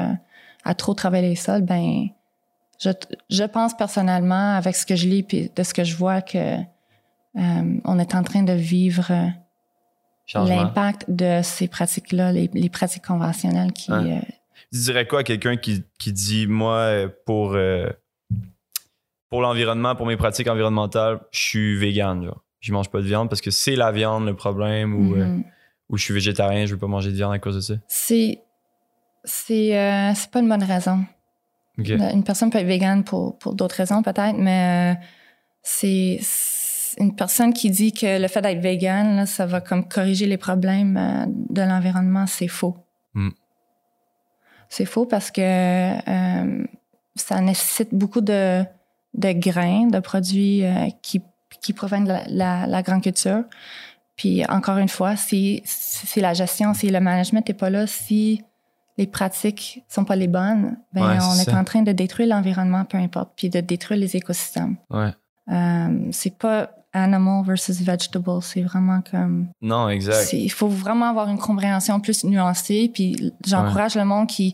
à 0.64 0.74
trop 0.74 0.94
travailler 0.94 1.28
les 1.28 1.36
sols, 1.36 1.60
ben, 1.60 2.06
je, 2.80 2.88
je 3.28 3.44
pense 3.44 3.76
personnellement, 3.76 4.54
avec 4.56 4.74
ce 4.74 4.86
que 4.86 4.96
je 4.96 5.06
lis, 5.06 5.22
puis 5.22 5.50
de 5.54 5.62
ce 5.62 5.74
que 5.74 5.84
je 5.84 5.94
vois, 5.96 6.22
que 6.22 6.56
euh, 7.36 7.78
on 7.84 7.98
est 7.98 8.14
en 8.14 8.22
train 8.22 8.42
de 8.42 8.52
vivre 8.52 9.10
euh, 9.10 10.44
l'impact 10.44 11.10
de 11.10 11.40
ces 11.42 11.68
pratiques-là, 11.68 12.32
les, 12.32 12.50
les 12.52 12.68
pratiques 12.68 13.04
conventionnelles 13.06 13.72
qui... 13.72 13.90
Ouais. 13.90 14.18
euh, 14.18 14.20
Tu 14.72 14.80
dirais 14.80 15.06
quoi 15.06 15.20
à 15.20 15.22
quelqu'un 15.24 15.56
qui, 15.56 15.84
qui 15.98 16.12
dit, 16.12 16.46
moi, 16.46 17.08
pour, 17.26 17.54
euh, 17.54 17.88
pour 19.30 19.40
l'environnement, 19.40 19.94
pour 19.96 20.06
mes 20.06 20.16
pratiques 20.16 20.48
environnementales, 20.48 21.20
je 21.30 21.40
suis 21.40 21.76
vegan. 21.76 22.24
Genre. 22.24 22.42
Je 22.60 22.72
mange 22.72 22.90
pas 22.90 22.98
de 22.98 23.06
viande 23.06 23.28
parce 23.28 23.40
que 23.40 23.50
c'est 23.50 23.76
la 23.76 23.92
viande 23.92 24.26
le 24.26 24.34
problème 24.34 24.94
ou, 24.94 25.16
euh, 25.16 25.26
mhm. 25.26 25.44
ou 25.88 25.96
je 25.96 26.04
suis 26.04 26.14
végétarien, 26.14 26.66
je 26.66 26.74
veux 26.74 26.78
pas 26.78 26.86
manger 26.86 27.10
de 27.10 27.16
viande 27.16 27.32
à 27.32 27.38
cause 27.38 27.56
de 27.56 27.60
ça. 27.60 27.74
C'est... 27.88 28.42
C'est 29.24 29.70
pas 30.32 30.40
une 30.40 30.48
bonne 30.48 30.64
raison. 30.64 31.04
Une 31.78 32.24
personne 32.24 32.50
peut 32.50 32.58
être 32.58 32.66
végane 32.66 33.04
pour, 33.04 33.38
pour 33.38 33.54
d'autres 33.54 33.76
raisons, 33.76 34.02
peut-être, 34.02 34.36
mais 34.36 34.98
c'est 35.62 36.18
une 36.98 37.14
personne 37.14 37.52
qui 37.52 37.70
dit 37.70 37.92
que 37.92 38.20
le 38.20 38.28
fait 38.28 38.42
d'être 38.42 38.60
végane, 38.60 39.16
là, 39.16 39.26
ça 39.26 39.46
va 39.46 39.60
comme 39.60 39.88
corriger 39.88 40.26
les 40.26 40.36
problèmes 40.36 40.96
euh, 40.96 41.26
de 41.28 41.62
l'environnement, 41.62 42.26
c'est 42.26 42.48
faux. 42.48 42.76
Mm. 43.14 43.30
C'est 44.68 44.84
faux 44.84 45.06
parce 45.06 45.30
que 45.30 45.40
euh, 45.42 46.64
ça 47.14 47.40
nécessite 47.40 47.94
beaucoup 47.94 48.20
de, 48.20 48.64
de 49.14 49.32
grains, 49.32 49.88
de 49.88 50.00
produits 50.00 50.64
euh, 50.64 50.88
qui, 51.02 51.22
qui 51.60 51.72
proviennent 51.72 52.04
de 52.04 52.08
la, 52.08 52.24
la, 52.28 52.66
la 52.66 52.82
grande 52.82 53.02
culture. 53.02 53.44
Puis 54.16 54.44
encore 54.46 54.78
une 54.78 54.88
fois, 54.88 55.16
si, 55.16 55.62
si 55.64 56.20
la 56.20 56.34
gestion, 56.34 56.74
si 56.74 56.88
le 56.88 57.00
management 57.00 57.46
n'est 57.46 57.54
pas 57.54 57.70
là, 57.70 57.86
si 57.86 58.42
les 58.98 59.06
pratiques 59.06 59.84
sont 59.88 60.04
pas 60.04 60.16
les 60.16 60.28
bonnes, 60.28 60.76
ben 60.92 61.02
Ouais, 61.02 61.18
on 61.22 61.34
est 61.40 61.54
en 61.54 61.64
train 61.64 61.82
de 61.82 61.92
détruire 61.92 62.28
l'environnement, 62.28 62.84
peu 62.84 62.98
importe, 62.98 63.32
puis 63.36 63.48
de 63.48 63.60
détruire 63.60 63.98
les 63.98 64.16
écosystèmes. 64.16 64.76
Ouais. 64.90 65.10
Euh, 65.50 66.08
c'est 66.12 66.38
pas 66.38 66.70
animal 66.92 67.44
versus 67.44 67.80
vegetable, 67.80 68.42
c'est 68.42 68.62
vraiment 68.62 69.00
comme 69.10 69.48
Non, 69.60 69.88
exact. 69.88 70.32
il 70.32 70.50
faut 70.50 70.68
vraiment 70.68 71.08
avoir 71.10 71.28
une 71.28 71.38
compréhension 71.38 72.00
plus 72.00 72.24
nuancée. 72.24 72.90
Puis 72.92 73.32
j'encourage 73.46 73.94
le 73.96 74.04
monde 74.04 74.26
qui 74.28 74.52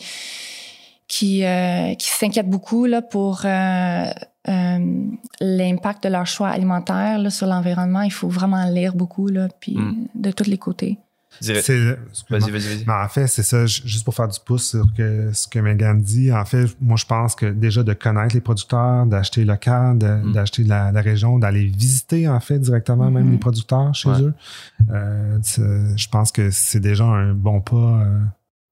qui 1.06 1.42
euh, 1.44 1.94
qui 1.94 2.08
s'inquiète 2.10 2.48
beaucoup 2.50 2.84
là 2.84 3.00
pour 3.00 3.40
euh, 3.44 4.04
euh, 4.48 4.78
l'impact 5.40 6.04
de 6.04 6.10
leur 6.10 6.26
choix 6.26 6.48
alimentaire 6.48 7.18
là, 7.18 7.30
sur 7.30 7.46
l'environnement. 7.46 8.02
Il 8.02 8.12
faut 8.12 8.28
vraiment 8.28 8.64
lire 8.66 8.94
beaucoup 8.94 9.28
là, 9.28 9.48
puis 9.60 9.74
Mm. 9.76 10.06
de 10.14 10.30
tous 10.30 10.48
les 10.48 10.58
côtés. 10.58 10.98
Vas-y, 11.40 11.52
vas-y, 12.28 12.50
vas-y. 12.50 12.84
Mais 12.86 12.92
en 12.92 13.08
fait, 13.08 13.26
c'est 13.26 13.42
ça, 13.42 13.66
ju- 13.66 13.82
juste 13.86 14.04
pour 14.04 14.14
faire 14.14 14.28
du 14.28 14.38
pouce 14.44 14.70
sur 14.70 14.84
que, 14.96 15.32
ce 15.32 15.46
que 15.46 15.58
Megan 15.58 16.00
dit. 16.00 16.32
En 16.32 16.44
fait, 16.44 16.66
moi, 16.80 16.96
je 16.96 17.04
pense 17.06 17.34
que 17.34 17.46
déjà 17.46 17.82
de 17.82 17.92
connaître 17.92 18.34
les 18.34 18.40
producteurs, 18.40 19.06
d'acheter 19.06 19.44
local, 19.44 19.96
Mm. 19.96 20.32
d'acheter 20.32 20.64
la, 20.64 20.90
la 20.92 21.00
région, 21.00 21.38
d'aller 21.38 21.66
visiter, 21.66 22.28
en 22.28 22.40
fait, 22.40 22.58
directement 22.58 23.10
même 23.10 23.24
Mhm. 23.26 23.32
les 23.32 23.38
producteurs 23.38 23.94
chez 23.94 24.08
Ouais. 24.08 24.20
eux, 24.22 24.34
euh, 24.90 25.38
je 25.96 26.08
pense 26.08 26.32
que 26.32 26.50
c'est 26.50 26.80
déjà 26.80 27.04
un 27.04 27.32
bon 27.34 27.60
pas 27.60 27.76
euh, 27.76 28.20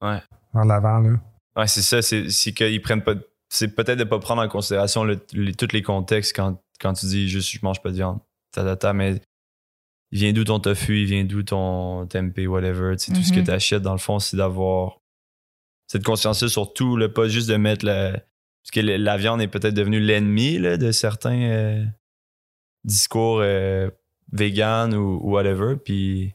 Ouais. 0.02 0.22
vers 0.54 0.64
l'avant. 0.64 0.98
Là. 1.00 1.10
Ouais, 1.56 1.66
c'est 1.66 1.82
ça. 1.82 2.02
C'est 2.02 2.52
qu'ils 2.52 2.82
prennent 2.82 3.02
pas. 3.02 3.14
C'est 3.48 3.68
peut-être 3.68 3.98
de 3.98 4.04
pas 4.04 4.18
prendre 4.18 4.42
en 4.42 4.48
considération 4.48 5.04
le- 5.04 5.20
les- 5.32 5.54
tous 5.54 5.68
les 5.72 5.82
contextes 5.82 6.34
quand, 6.34 6.60
quand 6.80 6.92
tu 6.94 7.06
dis 7.06 7.28
juste 7.28 7.50
je 7.50 7.58
mange 7.62 7.80
pas 7.80 7.90
de 7.90 7.94
viande. 7.94 8.18
Ta, 8.52 8.64
ta, 8.64 8.76
ta, 8.76 8.92
mais 8.92 9.20
il 10.16 10.20
vient 10.20 10.32
d'où 10.32 10.44
ton 10.44 10.60
tofu, 10.60 11.00
il 11.02 11.04
vient 11.06 11.24
d'où 11.24 11.42
ton 11.42 12.06
tempeh, 12.06 12.46
whatever? 12.46 12.96
Sais, 12.96 13.12
Tout 13.12 13.20
ce 13.22 13.32
que 13.34 13.40
Mhm. 13.40 13.44
tu 13.44 13.50
achètes, 13.50 13.82
dans 13.82 13.92
le 13.92 13.98
fond, 13.98 14.18
c'est 14.18 14.38
d'avoir 14.38 15.02
cette 15.88 16.04
conscience-là 16.04 16.48
sur 16.48 16.72
tout, 16.72 16.96
là, 16.96 17.10
pas 17.10 17.28
juste 17.28 17.48
de 17.50 17.56
mettre 17.56 17.84
la. 17.84 18.12
Parce 18.12 18.70
que 18.72 18.80
la 18.80 19.16
viande 19.18 19.42
est 19.42 19.46
peut-être 19.48 19.74
devenue 19.74 20.00
l'ennemi 20.00 20.58
de 20.58 20.90
certains 20.90 21.42
euh, 21.42 21.84
discours 22.84 23.40
euh, 23.40 23.90
vegan 24.32 24.94
ou, 24.94 25.20
ou 25.22 25.32
whatever. 25.32 25.76
Puis. 25.76 26.32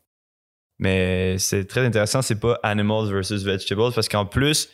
Mais 0.78 1.38
c'est 1.40 1.66
très 1.66 1.84
intéressant, 1.86 2.22
c'est 2.22 2.40
pas 2.40 2.60
animals 2.64 3.12
versus 3.12 3.44
vegetables 3.44 3.94
parce 3.94 4.08
qu'en 4.10 4.26
plus, 4.28 4.70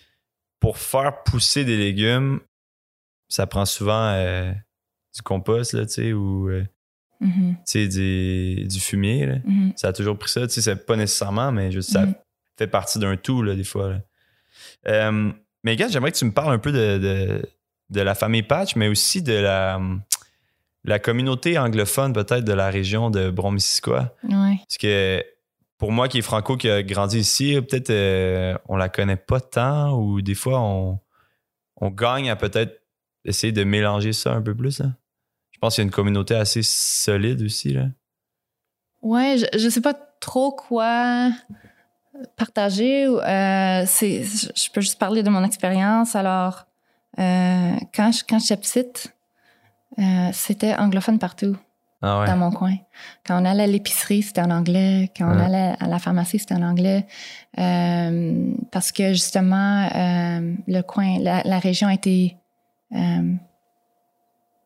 pour 0.60 0.78
faire 0.78 1.24
pousser 1.24 1.64
des 1.66 1.78
légumes, 1.78 2.40
ça 3.30 3.48
prend 3.48 3.66
souvent 3.66 4.10
euh, 4.14 4.52
du 5.16 5.22
compost, 5.22 5.74
là, 5.74 5.86
tu 5.86 5.94
sais, 5.94 6.14
ou 6.14 6.50
euh, 6.50 6.66
Mhm, 7.20 7.56
tu 7.56 7.62
sais, 7.66 7.88
du, 7.88 8.68
du 8.68 8.80
fumier. 8.80 9.26
Là. 9.26 9.36
mhm. 9.46 9.74
Ça 9.76 9.88
a 9.90 9.94
toujours 9.94 10.18
pris 10.18 10.30
ça, 10.30 10.48
tu 10.48 10.54
sais, 10.54 10.62
c'est 10.62 10.86
pas 10.86 10.96
nécessairement, 10.96 11.52
mais 11.52 11.82
ça 11.82 12.06
Mhm. 12.06 12.14
fait 12.58 12.68
partie 12.68 13.00
d'un 13.00 13.18
tout, 13.18 13.42
là, 13.42 13.56
des 13.56 13.64
fois. 13.64 13.90
là. 13.90 14.00
Euh, 14.88 15.32
mais 15.64 15.76
gars, 15.76 15.88
j'aimerais 15.90 16.12
que 16.12 16.18
tu 16.18 16.26
me 16.26 16.32
parles 16.32 16.54
un 16.54 16.60
peu 16.60 16.72
de, 16.72 16.98
de, 16.98 17.42
de 17.90 18.02
la 18.02 18.16
famille 18.16 18.44
Patch, 18.44 18.76
mais 18.76 18.88
aussi 18.88 19.22
de 19.22 19.34
la, 19.34 19.80
la 20.84 21.00
communauté 21.00 21.58
anglophone, 21.58 22.14
peut-être, 22.14 22.44
de 22.46 22.54
la 22.54 22.70
région 22.70 23.10
de 23.10 23.30
Brom-Missisquoi. 23.30 24.16
Ouais. 24.24 24.58
Parce 24.58 24.78
que 24.80 25.24
pour 25.78 25.92
moi 25.92 26.08
qui 26.08 26.20
est 26.20 26.22
franco, 26.24 26.56
qui 26.58 26.70
a 26.70 26.82
grandi 26.84 27.20
ici, 27.20 27.54
peut-être 27.62 27.90
euh, 27.90 28.56
on 28.68 28.78
la 28.78 28.90
connaît 28.90 29.16
pas 29.18 29.40
tant 29.42 29.94
ou 30.00 30.22
des 30.22 30.34
fois 30.36 30.60
on, 30.60 31.00
on 31.76 31.90
gagne 31.92 32.30
à 32.32 32.36
peut-être 32.36 32.82
essayer 33.26 33.52
de 33.54 33.64
mélanger 33.64 34.14
ça 34.14 34.34
un 34.34 34.42
peu 34.42 34.56
plus. 34.56 34.82
Je 35.58 35.60
pense 35.62 35.74
qu'il 35.74 35.82
y 35.82 35.86
a 35.86 35.88
une 35.88 35.92
communauté 35.92 36.36
assez 36.36 36.62
solide 36.62 37.42
aussi. 37.42 37.74
Là. 37.74 37.88
Ouais, 39.02 39.38
je, 39.40 39.58
je 39.58 39.70
sais 39.70 39.82
pas 39.82 39.96
trop 40.20 40.52
quoi 40.52 41.32
partager. 42.36 43.08
Euh, 43.08 43.84
c'est, 43.88 44.24
je 44.24 44.72
peux 44.72 44.82
juste 44.82 45.00
parler 45.00 45.24
de 45.24 45.32
mon 45.32 45.44
expérience. 45.44 46.16
Alors, 46.16 46.68
euh, 47.18 47.74
quand 47.96 48.12
je, 48.12 48.24
quand 48.30 48.38
j'étais 48.38 48.58
petite, 48.58 49.16
euh, 49.98 50.30
c'était 50.32 50.76
anglophone 50.76 51.18
partout 51.18 51.58
Ah 52.04 52.20
ouais. 52.20 52.28
dans 52.28 52.38
mon 52.38 52.52
coin. 52.52 52.76
Quand 53.26 53.42
on 53.42 53.46
allait 53.46 53.64
à 53.64 53.68
l'épicerie, 53.68 54.22
c'était 54.22 54.42
en 54.42 54.52
anglais. 54.52 55.12
Quand 55.18 55.26
on 55.26 55.40
allait 55.40 55.74
à 55.80 55.88
la 55.88 55.98
pharmacie, 55.98 56.38
c'était 56.38 56.54
en 56.54 56.62
anglais. 56.62 57.08
Euh, 57.58 58.52
parce 58.72 58.92
que 58.92 59.10
justement, 59.10 59.90
le 60.68 60.82
coin, 60.82 61.18
la, 61.20 61.42
la 61.44 61.58
région 61.58 61.88
a 61.88 61.96
été 61.96 62.38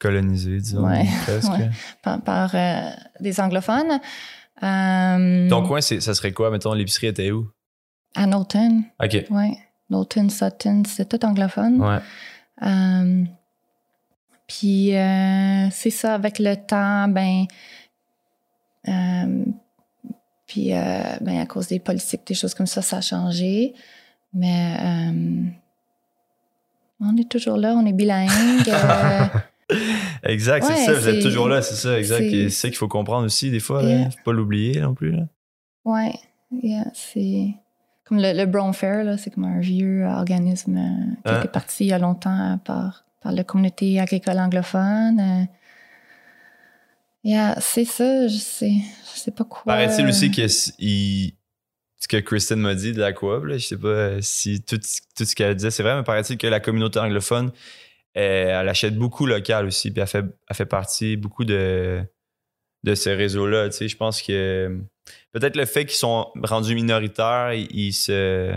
Colonisé, 0.01 0.57
disons. 0.57 0.87
Ouais, 0.87 1.05
presque. 1.23 1.51
ouais. 1.51 1.69
par, 2.01 2.21
par, 2.21 2.55
euh, 2.55 2.89
des 3.19 3.39
anglophones. 3.39 3.99
Euh, 4.63 5.49
Ton 5.49 5.63
coin, 5.65 5.81
ça 5.81 6.13
serait 6.13 6.31
quoi? 6.31 6.49
Mettons, 6.49 6.73
l'épicerie 6.73 7.07
était 7.07 7.31
où? 7.31 7.47
À 8.15 8.25
Knowlton, 8.25 8.83
OK. 9.01 9.25
oui. 9.29 9.57
Knowlton, 9.89 10.29
Sutton, 10.29 10.83
c'est 10.87 11.07
tout 11.07 11.23
anglophone. 11.25 11.81
Ouais. 11.81 11.99
Euh, 12.63 13.23
puis 14.47 14.95
euh, 14.95 15.69
c'est 15.69 15.89
ça, 15.89 16.15
avec 16.15 16.39
le 16.39 16.55
temps, 16.55 17.07
ben, 17.07 17.45
puis 20.47 20.71
ben, 20.71 21.39
à 21.39 21.45
cause 21.45 21.67
des 21.67 21.79
politiques, 21.79 22.25
des 22.27 22.33
choses 22.33 22.53
comme 22.53 22.67
ça, 22.67 22.81
ça 22.81 22.97
a 22.97 23.01
changé. 23.01 23.73
Mais 24.33 24.77
on 27.01 27.17
est 27.17 27.29
toujours 27.29 27.57
là, 27.57 27.73
on 27.75 27.85
est 27.85 27.93
bilingue. 27.93 28.29
euh, 28.67 29.25
Exact, 30.23 30.63
c'est 30.65 30.85
ça. 30.85 30.93
Vous 30.93 31.07
êtes 31.07 31.21
toujours 31.21 31.47
là, 31.47 31.61
c'est 31.61 31.75
ça, 31.75 31.97
exact. 31.97 32.19
c'est- 32.19 32.31
Et 32.31 32.49
C'est 32.49 32.61
ça 32.61 32.67
qu'il 32.69 32.77
faut 32.77 32.87
comprendre 32.87 33.25
aussi, 33.25 33.49
des 33.51 33.59
fois. 33.59 33.81
Yeah. 33.83 33.97
Là. 34.05 34.09
Faut 34.11 34.17
pas 34.25 34.33
l'oublier 34.33 34.79
non 34.81 34.93
plus. 34.93 35.11
Là. 35.11 35.23
ouais, 35.85 36.13
yeah, 36.51 36.85
c'est 36.93 37.47
comme 38.05 38.19
le, 38.19 38.33
le 38.37 38.45
Brown 38.45 38.73
Fair, 38.73 39.03
là, 39.03 39.17
c'est 39.17 39.29
comme 39.33 39.45
un 39.45 39.59
vieux 39.59 40.03
organisme 40.05 40.77
euh, 40.77 41.13
qui 41.15 41.21
Ah. 41.33 41.39
été 41.39 41.47
parti 41.47 41.85
il 41.85 41.87
y 41.87 41.93
a 41.93 41.99
longtemps 41.99 42.59
par, 42.65 43.05
par 43.21 43.31
la 43.31 43.43
communauté 43.43 43.99
agricole 43.99 44.37
anglophone. 44.39 45.19
euh. 45.19 45.45
Yeah, 47.23 47.55
c'est 47.61 47.85
ça, 47.85 48.27
je 48.27 48.35
sais, 48.37 48.71
je 49.13 49.19
sais 49.19 49.31
pas 49.31 49.43
quoi. 49.43 49.61
Paraît-il 49.65 50.07
aussi 50.07 50.31
que 50.31 50.41
il- 50.79 51.33
ce 51.99 52.07
que 52.07 52.17
Kristen 52.17 52.59
m'a 52.59 52.73
dit 52.73 52.93
de 52.93 52.99
la 52.99 53.13
coop, 53.13 53.45
là, 53.45 53.57
je 53.59 53.65
sais 53.67 53.77
pas 53.77 53.87
euh, 53.89 54.17
si 54.21 54.59
tout, 54.63 54.79
tout 55.15 55.23
ce 55.25 55.35
qu'elle 55.35 55.53
disait 55.55 55.69
c'est 55.69 55.83
vrai, 55.83 55.95
mais 55.95 56.03
paraît-il 56.03 56.37
que 56.39 56.47
la 56.47 56.59
communauté 56.59 56.97
anglophone, 56.99 57.51
elle, 58.13 58.49
elle 58.49 58.69
achète 58.69 58.97
beaucoup 58.97 59.25
local 59.25 59.65
aussi, 59.65 59.91
puis 59.91 60.01
elle 60.01 60.07
fait, 60.07 60.25
elle 60.49 60.55
fait 60.55 60.65
partie 60.65 61.17
beaucoup 61.17 61.45
de, 61.45 62.01
de 62.83 62.95
ce 62.95 63.09
réseau-là. 63.09 63.69
Tu 63.69 63.77
sais, 63.77 63.87
je 63.87 63.97
pense 63.97 64.21
que 64.21 64.79
peut-être 65.31 65.55
le 65.55 65.65
fait 65.65 65.85
qu'ils 65.85 65.97
sont 65.97 66.27
rendus 66.43 66.75
minoritaires, 66.75 67.53
ils, 67.53 67.93
se 67.93 68.53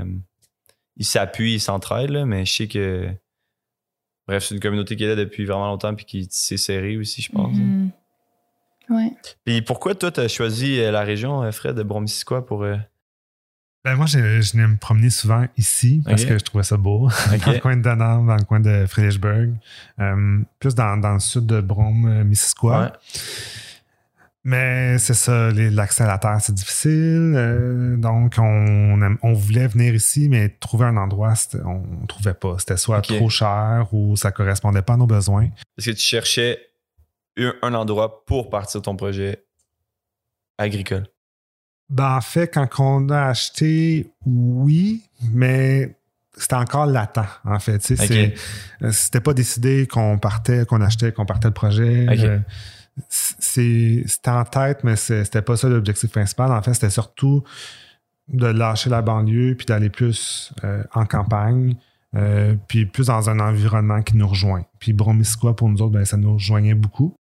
ils 0.96 1.04
s'appuient, 1.04 1.54
ils 1.54 1.60
s'entraident, 1.60 2.10
là, 2.10 2.24
mais 2.26 2.44
je 2.44 2.52
sais 2.52 2.68
que 2.68 3.08
bref, 4.26 4.44
c'est 4.44 4.54
une 4.54 4.60
communauté 4.60 4.96
qui 4.96 5.04
est 5.04 5.08
là 5.08 5.16
depuis 5.16 5.44
vraiment 5.44 5.66
longtemps 5.66 5.94
puis 5.94 6.04
qui 6.04 6.26
s'est 6.30 6.56
serrée 6.56 6.96
aussi, 6.96 7.22
je 7.22 7.30
pense. 7.32 7.56
Mhm. 7.56 7.90
Ouais. 8.90 9.12
Puis 9.46 9.62
pourquoi 9.62 9.94
toi, 9.94 10.10
tu 10.10 10.20
as 10.20 10.28
choisi 10.28 10.78
euh, 10.80 10.90
la 10.90 11.02
région, 11.04 11.42
euh, 11.42 11.50
Fred, 11.52 11.74
de 11.74 11.82
Bromisquoi 11.82 12.44
pour. 12.44 12.64
euh, 12.64 12.76
Ben, 13.84 13.96
moi, 13.96 14.06
je, 14.06 14.40
je 14.40 14.52
venais 14.52 14.66
me 14.66 14.76
promener 14.76 15.10
souvent 15.10 15.44
ici 15.58 16.00
parce 16.06 16.24
que 16.24 16.38
je 16.38 16.44
trouvais 16.44 16.64
ça 16.64 16.78
beau. 16.78 17.10
dans 17.44 17.52
le 17.52 17.58
coin 17.60 17.76
de 17.76 17.82
Denham, 17.82 18.26
dans 18.26 18.36
le 18.36 18.44
coin 18.44 18.58
de 18.60 18.86
Friedrichsburg. 18.86 19.52
Euh, 20.00 20.38
plus 20.58 20.74
dans, 20.74 20.96
dans 20.96 21.12
le 21.12 21.20
sud 21.20 21.44
de 21.44 21.60
Brome, 21.60 22.06
euh, 22.06 22.24
Missisquoi. 22.24 22.80
Ouais. 22.80 22.92
Mais 24.42 24.98
c'est 24.98 25.14
ça, 25.14 25.50
l'accès 25.50 26.04
à 26.04 26.06
la 26.06 26.18
terre, 26.18 26.38
c'est 26.40 26.54
difficile. 26.54 27.35
euh, 27.37 27.96
donc, 27.96 28.35
on, 28.38 29.16
on 29.22 29.32
voulait 29.32 29.66
venir 29.68 29.94
ici, 29.94 30.28
mais 30.30 30.48
trouver 30.48 30.85
un 30.87 30.96
endroit, 30.96 31.35
on 31.64 31.82
ne 32.02 32.06
trouvait 32.06 32.35
pas. 32.35 32.56
C'était 32.58 32.76
soit 32.76 33.00
trop 33.02 33.28
cher 33.30 33.88
ou 33.92 34.16
ça 34.16 34.32
correspondait 34.32 34.82
pas 34.82 34.94
à 34.94 34.96
nos 34.96 35.06
besoins. 35.06 35.48
Parce 35.76 35.87
que 35.87 35.92
tu 35.92 36.02
cherchais 36.02 36.58
un, 37.38 37.54
un 37.62 37.74
endroit 37.74 38.24
pour 38.26 38.48
partir 38.50 38.80
ton 38.82 38.96
projet 38.96 39.44
agricole? 40.58 41.06
Ben, 41.94 42.16
en 42.16 42.20
fait, 42.20 42.48
quand 42.52 42.68
on 42.80 43.08
a 43.08 43.26
acheté, 43.26 44.10
oui, 44.26 45.04
mais 45.32 45.96
c'était 46.36 46.56
encore 46.56 46.86
latent, 46.86 47.20
en 47.44 47.60
fait. 47.60 47.80
Euh, 48.82 48.90
C'était 48.90 49.20
pas 49.20 49.32
décidé 49.32 49.86
qu'on 49.86 50.18
partait, 50.18 50.66
qu'on 50.66 50.80
achetait, 50.80 51.12
qu'on 51.12 51.24
partait 51.24 51.46
le 51.48 51.54
projet. 51.54 52.06
Euh, 52.08 52.38
C'était 53.08 54.04
en 54.30 54.44
tête, 54.44 54.82
mais 54.82 54.96
c'était 54.96 55.42
pas 55.42 55.56
ça 55.56 55.68
l'objectif 55.68 56.10
principal. 56.10 56.50
En 56.50 56.60
fait, 56.62 56.74
c'était 56.74 56.90
surtout 56.90 57.44
de 58.26 58.46
lâcher 58.46 58.90
la 58.90 59.00
banlieue 59.00 59.54
puis 59.54 59.66
d'aller 59.66 59.90
plus 59.90 60.52
euh, 60.64 60.82
en 60.94 61.06
campagne, 61.06 61.76
Euh, 62.16 62.54
puis 62.68 62.86
plus 62.86 63.06
dans 63.08 63.28
un 63.28 63.40
environnement 63.40 64.00
qui 64.02 64.16
nous 64.16 64.28
rejoint. 64.28 64.64
Puis 64.78 64.92
Bromisquoi, 64.92 65.56
pour 65.56 65.68
nous 65.68 65.82
autres, 65.82 65.92
ben, 65.92 66.04
ça 66.04 66.16
nous 66.16 66.34
rejoignait 66.34 66.74
beaucoup. 66.74 67.14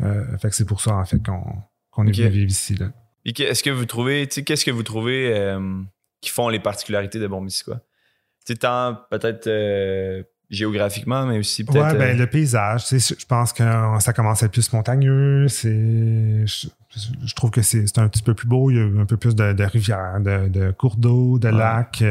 Fait 0.00 0.50
que 0.50 0.54
c'est 0.54 0.64
pour 0.66 0.80
ça, 0.80 0.94
en 0.96 1.04
fait, 1.04 1.20
qu'on 1.24 2.06
est 2.06 2.12
venu 2.12 2.28
vivre 2.28 2.50
ici. 2.50 2.74
Là. 2.76 2.86
Est-ce 3.26 3.62
que 3.62 3.70
vous 3.70 3.86
trouvez, 3.86 4.26
tu 4.26 4.44
qu'est-ce 4.44 4.64
que 4.64 4.70
vous 4.70 4.82
trouvez 4.82 5.32
euh, 5.36 5.58
qui 6.20 6.30
font 6.30 6.48
les 6.48 6.60
particularités 6.60 7.18
de 7.18 7.26
Bon-Missisquoi? 7.26 7.76
Tu 8.46 8.52
sais, 8.52 8.56
tant 8.56 8.96
peut-être 9.10 9.48
euh, 9.48 10.22
géographiquement, 10.50 11.26
mais 11.26 11.38
aussi 11.38 11.64
peut-être. 11.64 11.92
Ouais, 11.92 11.98
ben, 11.98 12.14
euh, 12.16 12.18
le 12.20 12.26
paysage, 12.28 12.86
tu 12.86 12.98
je 13.00 13.26
pense 13.26 13.52
que 13.52 13.64
ça 14.00 14.12
commence 14.12 14.42
à 14.42 14.46
être 14.46 14.52
plus 14.52 14.72
montagneux. 14.72 15.48
C'est, 15.48 16.46
je, 16.46 16.68
je 17.24 17.34
trouve 17.34 17.50
que 17.50 17.62
c'est 17.62 17.86
c'est 17.88 17.98
un 17.98 18.08
petit 18.08 18.22
peu 18.22 18.34
plus 18.34 18.46
beau. 18.46 18.70
Il 18.70 18.76
y 18.76 18.80
a 18.80 18.84
un 19.02 19.06
peu 19.06 19.16
plus 19.16 19.34
de, 19.34 19.52
de 19.52 19.64
rivières, 19.64 20.20
de, 20.20 20.48
de 20.48 20.70
cours 20.70 20.96
d'eau, 20.96 21.38
de 21.40 21.48
Ouais. 21.48 21.54
lacs. 21.58 22.02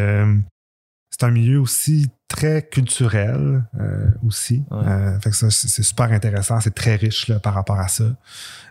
C'est 1.17 1.25
un 1.25 1.31
milieu 1.31 1.59
aussi 1.61 2.07
très 2.27 2.61
culturel 2.67 3.63
euh, 3.79 4.07
aussi. 4.27 4.63
Ouais. 4.69 4.77
Euh, 4.85 5.19
fait 5.21 5.29
que 5.29 5.35
ça, 5.35 5.49
c'est 5.49 5.83
super 5.83 6.11
intéressant. 6.11 6.59
C'est 6.59 6.75
très 6.75 6.95
riche 6.95 7.27
là, 7.29 7.39
par 7.39 7.53
rapport 7.53 7.79
à 7.79 7.87
ça. 7.87 8.03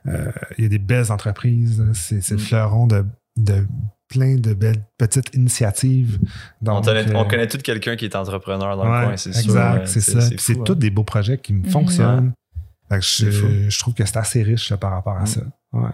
Euh, 0.06 0.30
il 0.58 0.64
y 0.64 0.66
a 0.66 0.68
des 0.68 0.78
belles 0.78 1.10
entreprises. 1.10 1.80
là. 1.80 1.94
C'est 1.94 2.20
c'est 2.20 2.34
le 2.34 2.40
Mm. 2.40 2.44
fleuron 2.44 2.86
de, 2.86 3.06
de 3.36 3.66
plein 4.08 4.34
de 4.36 4.52
belles 4.52 4.84
petites 4.98 5.34
initiatives. 5.34 6.18
on, 6.66 6.82
connaît, 6.82 7.08
euh, 7.08 7.14
on 7.16 7.24
connaît 7.24 7.48
tout 7.48 7.58
quelqu'un 7.58 7.96
qui 7.96 8.04
est 8.04 8.14
entrepreneur 8.16 8.76
dans 8.76 8.90
Ouais, 8.90 9.00
le 9.00 9.06
coin, 9.06 9.16
c'est 9.16 9.32
sûr. 9.32 9.42
exact, 9.50 9.82
euh, 9.82 9.86
c'est 9.86 10.00
ça. 10.00 10.20
C'est 10.20 10.38
fou, 10.54 10.62
tous 10.64 10.72
hein. 10.72 10.76
des 10.76 10.90
beaux 10.90 11.04
projets 11.04 11.38
qui 11.38 11.54
me 11.54 11.60
Mhm. 11.64 11.70
fonctionnent. 11.70 12.32
Fait 12.90 12.98
que 12.98 13.04
je, 13.04 13.70
je 13.70 13.78
trouve 13.78 13.94
que 13.94 14.04
c'est 14.04 14.18
assez 14.18 14.42
riche 14.42 14.68
là, 14.70 14.76
par 14.76 14.90
rapport 14.90 15.16
à 15.16 15.20
Mhm. 15.20 15.26
ça. 15.26 15.40
Ouais. 15.72 15.90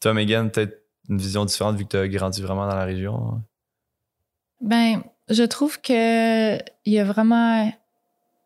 Toi, 0.00 0.12
Megan, 0.12 0.50
peut-être 0.50 0.76
une 1.08 1.16
vision 1.18 1.44
différente 1.46 1.76
vu 1.76 1.84
que 1.84 1.90
tu 1.90 1.96
as 1.96 2.06
grandi 2.08 2.42
vraiment 2.42 2.66
dans 2.68 2.76
la 2.76 2.84
région. 2.84 3.16
hein? 3.36 3.42
Ben, 4.60 5.02
je 5.30 5.42
trouve 5.44 5.80
que 5.80 6.56
il 6.58 6.92
y 6.92 6.98
a 6.98 7.04
vraiment. 7.04 7.70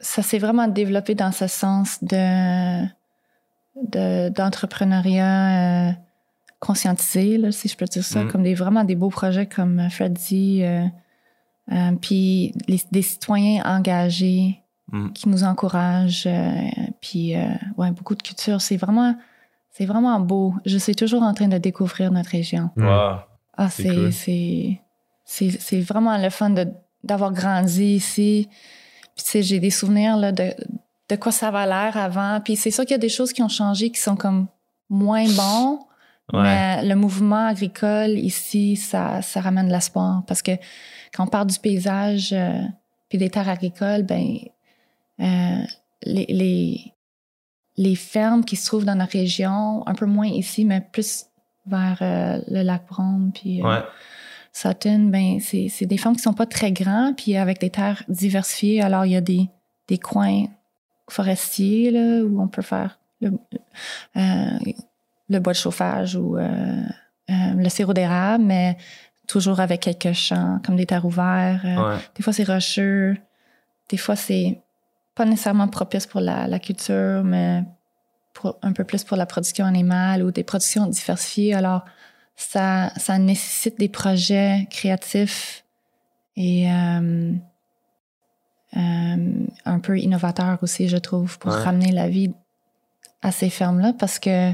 Ça 0.00 0.22
s'est 0.22 0.38
vraiment 0.38 0.68
développé 0.68 1.14
dans 1.14 1.32
ce 1.32 1.46
sens 1.46 2.02
de 2.02 2.84
de- 3.82 4.28
d'entrepreneuriat 4.30 5.88
euh, 5.88 5.92
conscientisé, 6.60 7.36
là, 7.38 7.52
si 7.52 7.68
je 7.68 7.76
peux 7.76 7.84
dire 7.84 8.04
ça, 8.04 8.24
Mm. 8.24 8.28
comme 8.30 8.42
des 8.42 8.54
vraiment 8.54 8.84
des 8.84 8.94
beaux 8.94 9.10
projets 9.10 9.46
comme 9.46 9.88
Fred 9.90 10.14
dit, 10.14 10.62
euh, 10.62 10.84
euh, 11.72 11.92
puis 12.00 12.54
les- 12.68 12.80
des 12.90 13.02
citoyens 13.02 13.62
engagés 13.64 14.62
Mm. 14.92 15.12
qui 15.12 15.28
nous 15.28 15.44
encouragent, 15.44 16.28
puis 17.00 17.34
ouais, 17.76 17.90
beaucoup 17.90 18.14
de 18.14 18.22
culture. 18.22 18.60
C'est 18.60 18.76
vraiment, 18.76 19.14
c'est 19.72 19.84
vraiment 19.84 20.18
beau. 20.20 20.54
Je 20.64 20.78
suis 20.78 20.94
toujours 20.94 21.22
en 21.22 21.34
train 21.34 21.48
de 21.48 21.58
découvrir 21.58 22.10
notre 22.12 22.30
région. 22.30 22.70
Wow. 22.76 23.18
Ah, 23.58 23.68
C'est 23.70 24.10
c'est. 24.12 24.80
C'est 25.26 25.80
vraiment 25.80 26.16
le 26.16 26.30
fun 26.30 26.54
d'avoir 27.02 27.32
grandi 27.32 27.96
ici. 27.96 28.48
Puis 29.16 29.24
tu 29.24 29.30
sais, 29.30 29.42
j'ai 29.42 29.60
des 29.60 29.70
souvenirs 29.70 30.16
là, 30.16 30.32
de 30.32 30.54
de 31.08 31.16
quoi 31.16 31.30
ça 31.30 31.48
avait 31.48 31.66
l'air 31.66 31.96
avant. 31.96 32.40
Puis 32.40 32.56
c'est 32.56 32.70
sûr 32.70 32.84
qu'il 32.84 32.92
y 32.92 32.94
a 32.94 32.98
des 32.98 33.08
choses 33.08 33.32
qui 33.32 33.42
ont 33.42 33.48
changé 33.48 33.90
qui 33.90 34.00
sont 34.00 34.16
comme 34.16 34.48
moins 34.88 35.26
bons. 35.28 35.80
Ouais. 36.32 36.42
Mais 36.42 36.82
le 36.82 36.96
mouvement 36.96 37.46
agricole 37.46 38.18
ici, 38.18 38.74
ça, 38.74 39.22
ça 39.22 39.40
ramène 39.40 39.68
de 39.68 39.72
l'espoir. 39.72 40.24
Parce 40.26 40.42
que 40.42 40.52
quand 41.14 41.24
on 41.24 41.28
parle 41.28 41.46
du 41.46 41.58
paysage 41.60 42.32
euh, 42.32 42.58
puis 43.08 43.18
des 43.18 43.30
terres 43.30 43.48
agricoles, 43.48 44.02
ben 44.02 44.38
euh, 45.20 45.62
les, 46.02 46.26
les, 46.28 46.94
les 47.76 47.94
fermes 47.94 48.44
qui 48.44 48.56
se 48.56 48.66
trouvent 48.66 48.84
dans 48.84 48.96
notre 48.96 49.12
région, 49.12 49.86
un 49.86 49.94
peu 49.94 50.06
moins 50.06 50.26
ici, 50.26 50.64
mais 50.64 50.80
plus 50.80 51.26
vers 51.66 51.98
euh, 52.00 52.40
le 52.48 52.62
lac 52.62 52.86
Brome 52.88 53.30
puis 53.32 53.60
euh, 53.60 53.68
Ouais. 53.68 53.82
Sutton, 54.57 55.11
ben 55.11 55.38
c'est 55.40 55.84
des 55.84 55.98
fermes 55.98 56.16
qui 56.16 56.22
sont 56.22 56.32
pas 56.32 56.46
très 56.46 56.72
grands 56.72 57.12
puis 57.14 57.36
avec 57.36 57.61
des 57.61 57.68
terres 57.68 58.02
diversifiées. 58.09 58.80
Alors 58.80 59.04
il 59.04 59.12
y 59.12 59.16
a 59.16 59.20
des, 59.20 59.50
des 59.86 59.98
coins 59.98 60.46
forestiers 61.11 61.90
là, 61.90 62.24
où 62.24 62.40
on 62.40 62.48
peut 62.48 62.62
faire 62.62 62.98
le, 63.20 63.32
euh, 64.16 64.59
le 65.28 65.38
bois 65.40 65.52
de 65.52 65.59
chauffage 65.59 66.16
ou 66.16 66.38
euh, 66.38 66.82
euh, 67.30 67.34
le 67.54 67.68
sirop 67.68 67.92
d'érable, 67.92 68.44
mais 68.44 68.78
toujours 69.28 69.61
avec 69.61 69.80
quelques 69.80 70.14
champs, 70.14 70.59
comme 70.64 70.76
des 70.76 70.86
terres 70.86 71.04
ouvertes. 71.04 71.64
Euh, 71.64 71.76
Ouais. 71.76 71.98
Des 72.14 72.22
fois, 72.22 72.32
c'est 72.32 72.44
rocheux. 72.44 73.16
Des 73.90 73.96
fois, 73.98 74.16
c'est 74.16 74.61
pas 75.14 75.24
nécessairement 75.26 75.68
propice 75.68 76.07
pour 76.07 76.20
la, 76.20 76.46
la 76.46 76.59
culture, 76.59 77.22
mais 77.24 77.62
pour, 78.32 78.59
un 78.62 78.72
peu 78.72 78.84
plus 78.84 79.04
pour 79.04 79.16
la 79.16 79.26
production 79.26 79.64
animale 79.66 80.22
ou 80.22 80.30
des 80.30 80.44
productions 80.44 80.86
diversifiées. 80.86 81.54
Alors, 81.54 81.84
ça, 82.37 82.91
ça 82.97 83.18
nécessite 83.18 83.78
des 83.78 83.89
projets 83.89 84.66
créatifs 84.70 85.64
et 86.37 86.70
euh, 86.70 87.32
euh, 88.76 89.47
un 89.64 89.78
peu 89.80 89.99
innovateurs 89.99 90.59
aussi, 90.62 90.89
je 90.89 90.97
trouve, 90.99 91.39
pour 91.39 91.53
Ouais. 91.53 91.62
ramener 91.62 91.93
la 91.93 92.09
vie 92.09 92.32
à 93.22 93.32
ces 93.32 93.49
fermes-là 93.49 93.95
parce 93.99 94.18
que 94.18 94.53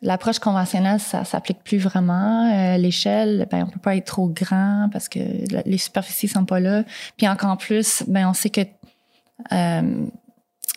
l'approche 0.00 0.38
conventionnelle, 0.38 0.98
ça 1.00 1.24
s'applique 1.24 1.62
plus 1.62 1.76
vraiment. 1.76 2.50
Euh, 2.50 2.78
L'échelle, 2.78 3.46
ben, 3.50 3.64
on 3.66 3.70
peut 3.70 3.78
pas 3.80 3.96
être 3.96 4.06
trop 4.06 4.28
grand 4.28 4.88
parce 4.90 5.10
que 5.10 5.18
la- 5.52 5.62
les 5.66 5.76
superficies 5.78 6.28
sont 6.28 6.46
pas 6.46 6.60
là. 6.60 6.84
Puis 7.18 7.28
encore 7.28 7.58
plus, 7.58 8.02
ben, 8.08 8.26
on 8.28 8.32
sait 8.32 8.48
que 8.50 8.62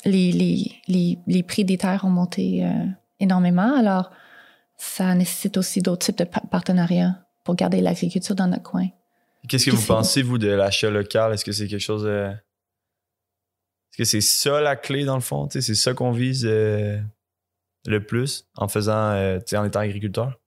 les, 0.05 0.31
les, 0.33 0.71
les, 0.87 1.17
les 1.27 1.43
prix 1.43 1.63
des 1.63 1.77
terres 1.77 2.03
ont 2.03 2.09
monté 2.09 2.69
énormément. 3.21 3.73
Alors, 3.77 4.11
ça 4.77 5.13
nécessite 5.15 5.57
aussi 5.57 5.81
d'autres 5.81 6.05
types 6.05 6.17
de 6.17 6.23
pa- 6.25 6.41
partenariats 6.51 7.15
pour 7.43 7.55
garder 7.55 7.81
l'agriculture 7.81 8.35
dans 8.35 8.47
notre 8.47 8.63
coin. 8.63 8.87
Qu'est-ce 9.47 9.65
que 9.65 9.71
vous 9.71 9.85
pensez, 9.85 10.21
vous, 10.21 10.37
de 10.37 10.47
l'achat 10.49 10.89
local? 10.89 11.33
Est-ce 11.33 11.43
que 11.45 11.51
c'est 11.51 11.67
quelque 11.67 11.81
chose. 11.81 12.03
de- 12.03 12.29
Est-ce 13.91 13.97
que 13.97 14.03
c'est 14.05 14.21
ça 14.21 14.61
la 14.61 14.75
clé, 14.75 15.03
dans 15.05 15.15
le 15.15 15.21
fond? 15.21 15.47
C'est 15.49 15.61
ça 15.75 15.93
qu'on 15.93 16.11
vise 16.11 16.45
euh, 16.45 16.99
le 17.85 18.05
plus 18.05 18.47
en 18.55 18.67
faisant, 18.67 19.11
euh, 19.11 19.39
en 19.55 19.65
étant 19.65 19.81
agriculteur? 19.81 20.39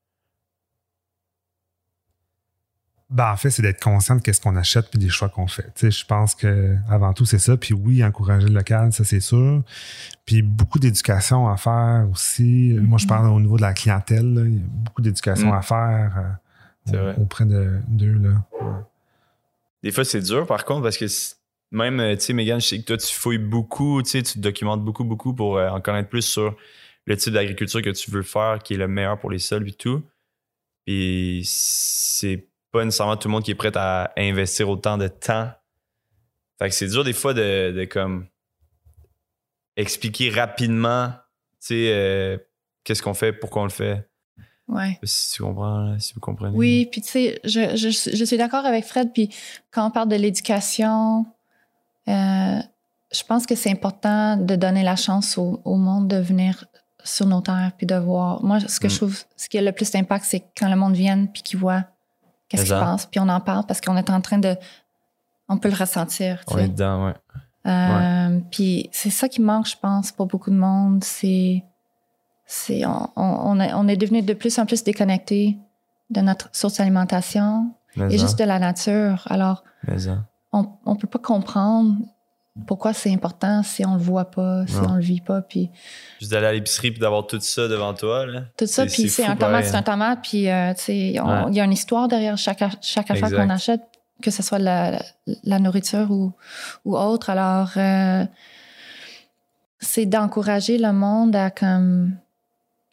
Ben, 3.09 3.31
en 3.33 3.37
fait, 3.37 3.51
c'est 3.51 3.63
d'être 3.63 3.81
conscient 3.81 4.17
de 4.17 4.21
qu'est-ce 4.21 4.41
qu'on 4.41 4.57
achète 4.57 4.91
puis 4.91 4.99
des 4.99 5.09
choix 5.09 5.29
qu'on 5.29 5.47
fait. 5.47 5.63
Tu 5.63 5.71
sais, 5.77 5.91
je 5.93 6.05
pense 6.05 6.35
que 6.35 6.77
avant 6.91 7.13
tout, 7.13 7.25
c'est 7.25 7.39
ça. 7.39 7.57
Puis 7.57 7.73
oui, 7.73 8.03
encourager 8.05 8.49
le 8.49 8.55
local, 8.55 8.93
ça 8.93 9.05
c'est 9.05 9.21
sûr. 9.21 9.63
Puis 10.25 10.43
beaucoup 10.43 10.81
d'éducation 10.81 11.49
à 11.49 11.57
faire 11.57 12.09
aussi. 12.11 12.77
Moi, 12.81 12.99
je 12.99 13.05
Mhm. 13.05 13.09
parle 13.09 13.29
au 13.29 13.39
niveau 13.41 13.57
de 13.57 13.63
la 13.63 13.75
clientèle. 13.75 14.35
là. 14.35 14.43
Il 14.45 14.55
y 14.55 14.59
a 14.59 14.63
beaucoup 14.69 15.03
d'éducation 15.03 15.49
Mhm. 15.49 15.55
à 15.55 15.63
faire 15.63 16.37
euh, 16.93 17.15
auprès 17.19 17.45
de- 17.47 17.81
d'eux. 17.89 18.15
là. 18.19 18.45
Ouais. 18.61 18.73
Des 19.85 19.93
fois, 19.93 20.05
c'est 20.05 20.21
dur, 20.21 20.45
par 20.47 20.65
contre, 20.65 20.83
parce 20.83 20.97
que 20.99 21.07
même, 21.71 22.01
euh, 22.01 22.15
tu 22.17 22.23
sais, 22.23 22.33
Megan, 22.33 22.61
je 22.61 22.67
sais 22.67 22.79
que 22.81 22.85
toi, 22.87 22.97
tu 22.97 23.13
fouilles 23.15 23.39
beaucoup, 23.39 24.03
tu 24.03 24.11
sais, 24.11 24.23
tu 24.23 24.35
te 24.35 24.39
documentes 24.41 24.85
beaucoup, 24.85 25.05
beaucoup 25.05 25.33
pour 25.33 25.59
euh, 25.59 25.69
en 25.69 25.81
connaître 25.81 26.09
plus 26.09 26.23
sur 26.23 26.57
le 27.07 27.17
type 27.17 27.33
d'agriculture 27.35 27.83
que 27.83 27.91
tu 27.91 28.11
veux 28.11 28.23
faire, 28.23 28.59
qui 28.65 28.75
est 28.75 28.79
le 28.79 28.89
meilleur 28.89 29.19
pour 29.21 29.31
les 29.31 29.39
sols 29.39 29.69
et 29.69 29.73
tout. 29.73 30.03
Et 30.89 31.43
c'est 31.45 32.47
pas 32.77 32.85
nécessairement 32.85 33.17
tout 33.17 33.29
le 33.29 33.33
monde 33.33 33.43
qui 33.43 33.51
est 33.53 33.55
prêt 33.57 33.73
à 33.77 34.13
investir 34.17 34.69
autant 34.69 34.99
de 34.99 35.09
temps. 35.09 35.51
Fait 36.59 36.69
que 36.69 36.75
c'est 36.75 36.89
dur 36.89 37.05
des 37.05 37.13
fois 37.13 37.35
de, 37.35 37.73
de 37.73 37.85
comme 37.85 38.27
expliquer 39.77 40.31
rapidement, 40.31 41.09
tu 41.61 41.69
sais, 41.69 41.91
euh, 41.93 42.39
qu'est-ce 42.85 43.03
qu'on 43.03 43.15
fait, 43.15 43.33
pourquoi 43.33 43.63
on 43.63 43.67
le 43.67 43.71
fait. 43.71 44.09
Ouais. 44.69 44.99
Si 45.05 45.35
tu 45.35 45.43
comprends, 45.43 45.99
si 45.99 46.15
vous 46.15 46.21
comprenez. 46.21 46.57
Oui, 46.57 46.89
puis 46.91 47.01
tu 47.01 47.09
sais, 47.09 47.41
je, 47.45 47.77
je, 47.77 47.89
je 48.17 48.25
suis 48.25 48.37
d'accord 48.37 48.65
avec 48.67 48.85
Fred. 48.85 49.13
Puis 49.13 49.31
quand 49.71 49.87
on 49.87 49.91
parle 49.91 50.09
de 50.09 50.17
l'éducation, 50.17 51.25
euh, 52.09 52.59
je 53.13 53.23
pense 53.29 53.47
que 53.47 53.55
c'est 53.55 53.71
important 53.71 54.37
de 54.37 54.57
donner 54.57 54.83
la 54.83 54.97
chance 54.97 55.39
au, 55.39 55.61
au 55.65 55.77
monde 55.77 56.09
de 56.09 56.17
venir 56.17 56.65
sur 57.05 57.27
nos 57.27 57.41
terres 57.43 57.73
puis 57.77 57.87
de 57.87 57.95
voir. 57.95 58.43
Moi, 58.43 58.59
ce 58.61 58.81
que 58.81 58.87
Mm. 58.89 58.91
je 58.91 58.97
trouve, 58.97 59.23
ce 59.37 59.49
qui 59.49 59.59
a 59.59 59.63
le 59.63 59.73
plus 59.73 59.91
d'impact, 59.93 60.25
c'est 60.25 60.45
quand 60.59 60.69
le 60.69 60.77
monde 60.77 60.95
vienne 60.95 61.31
puis 61.33 61.43
qu'il 61.43 61.59
voit 61.61 61.85
qu'est-ce 62.49 62.63
qui 62.63 62.69
se 62.69 62.75
passe, 62.75 63.07
puis 63.07 63.21
on 63.21 63.29
en 63.29 63.41
parle 63.41 63.65
parce 63.67 63.81
qu'on 63.81 63.97
est 63.97 64.11
en 64.11 64.21
train 64.21 64.39
de, 64.39 64.57
on 65.49 65.59
peut 65.59 65.69
le 65.69 65.77
ressentir. 65.77 66.45
tu 66.47 66.55
On 66.55 66.57
sais. 66.57 66.65
est 66.65 66.69
dedans, 66.69 67.07
ouais. 67.07 67.15
Euh, 67.67 68.39
Puis 68.53 68.89
c'est 68.93 69.11
ça 69.11 69.29
qui 69.29 69.41
manque, 69.43 69.67
je 69.67 69.77
pense, 69.77 70.13
pour 70.13 70.27
beaucoup 70.27 70.51
de 70.51 70.57
monde. 70.57 71.03
C'est, 71.03 71.65
c'est 72.47 72.87
on, 72.87 73.11
on, 73.17 73.23
on 73.57 73.61
est, 73.61 73.73
on 73.75 73.89
est 73.89 73.97
devenu 73.97 74.23
de 74.23 74.35
plus 74.35 74.57
en 74.61 74.67
plus 74.67 74.85
déconnecté 74.85 75.59
de 76.11 76.21
notre 76.21 76.49
source 76.53 76.77
d'alimentation 76.79 77.73
et 77.97 78.19
juste 78.19 78.39
de 78.39 78.45
la 78.45 78.59
nature. 78.61 79.25
Alors, 79.31 79.65
on 80.53 80.69
on 80.85 80.95
peut 80.97 81.09
pas 81.09 81.19
comprendre 81.19 81.97
pourquoi 82.67 82.93
c'est 82.93 83.13
important 83.13 83.63
si 83.63 83.85
on 83.85 83.95
le 83.95 84.01
voit 84.01 84.31
pas, 84.31 84.67
si 84.67 84.77
Non. 84.77 84.91
on 84.91 84.95
le 84.95 85.03
vit 85.03 85.21
pas. 85.21 85.43
Puis 85.43 85.71
Juste 86.21 86.33
d'aller 86.33 86.47
à 86.47 86.53
l'épicerie 86.53 86.91
puis 86.91 87.01
d'avoir 87.01 87.27
tout 87.27 87.39
ça 87.41 87.69
devant 87.69 87.93
toi, 87.95 88.25
là. 88.27 88.43
tout 88.57 88.67
ça, 88.67 88.87
puis 88.87 89.09
c'est 89.09 89.25
un 89.27 89.37
tomate, 89.37 89.65
c'est 89.67 89.75
un 89.77 89.83
tomate. 89.83 90.21
Puis 90.23 90.49
euh, 90.49 90.73
tu 90.75 90.83
sais, 90.83 91.21
on- 91.21 91.27
Ouais. 91.29 91.51
il 91.51 91.55
y 91.57 91.61
a 91.61 91.65
une 91.65 91.73
histoire 91.73 92.09
derrière 92.09 92.37
chaque 92.39 92.63
a- 92.63 92.71
chaque 92.81 93.11
affaire 93.11 93.31
qu'on 93.31 93.51
achète, 93.51 93.83
que 94.23 94.31
ce 94.31 94.43
soit 94.43 94.59
la, 94.59 94.99
la 95.45 95.59
nourriture 95.59 96.11
ou 96.11 96.33
ou 96.85 96.97
autre. 96.97 97.29
Alors 97.31 97.73
euh, 97.77 98.25
c'est 99.79 100.07
d'encourager 100.07 100.79
le 100.79 100.93
monde 100.93 101.37
à 101.37 101.51
comme 101.51 102.17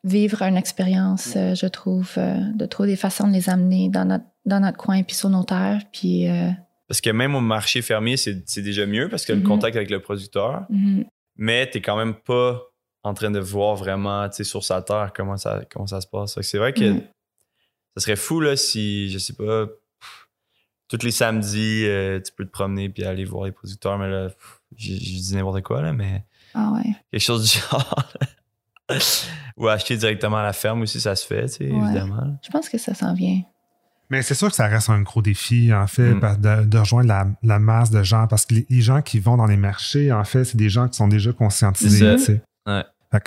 vivre 0.03 0.41
une 0.41 0.57
expérience, 0.57 1.33
euh, 1.37 1.55
je 1.55 1.65
trouve, 1.65 2.11
euh, 2.17 2.35
de 2.55 2.65
trouver 2.65 2.89
des 2.89 2.95
façons 2.97 3.27
de 3.27 3.33
les 3.33 3.49
amener 3.49 3.87
dans 3.89 4.03
notre 4.05 4.25
dans 4.45 4.59
notre 4.59 4.77
coin 4.77 5.01
puis 5.03 5.15
sur 5.15 5.29
nos 5.29 5.43
terres. 5.43 5.83
Puis 5.93 6.27
euh, 6.29 6.49
Parce 6.93 7.01
que 7.01 7.09
même 7.09 7.33
au 7.33 7.41
marché 7.41 7.81
fermier, 7.81 8.17
c'est 8.17 8.61
déjà 8.61 8.85
mieux 8.85 9.09
parce 9.09 9.25
que 9.25 9.33
le 9.33 9.39
Mhm. 9.39 9.45
contact 9.47 9.75
avec 9.75 9.89
le 9.89 9.99
producteur, 9.99 10.67
Mhm. 10.69 11.05
mais 11.37 11.67
t'es 11.67 11.81
quand 11.81 11.97
même 11.97 12.13
pas 12.13 12.61
en 13.01 13.15
train 13.15 13.31
de 13.31 13.39
voir 13.39 13.75
vraiment, 13.75 14.29
tu 14.29 14.45
sur 14.45 14.63
sa 14.63 14.79
terre 14.83 15.11
comment 15.15 15.35
ça, 15.35 15.63
comment 15.71 15.87
ça 15.87 16.01
se 16.01 16.05
passe. 16.07 16.39
C'est 16.41 16.59
vrai 16.59 16.71
que 16.71 16.83
Mhm. 16.91 17.01
ça 17.97 18.03
serait 18.03 18.15
fou, 18.15 18.39
là, 18.41 18.55
si, 18.55 19.09
je 19.09 19.17
sais 19.17 19.33
pas, 19.33 19.65
pff, 19.65 20.27
tous 20.87 21.03
les 21.03 21.09
samedis, 21.09 21.85
euh, 21.87 22.19
tu 22.21 22.31
peux 22.31 22.45
te 22.45 22.51
promener 22.51 22.89
puis 22.89 23.03
aller 23.05 23.25
voir 23.25 23.45
les 23.45 23.51
producteurs, 23.51 23.97
mais 23.97 24.07
là, 24.07 24.27
j'ai 24.75 24.95
dit 24.99 25.33
n'importe 25.35 25.63
quoi, 25.63 25.81
là, 25.81 25.93
mais 25.93 26.23
Ah 26.53 26.73
ouais. 26.75 26.91
quelque 27.11 27.21
chose 27.23 27.51
du 27.51 27.57
genre. 27.71 28.03
Ou 29.57 29.67
acheter 29.67 29.97
directement 29.97 30.37
à 30.37 30.43
la 30.43 30.53
ferme 30.53 30.83
aussi, 30.83 31.01
ça 31.01 31.15
se 31.15 31.25
fait, 31.25 31.47
tu 31.47 31.63
Ouais. 31.63 31.69
évidemment. 31.75 32.37
Je 32.43 32.51
pense 32.51 32.69
que 32.69 32.77
ça 32.77 32.93
s'en 32.93 33.15
vient. 33.15 33.41
Mais 34.09 34.21
c'est 34.21 34.35
sûr 34.35 34.49
que 34.49 34.55
ça 34.55 34.67
reste 34.67 34.89
un 34.89 35.01
gros 35.01 35.21
défi, 35.21 35.73
en 35.73 35.87
fait, 35.87 36.13
Mm. 36.13 36.37
de, 36.39 36.65
de 36.65 36.77
rejoindre 36.77 37.07
la, 37.07 37.27
la 37.41 37.59
masse 37.59 37.89
de 37.89 38.03
gens. 38.03 38.27
Parce 38.27 38.45
que 38.45 38.55
les, 38.55 38.65
les 38.69 38.81
gens 38.81 39.01
qui 39.01 39.19
vont 39.19 39.37
dans 39.37 39.45
les 39.47 39.57
marchés, 39.57 40.11
en 40.11 40.23
fait, 40.23 40.43
c'est 40.45 40.57
des 40.57 40.69
gens 40.69 40.87
qui 40.87 40.97
sont 40.97 41.07
déjà 41.07 41.31
conscientisés. 41.33 42.17
C'est. 42.17 42.41
Ouais. 42.67 42.83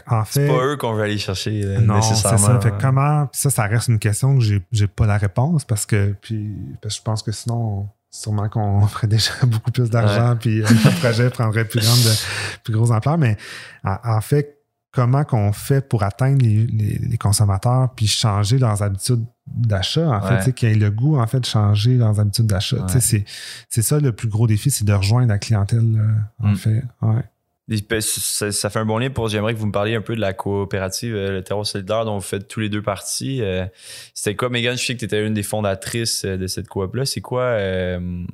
En 0.08 0.24
fait, 0.24 0.40
C'est 0.40 0.48
pas 0.48 0.64
eux 0.66 0.76
qu'on 0.76 0.94
veut 0.94 1.04
aller 1.04 1.16
chercher 1.18 1.62
euh, 1.64 1.78
non, 1.80 2.02
c'est 2.02 2.16
ça. 2.16 2.36
Fait 2.36 2.70
ouais. 2.70 2.74
comment, 2.80 3.28
ça, 3.32 3.50
ça 3.50 3.64
reste 3.66 3.86
une 3.86 4.00
question 4.00 4.36
que 4.36 4.42
j'ai, 4.42 4.60
j'ai 4.72 4.88
pas 4.88 5.06
la 5.06 5.16
réponse 5.16 5.64
parce 5.64 5.86
que, 5.86 6.12
puis, 6.20 6.50
parce 6.82 6.94
que 6.96 6.98
je 6.98 7.02
pense 7.04 7.22
que 7.22 7.30
sinon, 7.30 7.88
sûrement 8.10 8.48
qu'on 8.48 8.84
ferait 8.88 9.06
déjà 9.06 9.30
beaucoup 9.44 9.70
plus 9.70 9.88
d'argent, 9.88 10.36
puis 10.40 10.60
euh, 10.60 10.66
le 10.68 11.00
projet 11.00 11.30
prendrait 11.30 11.64
plus 11.66 11.80
grande, 11.80 11.98
de- 12.00 12.14
plus 12.64 12.72
grosse 12.74 12.90
ampleur. 12.90 13.16
Mais 13.16 13.36
en, 13.84 13.96
en 14.02 14.20
fait, 14.20 14.55
comment 14.96 15.24
qu'on 15.24 15.52
fait 15.52 15.86
pour 15.86 16.02
atteindre 16.02 16.42
les, 16.42 16.66
les- 16.66 16.98
les 16.98 17.18
consommateurs 17.18 17.90
puis 17.94 18.06
changer 18.06 18.58
leurs 18.58 18.82
habitudes 18.82 19.24
d'achat, 19.46 20.08
en 20.08 20.26
Ouais. 20.34 20.40
fait, 20.42 20.52
qu'ils 20.54 20.70
aient 20.70 20.74
le 20.74 20.90
goût, 20.90 21.18
en 21.18 21.26
fait, 21.26 21.40
de 21.40 21.44
changer 21.46 21.96
leurs 21.96 22.18
habitudes 22.18 22.46
d'achat. 22.46 22.78
Ouais. 22.78 23.00
c'est, 23.00 23.24
c'est 23.68 23.82
ça 23.82 24.00
le 24.00 24.12
plus 24.12 24.28
gros 24.28 24.46
défi, 24.46 24.70
c'est 24.70 24.84
de 24.86 24.92
rejoindre 24.94 25.28
la 25.28 25.38
clientèle, 25.38 25.92
là, 25.92 26.02
en 26.42 26.52
Mm. 26.52 26.56
fait. 26.56 26.82
Ouais. 27.02 27.22
Puis, 27.68 27.84
Ça, 28.00 28.52
ça 28.52 28.70
fait 28.70 28.78
un 28.78 28.84
bon 28.86 28.96
lien 28.98 29.10
pour. 29.10 29.28
J'aimerais 29.28 29.52
que 29.52 29.58
vous 29.58 29.66
me 29.66 29.72
parliez 29.72 29.96
un 29.96 30.00
peu 30.00 30.14
de 30.16 30.20
la 30.20 30.32
coopérative, 30.32 31.14
euh, 31.14 31.32
le 31.32 31.42
terreau 31.42 31.64
solidaire, 31.64 32.04
dont 32.04 32.14
vous 32.14 32.20
faites 32.24 32.46
tous 32.48 32.60
les 32.60 32.68
deux 32.68 32.80
partie. 32.82 33.42
Euh, 33.42 33.66
C'était 34.14 34.36
quoi, 34.36 34.48
Megan? 34.50 34.76
Je 34.78 34.84
sais 34.84 34.94
que 34.94 35.00
tu 35.00 35.04
étais 35.04 35.26
une 35.26 35.34
des 35.34 35.42
fondatrices 35.42 36.24
euh, 36.24 36.36
de 36.36 36.46
cette 36.46 36.68
coop-là. 36.68 37.04
C'est 37.04 37.20
quoi, 37.20 37.42
euh, 37.42 38.24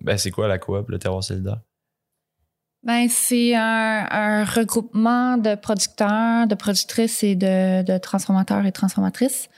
ben, 0.00 0.18
c'est 0.18 0.32
quoi 0.32 0.48
la 0.48 0.58
coop, 0.58 0.88
le 0.90 0.98
terreau 0.98 1.22
solidaire? 1.22 1.60
Ben, 2.84 3.08
c'est 3.08 3.54
un, 3.54 4.08
un 4.10 4.44
regroupement 4.44 5.36
de 5.38 5.54
producteurs, 5.54 6.48
de 6.48 6.56
productrices 6.56 7.22
et 7.22 7.36
de, 7.36 7.82
de 7.82 7.96
transformateurs 7.98 8.66
et 8.66 8.72
transformatrices 8.72 9.48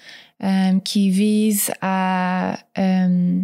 euh, 0.43 0.79
qui 0.81 1.09
vise 1.09 1.73
à 1.81 2.59
euh, 2.77 3.41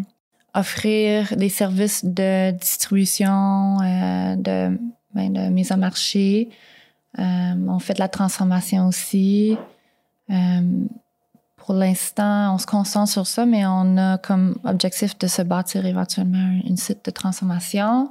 offrir 0.55 1.35
des 1.35 1.49
services 1.49 2.05
de 2.05 2.51
distribution, 2.51 3.79
euh, 3.81 4.37
de, 4.37 4.79
ben, 5.15 5.33
de 5.33 5.49
mise 5.49 5.73
en 5.73 5.79
marché. 5.79 6.51
Euh, 7.19 7.23
on 7.69 7.79
fait 7.79 7.95
de 7.95 8.01
la 8.01 8.09
transformation 8.09 8.87
aussi. 8.87 9.57
Euh, 10.29 10.61
pour 11.57 11.75
l'instant, 11.75 12.55
on 12.55 12.59
se 12.59 12.67
concentre 12.67 13.11
sur 13.11 13.27
ça, 13.27 13.47
mais 13.47 13.65
on 13.65 13.97
a 13.97 14.19
comme 14.19 14.59
objectif 14.65 15.17
de 15.19 15.27
se 15.27 15.41
bâtir 15.41 15.87
éventuellement 15.87 16.37
un, 16.37 16.61
une 16.69 16.77
site 16.77 17.03
de 17.03 17.11
transformation 17.11 18.11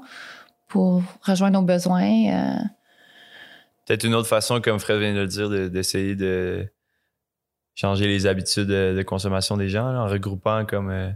pour 0.69 1.03
rejoindre 1.23 1.59
nos 1.59 1.65
besoins. 1.65 2.03
euh, 2.31 2.59
Peut-être 3.85 4.03
une 4.05 4.13
autre 4.15 4.27
façon, 4.27 4.61
comme 4.61 4.79
Fred 4.79 4.99
vient 4.99 5.13
de 5.13 5.19
le 5.21 5.27
dire, 5.27 5.49
de- 5.49 5.67
d'essayer 5.67 6.15
de 6.15 6.71
changer 7.75 8.05
les 8.07 8.27
habitudes 8.27 8.67
de, 8.67 8.93
de 8.95 9.01
consommation 9.03 9.57
des 9.57 9.67
gens 9.69 9.91
là, 9.91 10.01
en 10.03 10.07
regroupant 10.07 10.65
comme 10.65 10.89
euh, 10.89 11.09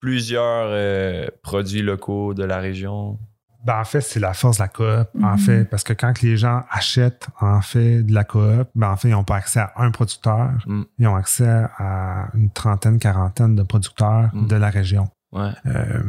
plusieurs 0.00 0.68
euh, 0.70 1.26
produits 1.42 1.82
locaux 1.82 2.34
de 2.34 2.44
la 2.44 2.58
région. 2.58 3.18
Ben, 3.64 3.78
en 3.80 3.84
fait, 3.84 4.00
c'est 4.00 4.18
la 4.18 4.34
force 4.34 4.56
de 4.58 4.62
la 4.62 4.68
coop, 4.68 5.08
en 5.22 5.32
Mhm. 5.34 5.38
fait, 5.38 5.64
parce 5.66 5.84
que 5.84 5.92
quand 5.92 6.20
les 6.22 6.36
gens 6.36 6.62
achètent, 6.70 7.28
en 7.40 7.60
fait, 7.60 8.02
de 8.02 8.12
la 8.12 8.24
coop, 8.24 8.68
ben, 8.74 8.90
en 8.90 8.96
fait, 8.96 9.08
ils 9.08 9.12
n'ont 9.12 9.22
pas 9.24 9.36
accès 9.36 9.60
à 9.60 9.72
un 9.76 9.92
producteur, 9.92 10.50
Mm. 10.66 10.82
ils 10.98 11.06
ont 11.06 11.14
accès 11.14 11.46
à 11.78 12.28
une 12.34 12.50
trentaine, 12.50 12.98
quarantaine 12.98 13.54
de 13.54 13.62
producteurs 13.62 14.30
Mm. 14.34 14.46
de 14.48 14.56
la 14.56 14.68
région. 14.68 15.08
Ouais. 15.30 15.50
Euh, 15.66 16.02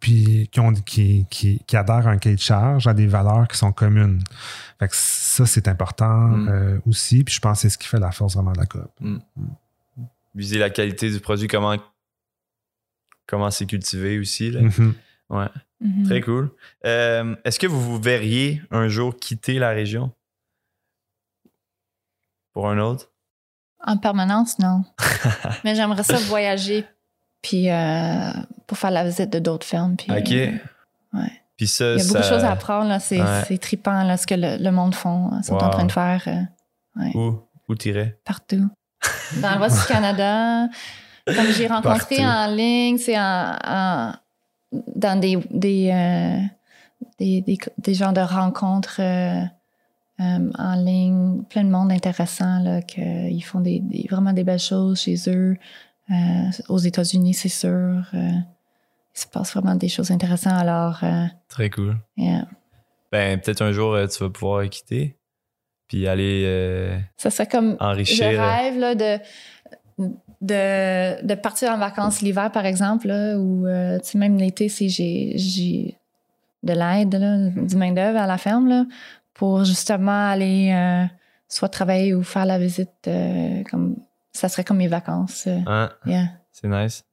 puis 0.00 0.48
qui, 0.52 0.60
ont, 0.60 0.72
qui, 0.72 1.26
qui, 1.30 1.58
qui 1.66 1.76
adhèrent 1.76 2.06
à 2.06 2.10
un 2.10 2.18
cahier 2.18 2.36
de 2.36 2.40
charge, 2.40 2.86
à 2.86 2.94
des 2.94 3.06
valeurs 3.06 3.48
qui 3.48 3.56
sont 3.58 3.72
communes. 3.72 4.22
Fait 4.78 4.88
que 4.88 4.94
ça, 4.96 5.46
c'est 5.46 5.68
important 5.68 6.28
Mm. 6.28 6.48
euh, 6.48 6.78
aussi. 6.86 7.24
Puis 7.24 7.34
je 7.34 7.40
pense 7.40 7.58
que 7.58 7.62
c'est 7.62 7.70
ce 7.70 7.78
qui 7.78 7.88
fait 7.88 7.98
la 8.00 8.12
force 8.12 8.34
vraiment 8.34 8.52
de 8.52 8.58
la 8.58 8.66
coop. 8.66 8.90
Viser 10.34 10.58
la 10.58 10.70
qualité 10.70 11.10
du 11.10 11.20
produit, 11.20 11.48
comment 11.48 11.76
comment 13.26 13.50
c'est 13.50 13.66
cultivé 13.66 14.18
aussi. 14.18 14.50
Là. 14.50 14.62
Mhm. 14.62 14.94
Ouais. 15.30 15.48
mhm. 15.80 16.04
Très 16.04 16.20
cool. 16.20 16.50
Euh, 16.84 17.34
Est-ce 17.44 17.58
que 17.58 17.66
vous 17.66 17.80
vous 17.80 18.00
verriez 18.00 18.62
un 18.70 18.88
jour 18.88 19.16
quitter 19.16 19.58
la 19.58 19.70
région? 19.70 20.12
Pour 22.52 22.68
un 22.68 22.78
autre? 22.78 23.10
En 23.84 23.96
permanence, 23.96 24.58
non. 24.58 24.84
Mais 25.64 25.74
j'aimerais 25.74 26.02
ça 26.04 26.18
voyager 26.18 26.84
puis 27.42 27.70
euh, 27.70 28.30
pour 28.66 28.78
faire 28.78 28.90
la 28.90 29.04
visite 29.04 29.30
de 29.30 29.38
d'autres 29.38 29.66
fermes. 29.66 29.96
Puis, 29.96 30.10
OK. 30.10 30.32
euh, 30.32 30.50
ouais. 31.14 31.32
Puis 31.56 31.66
ça, 31.68 31.92
Il 31.94 31.98
y 31.98 32.00
a 32.00 32.04
beaucoup 32.04 32.18
de 32.18 32.22
choses 32.24 32.44
à 32.44 32.52
apprendre. 32.52 32.88
là. 32.88 32.98
C'est 32.98 33.20
Ouais. 33.20 33.42
c'est 33.46 33.58
trippant 33.58 34.02
là, 34.04 34.16
ce 34.16 34.26
que 34.26 34.34
le, 34.34 34.56
le 34.62 34.70
monde 34.72 34.94
font, 34.94 35.30
hein, 35.32 35.42
sont 35.42 35.54
Wow. 35.54 35.62
en 35.64 35.70
train 35.70 35.84
de 35.84 35.92
faire 35.92 36.24
euh, 36.26 37.08
Où, 37.14 37.40
où 37.68 37.74
t'irais? 37.74 38.18
partout. 38.24 38.68
Dans 39.40 39.58
l'ouest 39.58 39.80
du 39.80 39.86
Canada. 39.92 40.68
Comme 41.26 41.46
j'ai 41.56 41.66
rencontré 41.68 42.16
Partout. 42.16 42.22
en 42.22 42.46
ligne, 42.54 42.98
c'est 42.98 43.18
en, 43.18 43.56
en- 43.64 44.12
dans 44.96 45.20
des, 45.20 45.36
des, 45.50 45.90
euh, 45.92 46.38
des, 47.18 47.40
des, 47.42 47.58
des 47.78 47.94
genres 47.94 48.12
de 48.12 48.20
rencontres 48.20 49.00
euh, 49.00 49.42
euh, 50.20 50.50
en 50.58 50.74
ligne, 50.74 51.42
plein 51.44 51.62
de 51.64 51.70
monde 51.70 51.92
intéressant, 51.92 52.58
là, 52.60 52.82
qu'ils 52.82 53.42
font 53.44 53.60
des, 53.60 53.80
des- 53.80 54.06
vraiment 54.10 54.32
des 54.32 54.42
belles 54.44 54.58
choses 54.58 55.00
chez 55.00 55.16
eux. 55.28 55.56
Euh, 56.10 56.50
aux 56.68 56.78
États-Unis, 56.78 57.34
c'est 57.34 57.48
sûr. 57.48 57.68
euh, 58.14 58.30
il 59.14 59.20
se 59.20 59.26
passe 59.26 59.52
vraiment 59.52 59.74
des 59.74 59.88
choses 59.88 60.10
intéressantes. 60.10 60.54
Alors, 60.54 60.98
euh, 61.02 61.26
Très 61.48 61.70
cool. 61.70 61.96
yeah. 62.16 62.46
Ben, 63.10 63.38
peut-être 63.38 63.62
un 63.62 63.72
jour, 63.72 63.96
tu 64.10 64.24
vas 64.24 64.30
pouvoir 64.30 64.68
quitter 64.68 65.16
puis 65.86 66.08
aller 66.08 66.98
ça 67.18 67.28
serait 67.28 67.46
comme 67.46 67.76
enrichir. 67.78 68.32
Je 68.32 68.38
rêve 68.38 68.78
là, 68.78 68.94
de, 68.94 69.18
de, 70.40 71.26
de 71.26 71.34
partir 71.34 71.70
en 71.70 71.76
vacances 71.76 72.22
l'hiver, 72.22 72.50
par 72.50 72.64
exemple, 72.64 73.08
là, 73.08 73.36
ou 73.36 73.66
tu 74.02 74.16
même 74.16 74.38
l'été, 74.38 74.70
si 74.70 74.88
j'ai, 74.88 75.98
de 76.62 76.72
l'aide, 76.72 77.66
du 77.68 77.76
main-d'œuvre 77.76 78.18
à 78.18 78.26
la 78.26 78.38
ferme, 78.38 78.66
là, 78.70 78.86
pour 79.34 79.64
justement 79.64 80.30
aller 80.30 81.06
soit 81.48 81.68
travailler 81.68 82.14
ou 82.14 82.22
faire 82.22 82.46
la 82.46 82.58
visite. 82.58 83.10
comme 83.70 83.96
Ça 84.32 84.48
serait 84.48 84.64
comme 84.64 84.78
mes 84.78 84.88
vacances. 84.88 85.44
euh, 85.46 85.58
hein? 85.66 85.90
yeah. 86.06 86.26
C'est 86.52 86.68
nice. 86.68 87.04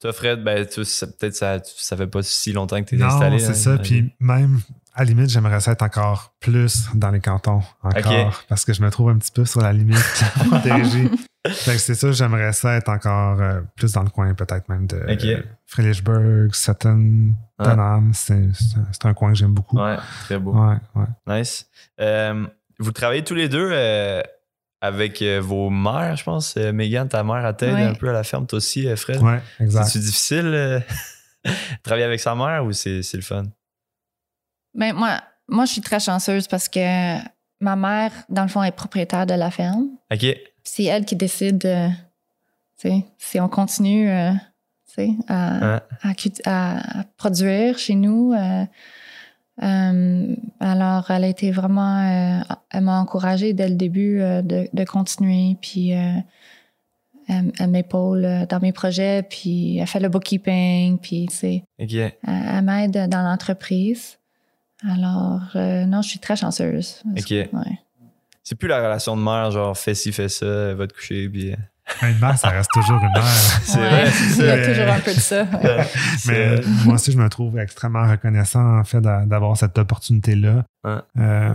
Toi, 0.00 0.12
Fred, 0.12 0.42
ben, 0.42 0.66
tu, 0.66 0.84
ça- 0.84 1.06
peut-être 1.06 1.34
ça, 1.36 1.58
ça 1.64 1.96
fait 1.96 2.06
pas 2.06 2.22
si 2.22 2.52
longtemps 2.52 2.82
que 2.82 2.88
t'es 2.88 2.96
Non, 2.96 3.06
installé. 3.06 3.38
c'est 3.38 3.50
hein, 3.50 3.54
ça. 3.54 3.78
Puis 3.78 4.14
même, 4.18 4.60
à 4.94 5.00
la 5.00 5.10
limite, 5.10 5.28
j'aimerais 5.28 5.60
ça 5.60 5.72
être 5.72 5.82
encore 5.82 6.34
plus 6.40 6.86
dans 6.94 7.10
les 7.10 7.20
cantons. 7.20 7.60
Encore. 7.82 8.42
Parce 8.48 8.64
que 8.64 8.72
je 8.72 8.82
me 8.82 8.90
trouve 8.90 9.10
un 9.10 9.18
petit 9.18 9.30
peu 9.32 9.44
sur 9.44 9.60
la 9.60 9.72
limite 9.74 9.98
que 11.44 11.78
c'est 11.78 11.94
ça, 11.94 12.12
j'aimerais 12.12 12.52
ça 12.52 12.74
être 12.76 12.88
encore 12.88 13.40
euh, 13.40 13.60
plus 13.76 13.92
dans 13.92 14.02
le 14.02 14.08
coin, 14.10 14.32
peut-être 14.34 14.68
même 14.68 14.86
de 14.86 14.96
Ok. 14.96 15.24
euh, 15.24 15.42
Frelichburg, 15.66 16.54
Sutton. 16.54 17.32
Dunham. 17.58 18.12
C'est 18.14 18.48
c'est- 18.54 18.76
c'est 18.92 19.06
un 19.06 19.12
coin 19.14 19.32
que 19.32 19.38
j'aime 19.38 19.52
beaucoup. 19.52 19.78
Ouais, 19.78 19.96
très 20.24 20.38
beau. 20.38 20.54
Ouais, 20.54 20.76
ouais. 20.94 21.06
Nice. 21.40 21.68
Euh, 22.00 22.46
vous 22.78 22.92
travaillez 22.92 23.22
tous 23.22 23.34
les 23.34 23.50
deux 23.50 23.68
euh, 23.70 24.22
avec 24.80 25.20
euh, 25.22 25.40
vos 25.40 25.68
mères, 25.70 26.16
je 26.16 26.24
pense. 26.24 26.56
Euh, 26.56 26.72
Megan, 26.72 27.08
ta 27.08 27.22
mère, 27.22 27.44
elle 27.46 27.56
t'aide 27.56 27.74
Ouais. 27.74 27.82
un 27.84 27.94
peu 27.94 28.08
à 28.08 28.12
la 28.12 28.22
ferme. 28.24 28.46
Toi 28.46 28.56
aussi, 28.58 28.86
euh, 28.88 28.96
Fred. 28.96 29.20
Ouais, 29.20 29.40
exact. 29.60 29.84
C'est-tu 29.84 29.98
difficile 30.04 30.46
euh, 30.46 30.80
travailler 31.82 32.04
avec 32.06 32.20
sa 32.20 32.34
mère 32.34 32.64
ou 32.64 32.72
c'est 32.72 33.02
c'est 33.02 33.16
le 33.16 33.22
fun? 33.22 33.44
Ben, 34.74 34.92
moi, 34.94 35.20
moi, 35.48 35.64
je 35.64 35.72
suis 35.72 35.80
très 35.80 36.00
chanceuse 36.00 36.46
parce 36.48 36.68
que 36.68 37.18
ma 37.60 37.76
mère, 37.76 38.12
dans 38.28 38.42
le 38.42 38.48
fond, 38.48 38.62
est 38.62 38.70
propriétaire 38.72 39.26
de 39.26 39.34
la 39.34 39.50
ferme. 39.50 39.88
OK. 40.12 40.26
c'est 40.64 40.84
elle 40.84 41.04
qui 41.04 41.16
décide, 41.16 41.64
euh, 41.66 41.88
tu 42.78 42.88
sais, 42.88 43.04
si 43.18 43.40
on 43.40 43.48
continue, 43.48 44.08
euh, 44.10 44.32
tu 44.86 44.94
sais, 44.94 45.10
à, 45.28 45.80
à- 46.02 46.78
à 46.98 47.04
produire 47.16 47.78
chez 47.78 47.94
nous. 47.96 48.32
Euh, 49.62 50.36
alors, 50.58 51.10
elle 51.10 51.24
a 51.24 51.28
été 51.28 51.50
vraiment, 51.50 51.98
euh, 51.98 52.54
elle 52.70 52.82
m'a 52.82 52.98
encouragée 52.98 53.52
dès 53.52 53.68
le 53.68 53.74
début 53.74 54.20
euh, 54.20 54.42
de, 54.42 54.68
de 54.72 54.84
continuer, 54.84 55.56
puis 55.60 55.90
elle, 55.90 56.24
elle 57.28 57.70
m'épaule 57.70 58.46
dans 58.48 58.60
mes 58.60 58.72
projets, 58.72 59.22
puis 59.22 59.78
elle 59.78 59.86
fait 59.86 60.00
le 60.00 60.08
bookkeeping, 60.08 60.98
puis 60.98 61.26
tu 61.28 61.36
sais, 61.36 61.64
elle, 61.78 62.12
elle 62.26 62.62
m'aide 62.62 63.08
dans 63.08 63.22
l'entreprise. 63.22 64.18
Alors, 64.88 65.42
non, 65.54 66.00
je 66.02 66.08
suis 66.08 66.18
très 66.18 66.36
chanceuse. 66.36 67.02
OK. 67.16 67.30
Ouais. 67.30 67.48
C'est 68.42 68.54
plus 68.54 68.68
la 68.68 68.82
relation 68.82 69.16
de 69.16 69.22
mère, 69.22 69.50
genre 69.50 69.76
fais 69.76 69.94
ci, 69.94 70.10
fais 70.10 70.28
ça, 70.28 70.74
va 70.74 70.86
te 70.86 70.94
coucher, 70.94 71.28
puis. 71.28 71.54
Euh, 72.02 72.10
Une 72.10 72.18
mère, 72.18 72.38
ça 72.38 72.48
reste 72.48 72.70
toujours 72.72 72.98
une 73.02 73.12
mère. 73.12 73.24
C'est 73.62 73.78
Ouais. 73.78 73.88
vrai, 73.88 74.10
c'est 74.10 74.42
Il 74.42 74.46
y 74.46 74.50
a 74.50 74.66
toujours 74.66 74.92
un 74.92 75.00
peu 75.00 75.14
de 75.14 75.20
ça. 75.20 75.42
ouais. 75.44 75.86
Mais 76.26 76.60
moi 76.84 76.94
aussi, 76.94 77.12
je 77.12 77.18
me 77.18 77.28
trouve 77.28 77.58
extrêmement 77.58 78.08
reconnaissant, 78.08 78.78
en 78.78 78.84
fait, 78.84 79.00
d'a- 79.00 79.24
d'avoir 79.26 79.56
cette 79.56 79.76
opportunité-là. 79.78 80.64
Ouais. 80.84 80.98
Euh, 81.18 81.54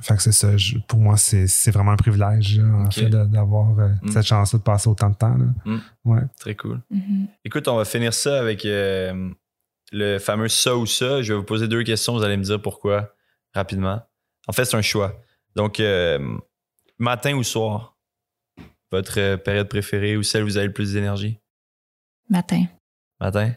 fait 0.00 0.16
que 0.16 0.22
c'est 0.22 0.32
ça. 0.32 0.56
je- 0.56 0.78
pour 0.88 0.98
moi, 0.98 1.16
c'est 1.16 1.46
c'est 1.46 1.70
vraiment 1.70 1.92
un 1.92 1.96
privilège, 1.96 2.60
en 2.60 2.90
fait, 2.90 3.08
d'avoir 3.08 3.78
euh, 3.78 3.88
Mm. 4.02 4.10
cette 4.10 4.26
chance 4.26 4.52
de 4.54 4.58
passer 4.60 4.88
autant 4.88 5.10
de 5.10 5.14
temps. 5.16 5.36
là. 5.36 5.44
Mm. 5.64 5.78
Ouais. 6.04 6.20
Très 6.38 6.54
cool. 6.54 6.80
Mhm. 6.90 7.28
Écoute, 7.44 7.66
on 7.68 7.76
va 7.76 7.84
finir 7.84 8.12
ça 8.12 8.38
avec 8.38 8.64
euh, 8.66 9.30
le 9.92 10.18
fameux 10.18 10.48
ça 10.48 10.76
ou 10.76 10.84
ça. 10.86 11.22
Je 11.22 11.32
vais 11.32 11.38
vous 11.38 11.44
poser 11.44 11.66
deux 11.68 11.82
questions, 11.82 12.14
vous 12.14 12.22
allez 12.22 12.36
me 12.36 12.42
dire 12.42 12.60
pourquoi 12.60 13.10
rapidement. 13.54 14.02
En 14.48 14.52
fait, 14.52 14.64
c'est 14.66 14.76
un 14.76 14.82
choix. 14.82 15.14
Donc, 15.56 15.80
euh, 15.80 16.18
matin 16.98 17.32
ou 17.34 17.42
soir, 17.42 17.95
votre 18.92 19.18
euh, 19.20 19.36
période 19.36 19.68
préférée 19.68 20.16
ou 20.16 20.22
celle 20.22 20.42
où 20.42 20.46
vous 20.46 20.56
avez 20.56 20.66
le 20.68 20.72
plus 20.72 20.92
d'énergie? 20.92 21.38
Matin. 22.28 22.64
Matin? 23.20 23.52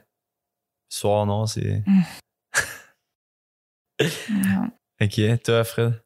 Soir, 0.89 1.25
non, 1.25 1.45
c'est. 1.45 1.83
Non. 4.29 4.71
Ok, 5.01 5.19
toi, 5.43 5.63
Fred? 5.63 6.01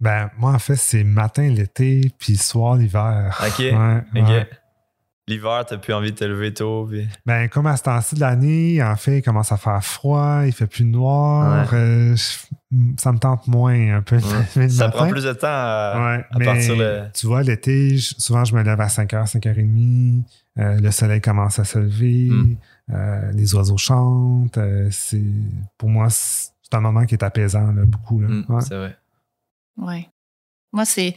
Ben, 0.00 0.30
moi, 0.36 0.52
en 0.52 0.58
fait, 0.58 0.76
c'est 0.76 1.04
matin 1.04 1.48
l'été, 1.48 2.10
puis 2.18 2.36
soir 2.36 2.76
l'hiver. 2.76 3.36
Ok, 3.40 3.58
Ouais, 3.58 4.02
ok. 4.20 4.28
ouais. 4.28 4.50
L'hiver, 5.28 5.64
t'as 5.68 5.76
plus 5.76 5.92
envie 5.92 6.10
de 6.12 6.16
te 6.16 6.24
lever 6.24 6.52
tôt. 6.54 6.86
puis- 6.90 7.06
Ben, 7.26 7.48
comme 7.48 7.66
à 7.66 7.76
ce 7.76 7.82
temps-ci 7.84 8.14
de 8.16 8.20
l'année, 8.20 8.82
en 8.82 8.96
fait, 8.96 9.18
il 9.18 9.22
commence 9.22 9.52
à 9.52 9.56
faire 9.58 9.84
froid, 9.84 10.40
il 10.46 10.52
fait 10.52 10.66
plus 10.66 10.84
noir. 10.84 11.68
euh, 11.74 12.16
je- 12.16 12.76
ça 12.98 13.12
me 13.12 13.18
tente 13.18 13.46
moins 13.46 13.96
un 13.96 14.02
peu. 14.02 14.16
le 14.56 14.68
Ça 14.68 14.86
matin. 14.86 14.96
prend 14.98 15.08
plus 15.10 15.24
de 15.24 15.32
temps 15.34 15.46
à, 15.48 15.94
Ouais, 15.96 16.24
à 16.30 16.38
mais 16.38 16.44
partir 16.46 16.76
le. 16.76 17.04
tu 17.14 17.26
vois, 17.26 17.42
l'été, 17.42 17.96
souvent, 17.98 18.44
je 18.44 18.54
me 18.56 18.62
lève 18.62 18.80
à 18.80 18.88
5h, 18.88 19.28
5h30. 19.28 20.24
euh, 20.58 20.80
le 20.80 20.90
soleil 20.90 21.20
commence 21.20 21.58
à 21.58 21.64
se 21.64 21.78
lever. 21.78 22.28
Mm. 22.30 22.56
euh, 22.90 23.30
les 23.32 23.54
oiseaux 23.54 23.76
chantent. 23.76 24.56
euh, 24.58 24.88
c'est, 24.90 25.22
pour 25.76 25.88
moi, 25.90 26.08
c'est 26.10 26.50
un 26.72 26.80
moment 26.80 27.04
qui 27.04 27.14
est 27.14 27.22
apaisant, 27.22 27.70
là, 27.72 27.84
beaucoup. 27.84 28.20
Là. 28.20 28.28
Hmm, 28.28 28.44
Ouais. 28.48 28.60
C'est 28.62 28.76
vrai. 28.76 28.96
Ouais. 29.76 30.08
Moi, 30.72 30.84
c'est. 30.84 31.14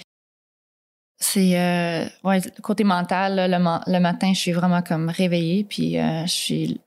C'est. 1.23 1.57
euh, 1.59 2.05
ouais, 2.23 2.41
côté 2.63 2.83
mental, 2.83 3.35
là, 3.35 3.47
le, 3.47 3.57
le 3.57 3.99
matin, 3.99 4.33
je 4.33 4.39
suis 4.39 4.51
vraiment 4.51 4.81
comme 4.81 5.07
réveillée, 5.09 5.63
puis 5.63 5.99
euh, 5.99 6.23
je 6.25 6.31
suis 6.31 6.81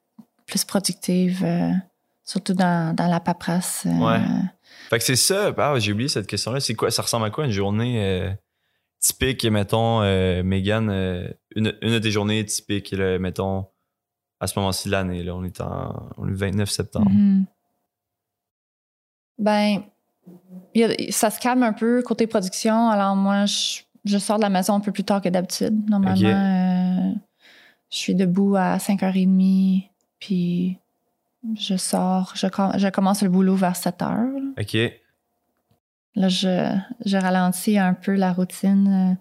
plus 0.47 0.65
productive, 0.65 1.43
euh, 1.45 1.71
surtout 2.25 2.53
dans, 2.55 2.95
dans 2.95 3.07
la 3.07 3.21
paperasse. 3.21 3.87
Ouais. 3.87 4.19
Fait 4.91 4.99
que 4.99 5.05
c'est 5.05 5.15
ça. 5.17 5.55
Ah, 5.57 5.75
j'ai 5.79 5.93
oublié 5.93 6.09
cette 6.09 6.27
question-là. 6.27 6.59
C'est 6.61 6.75
quoi? 6.75 6.91
Ça 6.91 7.03
ressemble 7.03 7.27
à 7.27 7.31
quoi 7.31 7.45
une 7.47 7.53
journée 7.53 8.29
typique, 8.99 9.45
mettons, 9.45 10.01
Megan, 10.43 10.91
une, 11.55 11.75
une 11.81 11.93
de 11.93 11.99
tes 12.01 12.11
journées 12.11 12.45
typiques, 12.45 12.91
là, 12.91 13.19
mettons, 13.19 13.67
à 14.41 14.47
ce 14.49 14.59
moment-ci 14.59 14.89
de 14.89 14.93
l'année. 14.93 15.23
Là, 15.23 15.35
on 15.37 15.45
est 15.45 15.61
en 15.61 16.11
on 16.19 16.27
est 16.27 16.31
le 16.31 16.37
29 16.37 16.69
septembre. 16.69 17.09
Mhm. 17.11 17.47
Ben, 19.39 19.83
a- 20.77 21.11
ça 21.13 21.31
se 21.31 21.41
calme 21.41 21.63
un 21.63 21.73
peu 21.73 22.03
côté 22.03 22.27
production. 22.27 22.89
Alors, 22.91 23.17
moi, 23.17 23.47
je, 23.47 23.81
je 24.05 24.19
sors 24.19 24.37
de 24.37 24.43
la 24.43 24.51
maison 24.51 24.75
un 24.75 24.81
peu 24.81 24.93
plus 24.93 25.05
tard 25.05 25.21
que 25.21 25.29
d'habitude. 25.29 25.89
Normalement, 25.89 26.17
euh, 26.29 27.13
je 27.91 27.97
suis 27.97 28.15
debout 28.15 28.57
à 28.57 28.77
5h30, 28.79 29.85
puis 30.21 30.79
je 31.59 31.77
sors. 31.77 32.33
Je, 32.37 32.47
com- 32.47 32.73
je 32.77 32.89
commence 32.89 33.23
le 33.23 33.29
boulot 33.29 33.55
vers 33.55 33.75
7h. 33.75 34.27
OK. 34.61 34.93
Là, 36.17 36.29
je, 36.29 36.77
je 37.05 37.17
ralentis 37.17 37.79
un 37.79 37.95
peu 37.95 38.15
la 38.15 38.33
routine. 38.33 39.17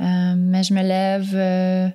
euh, 0.00 0.04
euh, 0.04 0.34
mais 0.36 0.62
je 0.62 0.72
me 0.72 0.80
lève, 0.82 1.34
euh, 1.34 1.88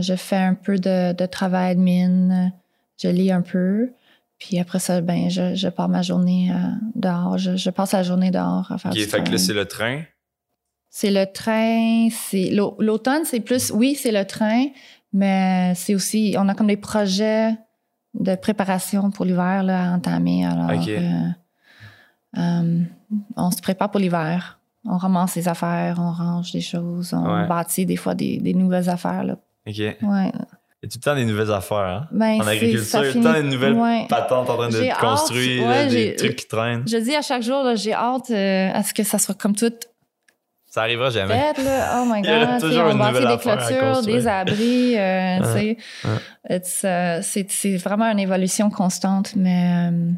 je 0.00 0.14
fais 0.16 0.36
un 0.36 0.54
peu 0.54 0.76
de, 0.78 1.12
de 1.12 1.26
travail 1.26 1.70
admin, 1.72 2.50
je 3.00 3.08
lis 3.08 3.30
un 3.30 3.42
peu. 3.42 3.92
Puis 4.38 4.58
après 4.60 4.78
ça, 4.78 5.00
ben, 5.00 5.28
je, 5.30 5.54
je 5.54 5.68
pars 5.68 5.88
ma 5.88 6.02
journée 6.02 6.50
euh, 6.52 6.56
dehors. 6.94 7.38
Je, 7.38 7.56
je 7.56 7.70
passe 7.70 7.92
la 7.92 8.02
journée 8.04 8.30
dehors 8.30 8.70
à 8.70 8.78
faire 8.78 8.90
OK. 8.92 8.96
du 8.96 9.04
Fait 9.04 9.10
que 9.10 9.16
là, 9.18 9.22
travail. 9.24 9.38
c'est 9.38 9.52
le 9.54 9.64
train. 9.66 10.02
C'est 10.90 11.10
le 11.10 11.26
train, 11.32 12.08
c'est 12.10 12.50
l'au- 12.50 12.76
l'automne, 12.78 13.22
c'est 13.24 13.40
plus 13.40 13.70
oui, 13.70 13.94
c'est 13.94 14.10
le 14.12 14.24
train, 14.24 14.66
mais 15.12 15.72
c'est 15.74 15.94
aussi 15.94 16.34
on 16.38 16.48
a 16.48 16.54
comme 16.54 16.66
des 16.68 16.76
projets 16.78 17.54
de 18.14 18.34
préparation 18.36 19.10
pour 19.10 19.24
l'hiver 19.24 19.64
à 19.68 19.92
entamer. 19.94 20.46
Alors 20.46 20.70
euh, 20.70 21.28
euh, 22.38 22.82
on 23.36 23.50
se 23.50 23.60
prépare 23.60 23.90
pour 23.90 24.00
l'hiver. 24.00 24.58
On 24.84 24.96
ramasse 24.96 25.36
les 25.36 25.48
affaires, 25.48 25.96
on 25.98 26.10
range 26.12 26.52
des 26.52 26.60
choses, 26.60 27.12
on 27.12 27.22
Ouais. 27.22 27.46
bâtit 27.46 27.84
des 27.84 27.96
fois 27.96 28.14
des, 28.14 28.38
des 28.38 28.54
nouvelles 28.54 28.88
affaires. 28.88 29.24
Là. 29.24 29.34
OK. 29.66 29.76
Il 29.76 29.76
y 29.76 29.86
a 29.88 29.94
Ouais. 30.02 30.32
tout 30.82 30.88
le 30.96 31.00
temps 31.00 31.14
des 31.14 31.24
nouvelles 31.26 31.52
affaires. 31.52 31.78
Hein? 31.78 32.08
Ben, 32.12 32.40
En 32.40 32.46
agriculture, 32.46 33.00
il 33.00 33.06
y 33.06 33.08
a 33.08 33.12
tout 33.12 33.18
le 33.18 33.24
temps 33.24 33.32
des 33.34 33.42
nouvelles 33.42 33.74
ouais. 33.74 34.06
patentes 34.08 34.48
en 34.48 34.56
train 34.56 34.68
de 34.70 34.88
hâte, 34.88 35.30
ouais, 35.30 35.58
là, 35.60 35.86
des 35.86 36.16
trucs 36.16 36.36
qui 36.36 36.48
traînent. 36.48 36.84
Je 36.88 36.96
dis 36.96 37.14
à 37.14 37.20
chaque 37.22 37.42
jour, 37.42 37.64
j'ai 37.74 37.92
hâte 37.92 38.30
euh, 38.30 38.70
à 38.72 38.82
ce 38.82 38.94
que 38.94 39.02
ça 39.02 39.18
soit 39.18 39.34
comme 39.38 39.54
tout 39.54 39.72
Ça 40.78 40.82
arrivera 40.84 41.10
jamais. 41.10 41.34
fait, 41.34 41.64
là. 41.64 42.00
Oh 42.00 42.04
my 42.06 42.20
Il 42.22 42.26
y 42.26 42.28
a 42.28 42.46
God. 42.46 42.60
toujours 42.60 42.84
on 42.84 42.92
une 42.92 42.98
bâtit 42.98 43.26
des 43.26 43.38
clôtures, 43.38 44.02
des 44.02 44.28
abris, 44.28 44.96
euh, 44.96 45.40
Ouais, 45.40 45.76
euh, 46.84 47.20
c'est, 47.20 47.76
vraiment 47.78 48.04
une 48.04 48.20
évolution 48.20 48.70
constante, 48.70 49.34
mais 49.34 49.90
euh, 49.90 50.12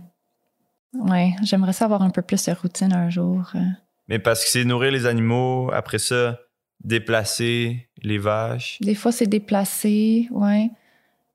ouais, 1.08 1.32
j'aimerais 1.44 1.72
ça 1.72 1.86
avoir 1.86 2.02
un 2.02 2.10
peu 2.10 2.20
plus 2.20 2.44
de 2.44 2.52
routine 2.52 2.92
un 2.92 3.08
jour. 3.08 3.50
euh. 3.54 3.60
Mais 4.08 4.18
parce 4.18 4.44
que 4.44 4.50
c'est 4.50 4.64
nourrir 4.64 4.92
les 4.92 5.06
animaux, 5.06 5.70
après 5.72 5.98
ça, 5.98 6.38
déplacer 6.84 7.88
les 8.02 8.18
vaches. 8.18 8.76
Des 8.82 8.94
fois, 8.94 9.12
c'est 9.12 9.26
déplacé, 9.28 10.28
ouais. 10.30 10.68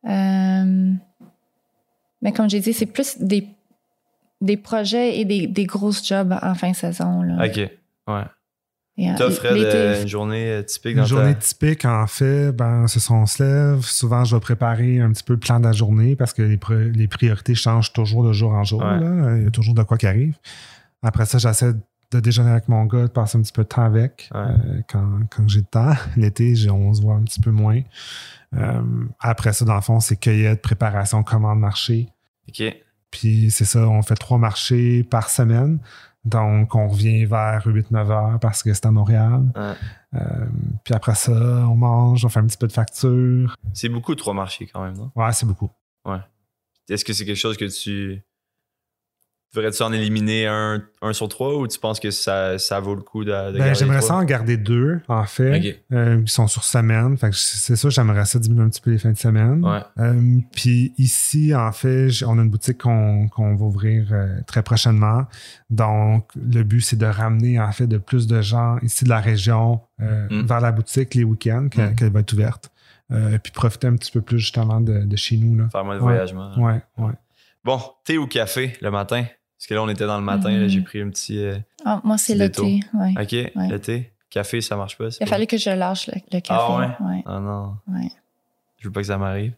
Mais 0.03 0.99
comme 2.31 2.47
j'ai 2.47 2.59
dit, 2.59 2.73
c'est 2.73 2.85
plus 2.85 3.17
des, 3.17 3.47
des 4.39 4.57
projets 4.57 5.17
et 5.17 5.25
des, 5.25 5.47
des 5.47 5.65
grosses 5.65 6.07
jobs 6.07 6.37
en 6.43 6.53
fin 6.53 6.69
de 6.69 6.75
saison. 6.75 7.23
Là. 7.23 7.43
OK. 7.43 7.57
Ouais. 8.07 8.23
Toi, 9.17 9.29
Fred, 9.29 9.57
euh, 9.57 10.01
une 10.01 10.07
journée 10.07 10.49
euh, 10.51 10.61
typique 10.63 10.95
dans 10.95 11.01
Une 11.03 11.07
journée 11.07 11.33
ta... 11.33 11.39
typique, 11.41 11.83
en 11.83 12.07
fait, 12.07 12.51
ben, 12.53 12.87
c'est 12.87 13.11
on 13.11 13.25
se 13.25 13.43
lève. 13.43 13.81
Souvent, 13.81 14.23
je 14.23 14.35
vais 14.35 14.39
préparer 14.39 15.01
un 15.01 15.11
petit 15.11 15.23
peu 15.23 15.33
le 15.33 15.39
plan 15.39 15.59
de 15.59 15.65
la 15.65 15.73
journée 15.73 16.15
parce 16.15 16.31
que 16.33 16.41
les, 16.41 16.55
pri- 16.57 16.91
les 16.93 17.07
priorités 17.09 17.55
changent 17.55 17.91
toujours 17.91 18.23
de 18.25 18.31
jour 18.31 18.51
en 18.53 18.63
jour. 18.63 18.79
Ouais. 18.79 18.99
là. 18.99 19.35
Il 19.37 19.43
y 19.43 19.47
a 19.47 19.51
toujours 19.51 19.73
de 19.73 19.83
quoi 19.83 19.97
qui 19.97 20.07
arrive. 20.07 20.35
Après 21.03 21.25
ça, 21.25 21.37
j'essaie 21.37 21.73
de 22.11 22.19
déjeuner 22.21 22.51
avec 22.51 22.69
mon 22.69 22.85
gars, 22.85 23.01
de 23.03 23.07
passer 23.07 23.37
un 23.37 23.41
petit 23.41 23.51
peu 23.51 23.63
de 23.63 23.67
temps 23.67 23.83
avec 23.83 24.29
Ouais. 24.33 24.39
euh, 24.41 24.81
quand, 24.89 25.19
quand 25.35 25.49
j'ai 25.49 25.59
le 25.59 25.65
temps. 25.65 25.93
L'été, 26.15 26.55
j'ai- 26.55 26.69
on 26.69 26.93
se 26.93 27.01
voit 27.01 27.15
un 27.15 27.23
petit 27.23 27.41
peu 27.41 27.51
moins. 27.51 27.81
Euh, 28.55 28.81
après 29.19 29.51
ça, 29.51 29.65
dans 29.65 29.75
le 29.75 29.81
fond, 29.81 29.99
c'est 29.99 30.15
cueillette, 30.15 30.61
préparation, 30.61 31.21
commande, 31.23 31.59
marché. 31.59 32.07
OK. 32.47 32.63
Puis 33.11 33.51
c'est 33.51 33.65
ça, 33.65 33.87
on 33.89 34.01
fait 34.01 34.15
trois 34.15 34.37
marchés 34.37 35.03
par 35.03 35.29
semaine. 35.29 35.79
Donc, 36.25 36.73
on 36.73 36.87
revient 36.87 37.25
vers 37.25 37.65
8-9 37.65 38.09
heures 38.09 38.39
parce 38.39 38.63
que 38.63 38.73
c'est 38.73 38.85
à 38.85 38.91
Montréal. 38.91 39.43
Ouais. 39.55 39.73
Euh, 40.15 40.45
puis 40.83 40.93
après 40.93 41.15
ça, 41.15 41.31
on 41.31 41.75
mange, 41.75 42.25
on 42.25 42.29
fait 42.29 42.39
un 42.39 42.47
petit 42.47 42.57
peu 42.57 42.67
de 42.67 42.71
facture. 42.71 43.55
C'est 43.73 43.89
beaucoup 43.89 44.15
trois 44.15 44.33
marchés 44.33 44.65
quand 44.65 44.83
même, 44.83 44.97
non? 44.97 45.11
Ouais, 45.15 45.31
c'est 45.33 45.45
beaucoup. 45.45 45.69
Est-ce 46.87 47.03
que 47.03 47.13
c'est 47.13 47.25
quelque 47.25 47.35
chose 47.35 47.57
que 47.57 47.65
tu... 47.65 48.21
Devrais-tu 49.55 49.81
en 49.83 49.93
éliminer 49.93 50.47
un, 50.47 50.83
un 51.01 51.13
sur 51.13 51.29
trois 51.29 51.55
ou 51.57 51.65
tu 51.67 51.79
penses 51.79 51.99
que 51.99 52.11
ça, 52.11 52.59
ça 52.59 52.79
vaut 52.81 52.93
le 52.95 53.01
coup 53.01 53.23
de, 53.23 53.29
de 53.31 53.53
Ben, 53.53 53.57
garder 53.59 53.75
j'aimerais 53.75 54.01
ça 54.01 54.15
en 54.15 54.23
garder 54.25 54.57
deux, 54.57 54.99
en 55.07 55.23
fait, 55.25 55.57
OK. 55.57 55.81
euh, 55.93 56.21
qui 56.23 56.33
sont 56.33 56.47
sur 56.47 56.63
semaine. 56.63 57.17
Fait 57.17 57.29
que 57.29 57.35
c'est 57.35 57.75
ça, 57.75 57.89
j'aimerais 57.89 58.25
ça 58.25 58.37
diminuer 58.39 58.63
un 58.65 58.69
petit 58.69 58.81
peu 58.81 58.91
les 58.91 58.97
fins 58.97 59.11
de 59.11 59.17
semaine. 59.17 59.65
Ouais. 59.65 59.79
Euh, 59.99 60.39
puis 60.51 60.93
ici, 60.97 61.55
en 61.55 61.71
fait, 61.71 62.09
on 62.25 62.37
a 62.37 62.41
une 62.41 62.49
boutique 62.49 62.79
qu'on 62.81 63.27
qu'on 63.29 63.55
va 63.55 63.65
ouvrir 63.65 64.07
euh, 64.11 64.39
très 64.45 64.61
prochainement. 64.61 65.25
Donc, 65.69 66.29
le 66.35 66.63
but, 66.63 66.81
c'est 66.81 66.97
de 66.97 67.05
ramener, 67.05 67.59
en 67.59 67.71
fait, 67.71 67.87
de 67.87 67.97
plus 67.97 68.27
de 68.27 68.41
gens 68.41 68.77
ici 68.81 69.03
de 69.05 69.09
la 69.09 69.19
région 69.19 69.79
euh, 70.01 70.27
Mm. 70.29 70.45
vers 70.47 70.59
la 70.59 70.71
boutique 70.73 71.15
les 71.15 71.23
week-ends, 71.23 71.69
qu'elle 71.71 71.91
Mm. 71.91 71.95
qu'elle 71.95 72.11
va 72.11 72.19
être 72.19 72.33
ouverte. 72.33 72.71
Euh, 73.11 73.37
puis 73.37 73.51
profiter 73.53 73.87
un 73.87 73.95
petit 73.95 74.11
peu 74.11 74.21
plus, 74.21 74.39
justement, 74.39 74.81
de, 74.81 75.05
de 75.05 75.15
chez 75.15 75.37
nous. 75.37 75.55
Là. 75.55 75.69
Faire 75.71 75.85
moins 75.85 75.95
de 75.95 76.01
Ouais. 76.01 76.13
voyagement. 76.13 76.51
Ouais, 76.57 76.81
ouais. 76.97 77.13
Bon, 77.63 77.79
thé 78.03 78.17
ou 78.17 78.27
café 78.27 78.73
le 78.81 78.91
matin? 78.91 79.25
Parce 79.65 79.69
que 79.69 79.73
là, 79.73 79.81
on 79.81 79.89
était 79.89 80.05
dans 80.05 80.19
le 80.19 80.23
matin, 80.23 80.67
j'ai 80.67 80.81
pris 80.81 81.01
un 81.01 81.09
petit... 81.09 81.39
euh, 81.39 81.57
Ah, 81.83 81.99
moi, 82.03 82.19
c'est 82.19 82.35
le 82.35 82.51
thé. 82.51 82.81
Ouais. 82.93 83.13
OK, 83.19 83.51
le 83.55 83.77
thé. 83.79 84.11
Café, 84.29 84.61
ça 84.61 84.75
marche 84.75 84.95
pas? 84.95 85.05
Il 85.07 85.15
a 85.15 85.19
pas- 85.21 85.25
fallu 85.25 85.47
que 85.47 85.57
je 85.57 85.71
lâche 85.71 86.05
le, 86.05 86.13
le 86.31 86.39
café. 86.39 86.61
Ah 86.61 86.77
ouais? 86.77 86.85
ouais. 87.07 87.23
Ah 87.25 87.39
non, 87.39 87.75
ouais. 87.87 88.11
je 88.77 88.87
veux 88.87 88.91
pas 88.91 88.99
que 89.01 89.07
ça 89.07 89.17
m'arrive. 89.17 89.53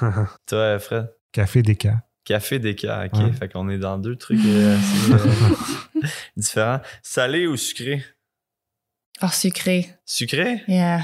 Toi, 0.46 0.78
Fred? 0.80 1.12
Café 1.30 1.62
des 1.62 1.76
cas. 1.76 1.98
Café 2.24 2.58
déca, 2.58 3.04
OK. 3.06 3.20
Ouais. 3.20 3.32
Fait 3.32 3.48
qu'on 3.48 3.68
est 3.68 3.78
dans 3.78 3.98
deux 3.98 4.16
trucs 4.16 4.40
euh, 4.44 4.76
assez, 4.78 5.12
euh, 5.12 6.08
différents. 6.36 6.80
Salé 7.00 7.46
ou 7.46 7.56
sucré? 7.56 8.02
Oh, 9.22 9.28
sucré. 9.28 9.90
Sucré? 10.04 10.64
Yeah. 10.66 11.02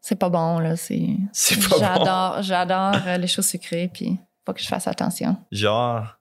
C'est 0.00 0.18
pas 0.18 0.30
bon, 0.30 0.58
là. 0.58 0.74
C'est... 0.74 1.10
C'est 1.32 1.60
pas 1.68 1.76
bon. 1.76 1.78
J'adore, 1.78 2.42
j'adore 2.42 3.18
les 3.20 3.28
choses 3.28 3.46
sucrées, 3.46 3.88
puis 3.92 4.18
faut 4.44 4.52
que 4.52 4.60
je 4.60 4.66
fasse 4.66 4.88
attention. 4.88 5.36
Genre... 5.52 6.18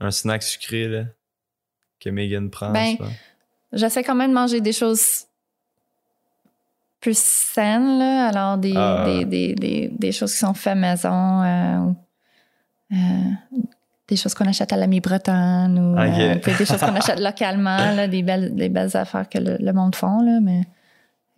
Un 0.00 0.10
snack 0.10 0.42
sucré, 0.42 0.88
là, 0.88 1.04
que 2.00 2.10
Megan 2.10 2.50
prend, 2.50 2.70
Ben. 2.72 2.96
J'essaie 3.72 4.04
quand 4.04 4.14
même 4.14 4.30
de 4.30 4.34
manger 4.34 4.60
des 4.60 4.72
choses 4.72 5.24
plus 7.00 7.18
saines, 7.18 7.98
là. 7.98 8.28
Alors, 8.28 8.58
des, 8.58 8.74
Ah. 8.76 9.04
des, 9.06 9.24
des, 9.24 9.54
des, 9.54 9.88
des 9.88 10.12
choses 10.12 10.32
qui 10.32 10.38
sont 10.38 10.54
faites 10.54 10.76
maison, 10.76 11.42
euh, 11.42 11.76
ou, 11.78 11.96
euh, 12.92 12.96
des 14.08 14.16
choses 14.16 14.34
qu'on 14.34 14.46
achète 14.46 14.72
à 14.72 14.76
l'ami 14.76 15.00
bretonne, 15.00 15.78
ou 15.78 15.98
euh, 15.98 16.34
puis 16.36 16.52
des 16.54 16.64
choses 16.64 16.80
qu'on 16.80 16.94
achète 16.94 17.20
localement, 17.20 17.92
là, 17.92 18.06
des, 18.08 18.22
belles, 18.22 18.54
des 18.54 18.68
belles 18.68 18.96
affaires 18.96 19.28
que 19.28 19.38
le, 19.38 19.56
le 19.58 19.72
monde 19.72 19.94
font, 19.96 20.20
là, 20.22 20.38
mais 20.40 20.62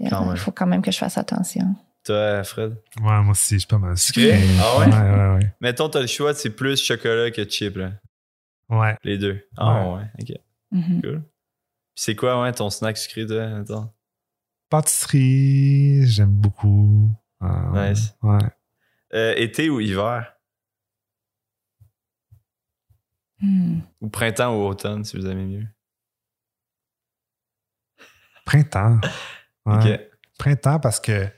il 0.00 0.10
faut 0.36 0.52
quand 0.52 0.66
même 0.66 0.82
que 0.82 0.90
je 0.92 0.98
fasse 0.98 1.18
attention. 1.18 1.74
Toi, 2.04 2.44
Fred? 2.44 2.76
Ouais, 3.02 3.20
moi 3.22 3.30
aussi, 3.32 3.54
je 3.54 3.58
suis 3.60 3.66
pas 3.66 3.78
mal 3.78 3.96
Sucré? 3.96 4.38
sucré? 4.38 4.48
Ah 4.60 4.78
ouais? 4.78 4.86
Ouais, 4.86 4.92
ouais, 5.10 5.34
ouais. 5.36 5.52
Mettons, 5.60 5.88
t'as 5.88 6.00
le 6.00 6.06
choix, 6.06 6.32
c'est 6.34 6.50
plus 6.50 6.80
chocolat 6.82 7.30
que 7.30 7.44
chip, 7.48 7.76
là. 7.76 7.90
Ouais. 8.68 8.96
Les 9.02 9.18
deux. 9.18 9.42
Ah 9.56 9.88
ouais, 9.90 10.04
ok. 10.20 10.32
Mhm. 10.72 11.02
Cool. 11.02 11.22
Puis 11.22 12.04
c'est 12.04 12.14
quoi, 12.16 12.40
ouais, 12.42 12.52
ton 12.52 12.70
snack 12.70 12.96
sucré? 12.98 13.22
Attends. 13.40 13.94
Pâtisserie, 14.70 16.06
j'aime 16.06 16.32
beaucoup. 16.34 17.10
Euh, 17.42 17.90
Nice. 17.90 18.14
Ouais. 18.22 18.38
Euh, 19.14 19.34
été 19.36 19.70
ou 19.70 19.80
hiver? 19.80 20.34
Hmm. 23.40 23.80
Ou 24.00 24.08
printemps 24.10 24.54
ou 24.56 24.66
automne, 24.66 25.04
si 25.04 25.16
vous 25.16 25.26
aimez 25.26 25.44
mieux? 25.44 25.66
Printemps. 28.44 29.00
Ouais. 29.66 30.10
Printemps 30.38 30.80
parce 30.80 30.98
que 30.98 31.28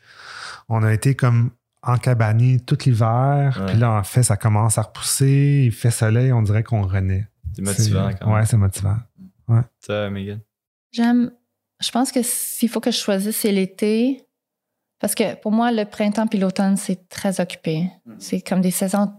on 0.68 0.84
a 0.84 0.92
été 0.92 1.16
comme 1.16 1.50
encabanés 1.82 2.60
tout 2.60 2.76
l'hiver. 2.84 3.56
Ouais. 3.60 3.66
Puis 3.72 3.76
là, 3.78 3.92
en 3.92 4.02
fait, 4.02 4.22
ça 4.22 4.36
commence 4.36 4.78
à 4.78 4.82
repousser. 4.82 5.64
Il 5.66 5.72
fait 5.72 5.90
soleil, 5.90 6.32
on 6.32 6.42
dirait 6.42 6.62
qu'on 6.62 6.82
renaît. 6.82 7.26
C'est 7.54 7.62
motivant 7.62 8.10
quand 8.18 8.26
même. 8.26 8.34
Ouais, 8.36 8.46
c'est 8.46 8.56
motivant. 8.56 8.96
Toi, 9.84 10.10
Megan? 10.10 10.40
J'aime. 10.92 11.30
Je 11.80 11.90
pense 11.90 12.12
que 12.12 12.20
s'il 12.22 12.68
faut 12.68 12.80
que 12.80 12.90
je 12.90 12.98
choisisse, 12.98 13.36
c'est 13.36 13.52
l'été. 13.52 14.26
Parce 15.00 15.14
que 15.14 15.34
pour 15.40 15.50
moi, 15.50 15.72
le 15.72 15.84
printemps 15.86 16.26
puis 16.26 16.38
l'automne, 16.38 16.76
c'est 16.76 17.08
très 17.08 17.40
occupé. 17.40 17.90
C'est 18.18 18.40
comme 18.42 18.60
des 18.60 18.70
saisons 18.70 19.12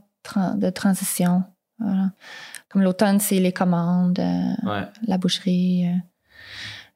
de 0.55 0.69
transition. 0.69 1.43
Voilà. 1.79 2.11
Comme 2.69 2.83
l'automne, 2.83 3.19
c'est 3.19 3.39
les 3.39 3.51
commandes, 3.51 4.19
euh, 4.19 4.53
Ouais. 4.69 4.87
la 5.07 5.17
boucherie. 5.17 5.87
euh. 5.87 5.97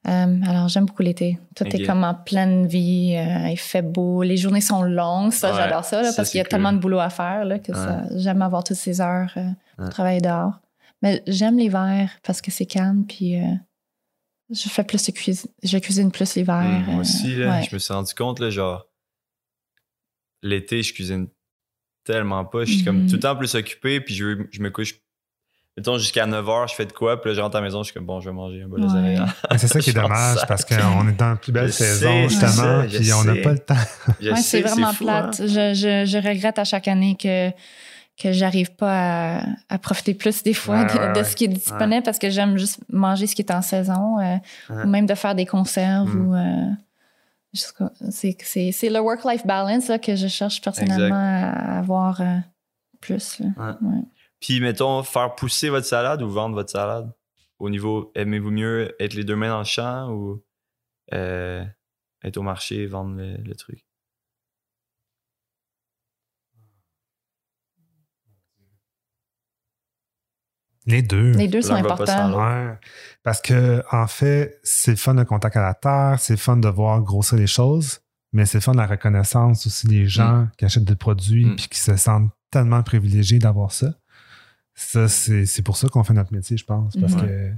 Euh, 0.07 0.39
alors, 0.47 0.67
j'aime 0.67 0.85
beaucoup 0.85 1.01
l'été. 1.01 1.39
Tout 1.55 1.65
est 1.65 1.83
comme 1.85 2.03
en 2.03 2.13
pleine 2.13 2.67
vie. 2.67 3.15
euh, 3.17 3.49
il 3.49 3.57
fait 3.57 3.81
beau. 3.81 4.21
Les 4.23 4.37
journées 4.37 4.61
sont 4.61 4.83
longues. 4.83 5.31
Ça, 5.31 5.51
Ouais, 5.51 5.57
j'adore 5.57 5.83
ça, 5.83 6.01
là, 6.03 6.11
ça, 6.11 6.15
parce 6.15 6.29
qu'il 6.29 6.37
y 6.37 6.41
a 6.41 6.45
tellement 6.45 6.73
de 6.73 6.77
boulot 6.77 6.99
à 6.99 7.09
faire 7.09 7.43
là, 7.45 7.57
que 7.59 7.73
ça- 7.73 8.03
j'aime 8.15 8.41
avoir 8.43 8.63
toutes 8.63 8.77
ces 8.77 9.01
heures 9.01 9.33
euh, 9.37 9.49
pour 9.77 9.85
Ouais. 9.85 9.91
travailler 9.91 10.21
dehors. 10.21 10.59
Mais 11.01 11.23
j'aime 11.27 11.57
l'hiver 11.57 12.09
parce 12.23 12.41
que 12.41 12.51
c'est 12.51 12.65
calme. 12.67 13.05
Puis 13.07 13.39
euh, 13.41 13.45
je 14.51 14.69
fais 14.69 14.83
plus 14.83 15.03
de 15.05 15.11
cuisine. 15.11 15.49
Je 15.63 15.77
cuisine 15.79 16.11
plus 16.11 16.35
l'hiver. 16.35 16.63
Hum, 16.63 16.83
moi 16.85 16.95
euh, 16.97 16.99
aussi, 17.01 17.35
là, 17.35 17.61
je 17.61 17.73
me 17.73 17.79
suis 17.79 17.93
rendu 17.93 18.13
compte, 18.13 18.39
là, 18.39 18.49
genre, 18.51 18.85
l'été, 20.43 20.83
je 20.83 20.93
cuisine 20.93 21.27
tellement 22.03 22.45
pas. 22.45 22.65
Je 22.65 22.73
suis 22.73 22.83
comme 22.85 23.01
Mhm. 23.03 23.07
tout 23.07 23.15
le 23.15 23.19
temps 23.21 23.35
plus 23.35 23.55
occupé, 23.55 23.99
puis 24.01 24.13
je, 24.13 24.45
je 24.51 24.61
me 24.61 24.69
couche, 24.69 24.99
mettons, 25.77 25.97
jusqu'à 25.97 26.25
9h, 26.25 26.69
je 26.69 26.75
fais 26.75 26.85
de 26.85 26.93
quoi, 26.93 27.19
puis 27.21 27.29
là, 27.31 27.35
je 27.35 27.41
rentre 27.41 27.55
à 27.57 27.59
la 27.59 27.65
maison, 27.65 27.79
je 27.83 27.85
suis 27.85 27.93
comme, 27.93 28.05
bon, 28.05 28.19
je 28.21 28.29
vais 28.29 28.35
manger 28.35 28.61
un 28.63 28.67
bol 28.67 28.81
de. 28.81 28.87
Mais 28.87 29.57
c'est 29.57 29.67
ça 29.67 29.79
qui 29.79 29.89
est 29.89 29.93
dommage 30.01 30.39
parce 30.47 30.63
qu'on 30.65 31.07
est 31.07 31.13
dans 31.17 31.29
la 31.31 31.35
plus 31.35 31.51
belle 31.51 31.67
Je 31.67 31.71
saison, 31.71 32.27
justement, 32.29 32.83
sais, 32.89 32.97
puis 32.99 33.13
on 33.13 33.23
n'a 33.23 33.35
pas 33.41 33.51
le 33.51 33.59
temps. 33.59 33.75
Ouais, 34.21 34.35
c'est 34.37 34.61
vraiment 34.61 34.93
fou, 34.93 35.07
hein. 35.09 35.29
plate. 35.31 35.41
Je, 35.47 35.73
je, 35.73 36.05
je 36.05 36.17
regrette 36.27 36.59
à 36.59 36.63
chaque 36.63 36.87
année 36.87 37.15
que 37.15 37.51
que 38.17 38.31
j'arrive 38.31 38.73
pas 38.75 39.39
à, 39.39 39.43
à 39.67 39.77
profiter 39.77 40.13
plus 40.13 40.41
des 40.41 40.53
fois 40.53 40.77
Ouais, 40.79 40.85
de, 40.85 40.91
ouais, 40.97 41.11
de 41.11 41.17
ouais. 41.17 41.23
ce 41.25 41.35
qui 41.35 41.43
est 41.43 41.47
disponible 41.49 42.01
parce 42.01 42.17
que 42.17 42.29
j'aime 42.29 42.57
juste 42.57 42.79
manger 42.87 43.27
ce 43.27 43.35
qui 43.35 43.41
est 43.41 43.51
en 43.51 43.61
saison 43.61 44.19
euh, 44.19 44.37
Ouais. 44.69 44.83
ou 44.85 44.87
même 44.87 45.05
de 45.05 45.15
faire 45.15 45.35
des 45.35 45.45
conserves 45.45 46.15
Mm. 46.15 46.27
ou 46.29 46.33
euh, 46.33 46.71
c'est 48.09 48.89
le 48.89 48.99
work 48.99 49.25
life 49.25 49.45
balance 49.45 49.87
là, 49.89 49.99
que 49.99 50.15
je 50.15 50.27
cherche 50.27 50.61
personnellement 50.61 51.15
à 51.15 51.79
avoir 51.79 52.21
euh, 52.21 52.37
plus 53.01 53.39
là. 53.39 53.47
Ouais. 53.81 54.01
Puis, 54.39 54.59
mettons, 54.61 55.03
faire 55.03 55.35
pousser 55.35 55.69
votre 55.69 55.85
salade 55.87 56.21
ou 56.21 56.29
vendre 56.29 56.55
votre 56.55 56.71
salade? 56.71 57.11
Au 57.59 57.69
niveau, 57.69 58.11
aimez-vous 58.15 58.51
mieux 58.51 58.95
être 59.01 59.13
les 59.13 59.23
deux 59.23 59.35
mains 59.35 59.49
dans 59.49 59.59
le 59.59 59.63
champ 59.65 60.09
ou 60.11 60.43
euh, 61.13 61.63
être 62.23 62.37
au 62.37 62.41
marché 62.41 62.81
et 62.83 62.85
vendre 62.87 63.15
le, 63.15 63.37
le 63.37 63.55
truc? 63.55 63.85
Les 70.87 71.01
deux. 71.01 71.31
les 71.31 71.47
deux 71.47 71.63
sont 71.63 71.73
importants. 71.73 72.37
Ouais. 72.37 72.77
Parce 73.23 73.41
que, 73.41 73.81
en 73.91 74.05
fait, 74.05 74.59
c'est 74.63 74.91
le 74.91 74.97
fun 74.97 75.15
de 75.15 75.23
contact 75.23 75.57
à 75.57 75.61
la 75.63 75.73
terre, 75.73 76.17
c'est 76.19 76.33
le 76.33 76.37
fun 76.39 76.57
de 76.57 76.67
voir 76.67 77.01
grossir 77.01 77.39
les 77.39 77.47
choses, 77.47 78.01
mais 78.33 78.45
c'est 78.45 78.59
le 78.59 78.61
fun 78.61 78.73
de 78.73 78.77
la 78.77 78.85
reconnaissance 78.85 79.65
aussi 79.65 79.87
des 79.87 80.05
gens 80.05 80.47
qui 80.57 80.65
achètent 80.65 80.83
des 80.83 80.95
produits 80.95 81.45
Mm. 81.45 81.55
puis 81.55 81.67
qui 81.69 81.79
se 81.79 81.95
sentent 81.95 82.29
tellement 82.51 82.83
privilégiés 82.83 83.39
d'avoir 83.39 83.71
ça. 83.71 83.95
Ça, 84.75 85.07
c'est 85.07 85.45
c'est 85.45 85.61
pour 85.61 85.77
ça 85.77 85.87
qu'on 85.87 86.03
fait 86.03 86.13
notre 86.13 86.33
métier, 86.33 86.57
je 86.57 86.65
pense. 86.65 86.95
Parce 86.97 87.13
Mhm. 87.13 87.21
que. 87.21 87.51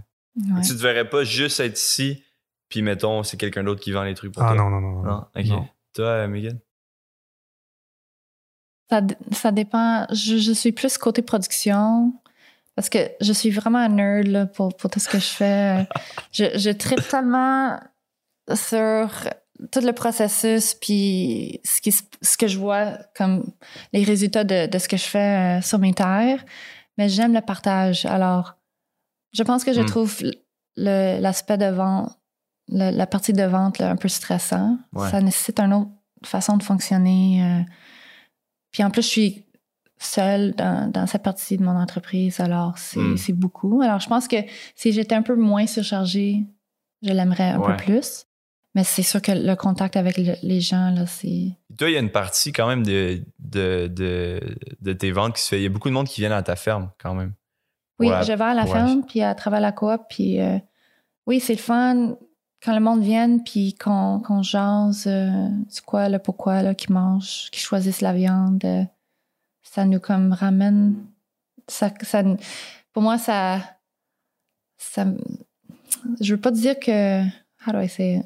Ouais. 0.53 0.61
Tu 0.61 0.70
te 0.76 0.82
verrais 0.82 1.09
pas 1.09 1.24
juste 1.24 1.59
être 1.59 1.80
ici, 1.80 2.24
puis 2.70 2.84
mettons, 2.84 3.24
c'est 3.24 3.38
quelqu'un 3.38 3.63
d'autre 3.63 3.82
qui 3.82 3.91
vend 3.91 4.03
les 4.03 4.13
trucs 4.13 4.34
pour 4.34 4.43
Ah 4.43 4.53
toi? 4.53 4.57
non, 4.57 4.70
non, 4.70 4.82
non. 4.82 5.01
non. 5.01 5.03
Non, 5.11 5.26
ok. 5.36 5.45
Non. 5.47 5.68
Toi, 5.93 6.28
Megan? 6.28 6.59
Ça, 8.89 9.01
ça 9.32 9.51
dépend. 9.51 10.05
Je, 10.11 10.38
je 10.38 10.51
suis 10.53 10.72
plus 10.72 10.97
côté 10.97 11.22
production 11.22 12.13
parce 12.76 12.89
que 12.89 12.99
je 13.20 13.34
suis 13.34 13.49
vraiment 13.49 13.80
un 13.80 13.89
nerd 13.89 14.28
là, 14.28 14.45
pour, 14.45 14.76
pour 14.78 14.89
tout 14.89 14.99
ce 14.99 15.09
que 15.09 15.20
je 15.20 15.26
fais. 15.26 15.88
je, 16.32 16.45
je 16.57 16.70
tripe 16.70 17.05
tellement 17.07 17.80
sur 18.53 19.09
tout 19.72 19.82
le 19.82 19.91
processus 19.91 20.76
puis 20.76 21.59
ce, 21.65 21.82
qui, 21.82 21.91
ce 21.91 22.38
que 22.38 22.47
je 22.47 22.59
vois 22.59 22.93
comme 23.15 23.51
les 23.91 24.03
résultats 24.03 24.43
de, 24.43 24.68
de 24.68 24.78
ce 24.78 24.88
que 24.88 24.97
je 24.97 25.03
fais 25.05 25.57
euh, 25.57 25.61
sur 25.61 25.80
mes 25.80 25.93
terres. 25.93 26.45
Mais 26.98 27.10
j'aime 27.10 27.34
le 27.34 27.41
partage. 27.41 28.06
Alors, 28.06 28.58
je 29.34 29.43
pense 29.43 29.64
que 29.64 29.74
je 29.74 29.82
Hmm. 29.82 29.86
trouve 29.86 30.16
l'aspect 30.76 31.58
de 31.58 31.66
vente, 31.66 32.18
le- 32.70 32.91
la 32.95 33.08
partie 33.08 33.34
de 33.34 33.43
vente 33.43 33.80
là, 33.80 33.89
un 33.91 33.95
peu 33.95 34.08
stressant. 34.08 34.78
Ouais. 34.93 35.10
Ça 35.10 35.22
nécessite 35.22 35.60
une 35.60 35.74
autre 35.74 35.91
façon 36.26 36.58
de 36.58 36.64
fonctionner. 36.64 37.43
euh, 37.43 37.62
puis 38.72 38.84
en 38.84 38.89
plus, 38.91 39.02
je 39.04 39.08
suis 39.08 39.45
seule 40.00 40.54
dans, 40.54 40.91
dans 40.91 41.08
cette 41.08 41.24
partie 41.24 41.58
de 41.58 41.64
mon 41.64 41.76
entreprise, 41.76 42.39
alors 42.39 42.78
c'est 42.78 43.00
Mm. 43.00 43.18
c'est 43.18 43.34
beaucoup. 43.34 43.82
Alors 43.82 44.00
je 44.00 44.08
pense 44.08 44.28
que 44.28 44.36
si 44.76 44.91
j'étais 44.91 45.16
un 45.16 45.24
peu 45.24 45.36
moins 45.36 45.66
surchargée, 45.66 46.45
je 47.02 47.12
l'aimerais 47.12 47.50
un 47.52 47.60
Ouais. 47.60 47.76
peu 47.76 47.84
plus. 47.84 48.26
Mais 48.78 48.84
c'est 48.84 49.01
sûr 49.01 49.23
que 49.23 49.32
le 49.32 49.55
contact 49.55 49.95
avec 49.97 50.17
le- 50.17 50.36
les 50.43 50.61
gens, 50.61 50.91
là, 50.91 51.07
c'est. 51.07 51.49
Toi, 51.80 51.89
il 51.89 51.93
y 51.93 51.97
a 51.97 51.99
une 51.99 52.11
partie 52.11 52.51
quand 52.51 52.67
même 52.67 52.84
de, 52.86 53.23
de, 53.39 53.88
de, 53.91 54.39
de 54.82 54.93
tes 54.93 55.11
ventes 55.11 55.36
qui 55.36 55.41
se 55.41 55.47
fait. 55.49 55.59
Il 55.59 55.63
y 55.63 55.65
a 55.65 55.69
beaucoup 55.69 55.89
de 55.89 55.95
monde 55.95 56.07
qui 56.07 56.21
viennent 56.21 56.32
à 56.32 56.43
ta 56.43 56.55
ferme 56.55 56.91
quand 57.01 57.15
même. 57.15 57.34
Oui, 57.97 58.09
je 58.21 58.34
vais 58.34 58.43
à 58.43 58.53
la 58.53 58.65
ferme, 58.67 59.03
puis 59.07 59.23
à 59.23 59.34
travers 59.34 59.59
la 59.61 59.71
coop, 59.71 59.99
puis 60.09 60.39
euh, 60.39 60.59
oui, 61.25 61.39
c'est 61.39 61.53
le 61.53 61.59
fun 61.59 62.15
quand 62.63 62.75
le 62.75 62.80
monde 62.80 63.01
vienne, 63.01 63.43
puis 63.43 63.73
qu'on 63.73 64.19
qu'on 64.19 64.43
jase 64.43 65.05
euh, 65.07 65.47
du 65.73 65.82
quoi, 65.82 66.07
le 66.09 66.19
pourquoi, 66.19 66.61
là, 66.61 66.75
qu'ils 66.75 66.93
mangent, 66.93 67.49
qu'ils 67.51 67.63
choisissent 67.63 68.01
la 68.01 68.13
viande. 68.13 68.63
euh, 68.63 68.84
ça 69.63 69.86
nous 69.86 69.99
comme 69.99 70.34
ramène. 70.34 70.95
Ça, 71.67 71.91
ça, 72.03 72.21
pour 72.93 73.01
moi, 73.01 73.17
ça. 73.17 73.59
ça 74.78 75.05
je 76.21 76.36
veux 76.36 76.39
pas 76.41 76.51
dire 76.51 76.80
que. 76.80 77.23
How 77.65 77.71
do 77.73 77.82
I 77.82 77.89
say 77.89 78.17
it? 78.17 78.25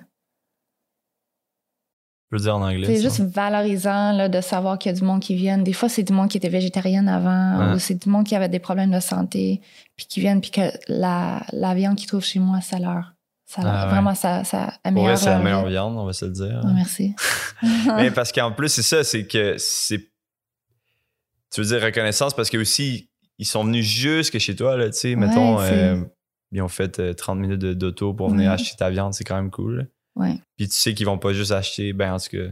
Je 2.31 2.37
veux 2.37 2.43
dire 2.43 2.55
en 2.55 2.61
anglais. 2.61 2.85
C'est 2.87 3.01
juste 3.01 3.19
valorisant 3.19 4.13
là, 4.13 4.29
de 4.29 4.39
savoir 4.39 4.79
qu'il 4.79 4.91
y 4.91 4.95
a 4.95 4.97
du 4.97 5.03
monde 5.03 5.19
qui 5.19 5.35
viennent. 5.35 5.63
Des 5.65 5.73
fois, 5.73 5.89
c'est 5.89 6.03
du 6.03 6.13
monde 6.13 6.29
qui 6.29 6.37
était 6.37 6.47
végétarien 6.49 7.05
avant 7.07 7.59
Ouais. 7.71 7.75
ou 7.75 7.79
c'est 7.79 7.95
du 7.95 8.09
monde 8.09 8.25
qui 8.25 8.35
avait 8.35 8.47
des 8.49 8.59
problèmes 8.59 8.91
de 8.91 8.99
santé 9.01 9.59
puis 9.97 10.05
qui 10.07 10.21
viennent 10.21 10.39
puis 10.39 10.51
que 10.51 10.61
la, 10.87 11.43
la 11.51 11.73
viande 11.75 11.97
qu'ils 11.97 12.07
trouvent 12.07 12.23
chez 12.23 12.39
moi, 12.39 12.61
ça 12.61 12.79
leur... 12.79 13.13
Ça 13.45 13.61
Ah 13.65 13.83
ouais. 13.85 13.91
Vraiment, 13.91 14.15
ça, 14.15 14.45
ça 14.45 14.73
améliore 14.85 15.07
vrai, 15.09 15.17
c'est 15.17 15.25
la 15.25 15.33
leur 15.35 15.43
meilleure 15.43 15.65
vie. 15.65 15.71
viande, 15.71 15.97
on 15.97 16.05
va 16.05 16.13
se 16.13 16.23
le 16.23 16.31
dire. 16.31 16.61
Ah, 16.63 16.71
merci. 16.73 17.13
Mais 17.97 18.09
parce 18.11 18.31
qu'en 18.31 18.53
plus, 18.53 18.69
c'est 18.69 18.81
ça, 18.81 19.03
c'est 19.03 19.27
que 19.27 19.55
c'est. 19.57 19.99
Tu 21.53 21.61
veux 21.61 21.67
dire 21.67 21.81
reconnaissance 21.85 22.33
parce 22.33 22.49
que 22.49 22.57
aussi, 22.57 23.09
ils 23.39 23.45
sont 23.45 23.65
venus 23.65 23.85
jusque 23.85 24.37
chez 24.39 24.55
toi, 24.55 24.77
là, 24.77 24.89
tu 24.89 24.97
sais. 24.97 25.09
Ouais, 25.09 25.15
mettons, 25.17 25.59
euh, 25.59 26.01
ils 26.53 26.61
ont 26.61 26.69
fait 26.69 26.99
euh, 26.99 27.13
30 27.13 27.39
minutes 27.39 27.59
de- 27.59 27.73
d'auto 27.73 28.13
pour 28.13 28.29
venir 28.29 28.47
Ouais. 28.49 28.53
acheter 28.53 28.77
ta 28.77 28.89
viande, 28.89 29.13
c'est 29.13 29.25
quand 29.25 29.35
même 29.35 29.51
cool. 29.51 29.89
Ouais. 30.15 30.39
Puis 30.57 30.67
tu 30.69 30.75
sais 30.75 30.93
qu'ils 30.93 31.05
vont 31.05 31.17
pas 31.17 31.33
juste 31.33 31.51
acheter, 31.51 31.93
ben 31.93 32.13
en 32.13 32.19
tout 32.19 32.29
cas, 32.37 32.51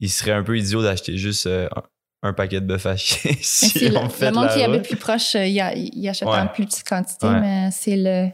ils 0.00 0.10
seraient 0.10 0.32
un 0.32 0.42
peu 0.42 0.58
idiots 0.58 0.82
d'acheter 0.82 1.16
juste 1.16 1.46
euh, 1.46 1.68
un, 1.74 1.82
un 2.28 2.32
paquet 2.32 2.60
de 2.60 2.66
bœuf 2.66 2.86
haché 2.86 3.36
si 3.42 3.88
le, 3.88 4.08
fait 4.08 4.30
le 4.30 4.34
monde 4.36 4.48
qui 4.50 4.62
habite 4.62 4.82
plus 4.82 4.96
proche, 4.96 5.34
euh, 5.36 5.46
il, 5.46 5.60
a- 5.60 5.74
il 5.74 6.08
achète 6.08 6.28
Ouais. 6.28 6.38
en 6.38 6.46
plus 6.48 6.66
petite 6.66 6.88
quantité, 6.88 7.26
Ouais. 7.26 7.40
mais 7.40 7.70
c'est 7.70 7.96
le, 7.96 8.28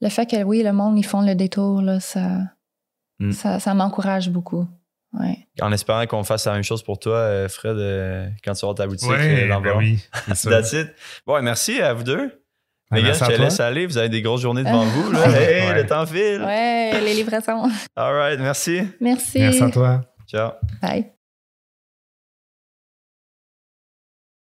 le 0.00 0.08
fait 0.08 0.24
que, 0.28 0.42
oui, 0.42 0.62
le 0.62 0.72
monde, 0.72 0.98
ils 0.98 1.04
font 1.06 1.20
le 1.22 1.34
détour, 1.34 1.82
là, 1.82 2.00
ça, 2.00 2.38
Mm. 3.22 3.32
ça, 3.32 3.60
ça 3.60 3.74
m'encourage 3.74 4.30
beaucoup. 4.30 4.66
Ouais. 5.12 5.46
En 5.60 5.72
espérant 5.72 6.06
qu'on 6.06 6.24
fasse 6.24 6.46
la 6.46 6.54
même 6.54 6.62
chose 6.62 6.82
pour 6.82 6.98
toi, 6.98 7.16
euh, 7.16 7.48
Fred, 7.48 7.76
euh, 7.76 8.26
quand 8.42 8.54
tu 8.54 8.64
vas 8.64 8.72
ta 8.72 8.86
boutique 8.86 9.10
Ouais, 9.10 9.44
euh, 9.44 9.48
dans 9.48 9.60
ben 9.60 9.76
oui. 9.76 9.98
That's 10.44 10.72
it. 10.72 10.88
Bon, 11.26 11.42
merci 11.42 11.82
à 11.82 11.92
vous 11.92 12.02
deux. 12.04 12.39
Les 12.92 13.02
gars, 13.02 13.12
je 13.12 13.18
te 13.20 13.24
toi. 13.24 13.44
laisse 13.44 13.60
aller. 13.60 13.86
Vous 13.86 13.98
avez 13.98 14.08
des 14.08 14.20
grosses 14.22 14.42
journées 14.42 14.64
devant 14.64 14.84
vous. 14.84 15.12
Là. 15.12 15.20
Hey, 15.30 15.68
Ouais. 15.68 15.74
le 15.82 15.86
temps 15.86 16.06
file. 16.06 16.42
Ouais, 16.44 17.00
les 17.00 17.14
livraisons. 17.14 17.62
All 17.96 18.14
right, 18.14 18.40
merci. 18.40 18.80
Merci. 19.00 19.38
Merci 19.38 19.62
à 19.62 19.70
toi. 19.70 20.00
Ciao. 20.28 20.50
Bye. 20.82 21.19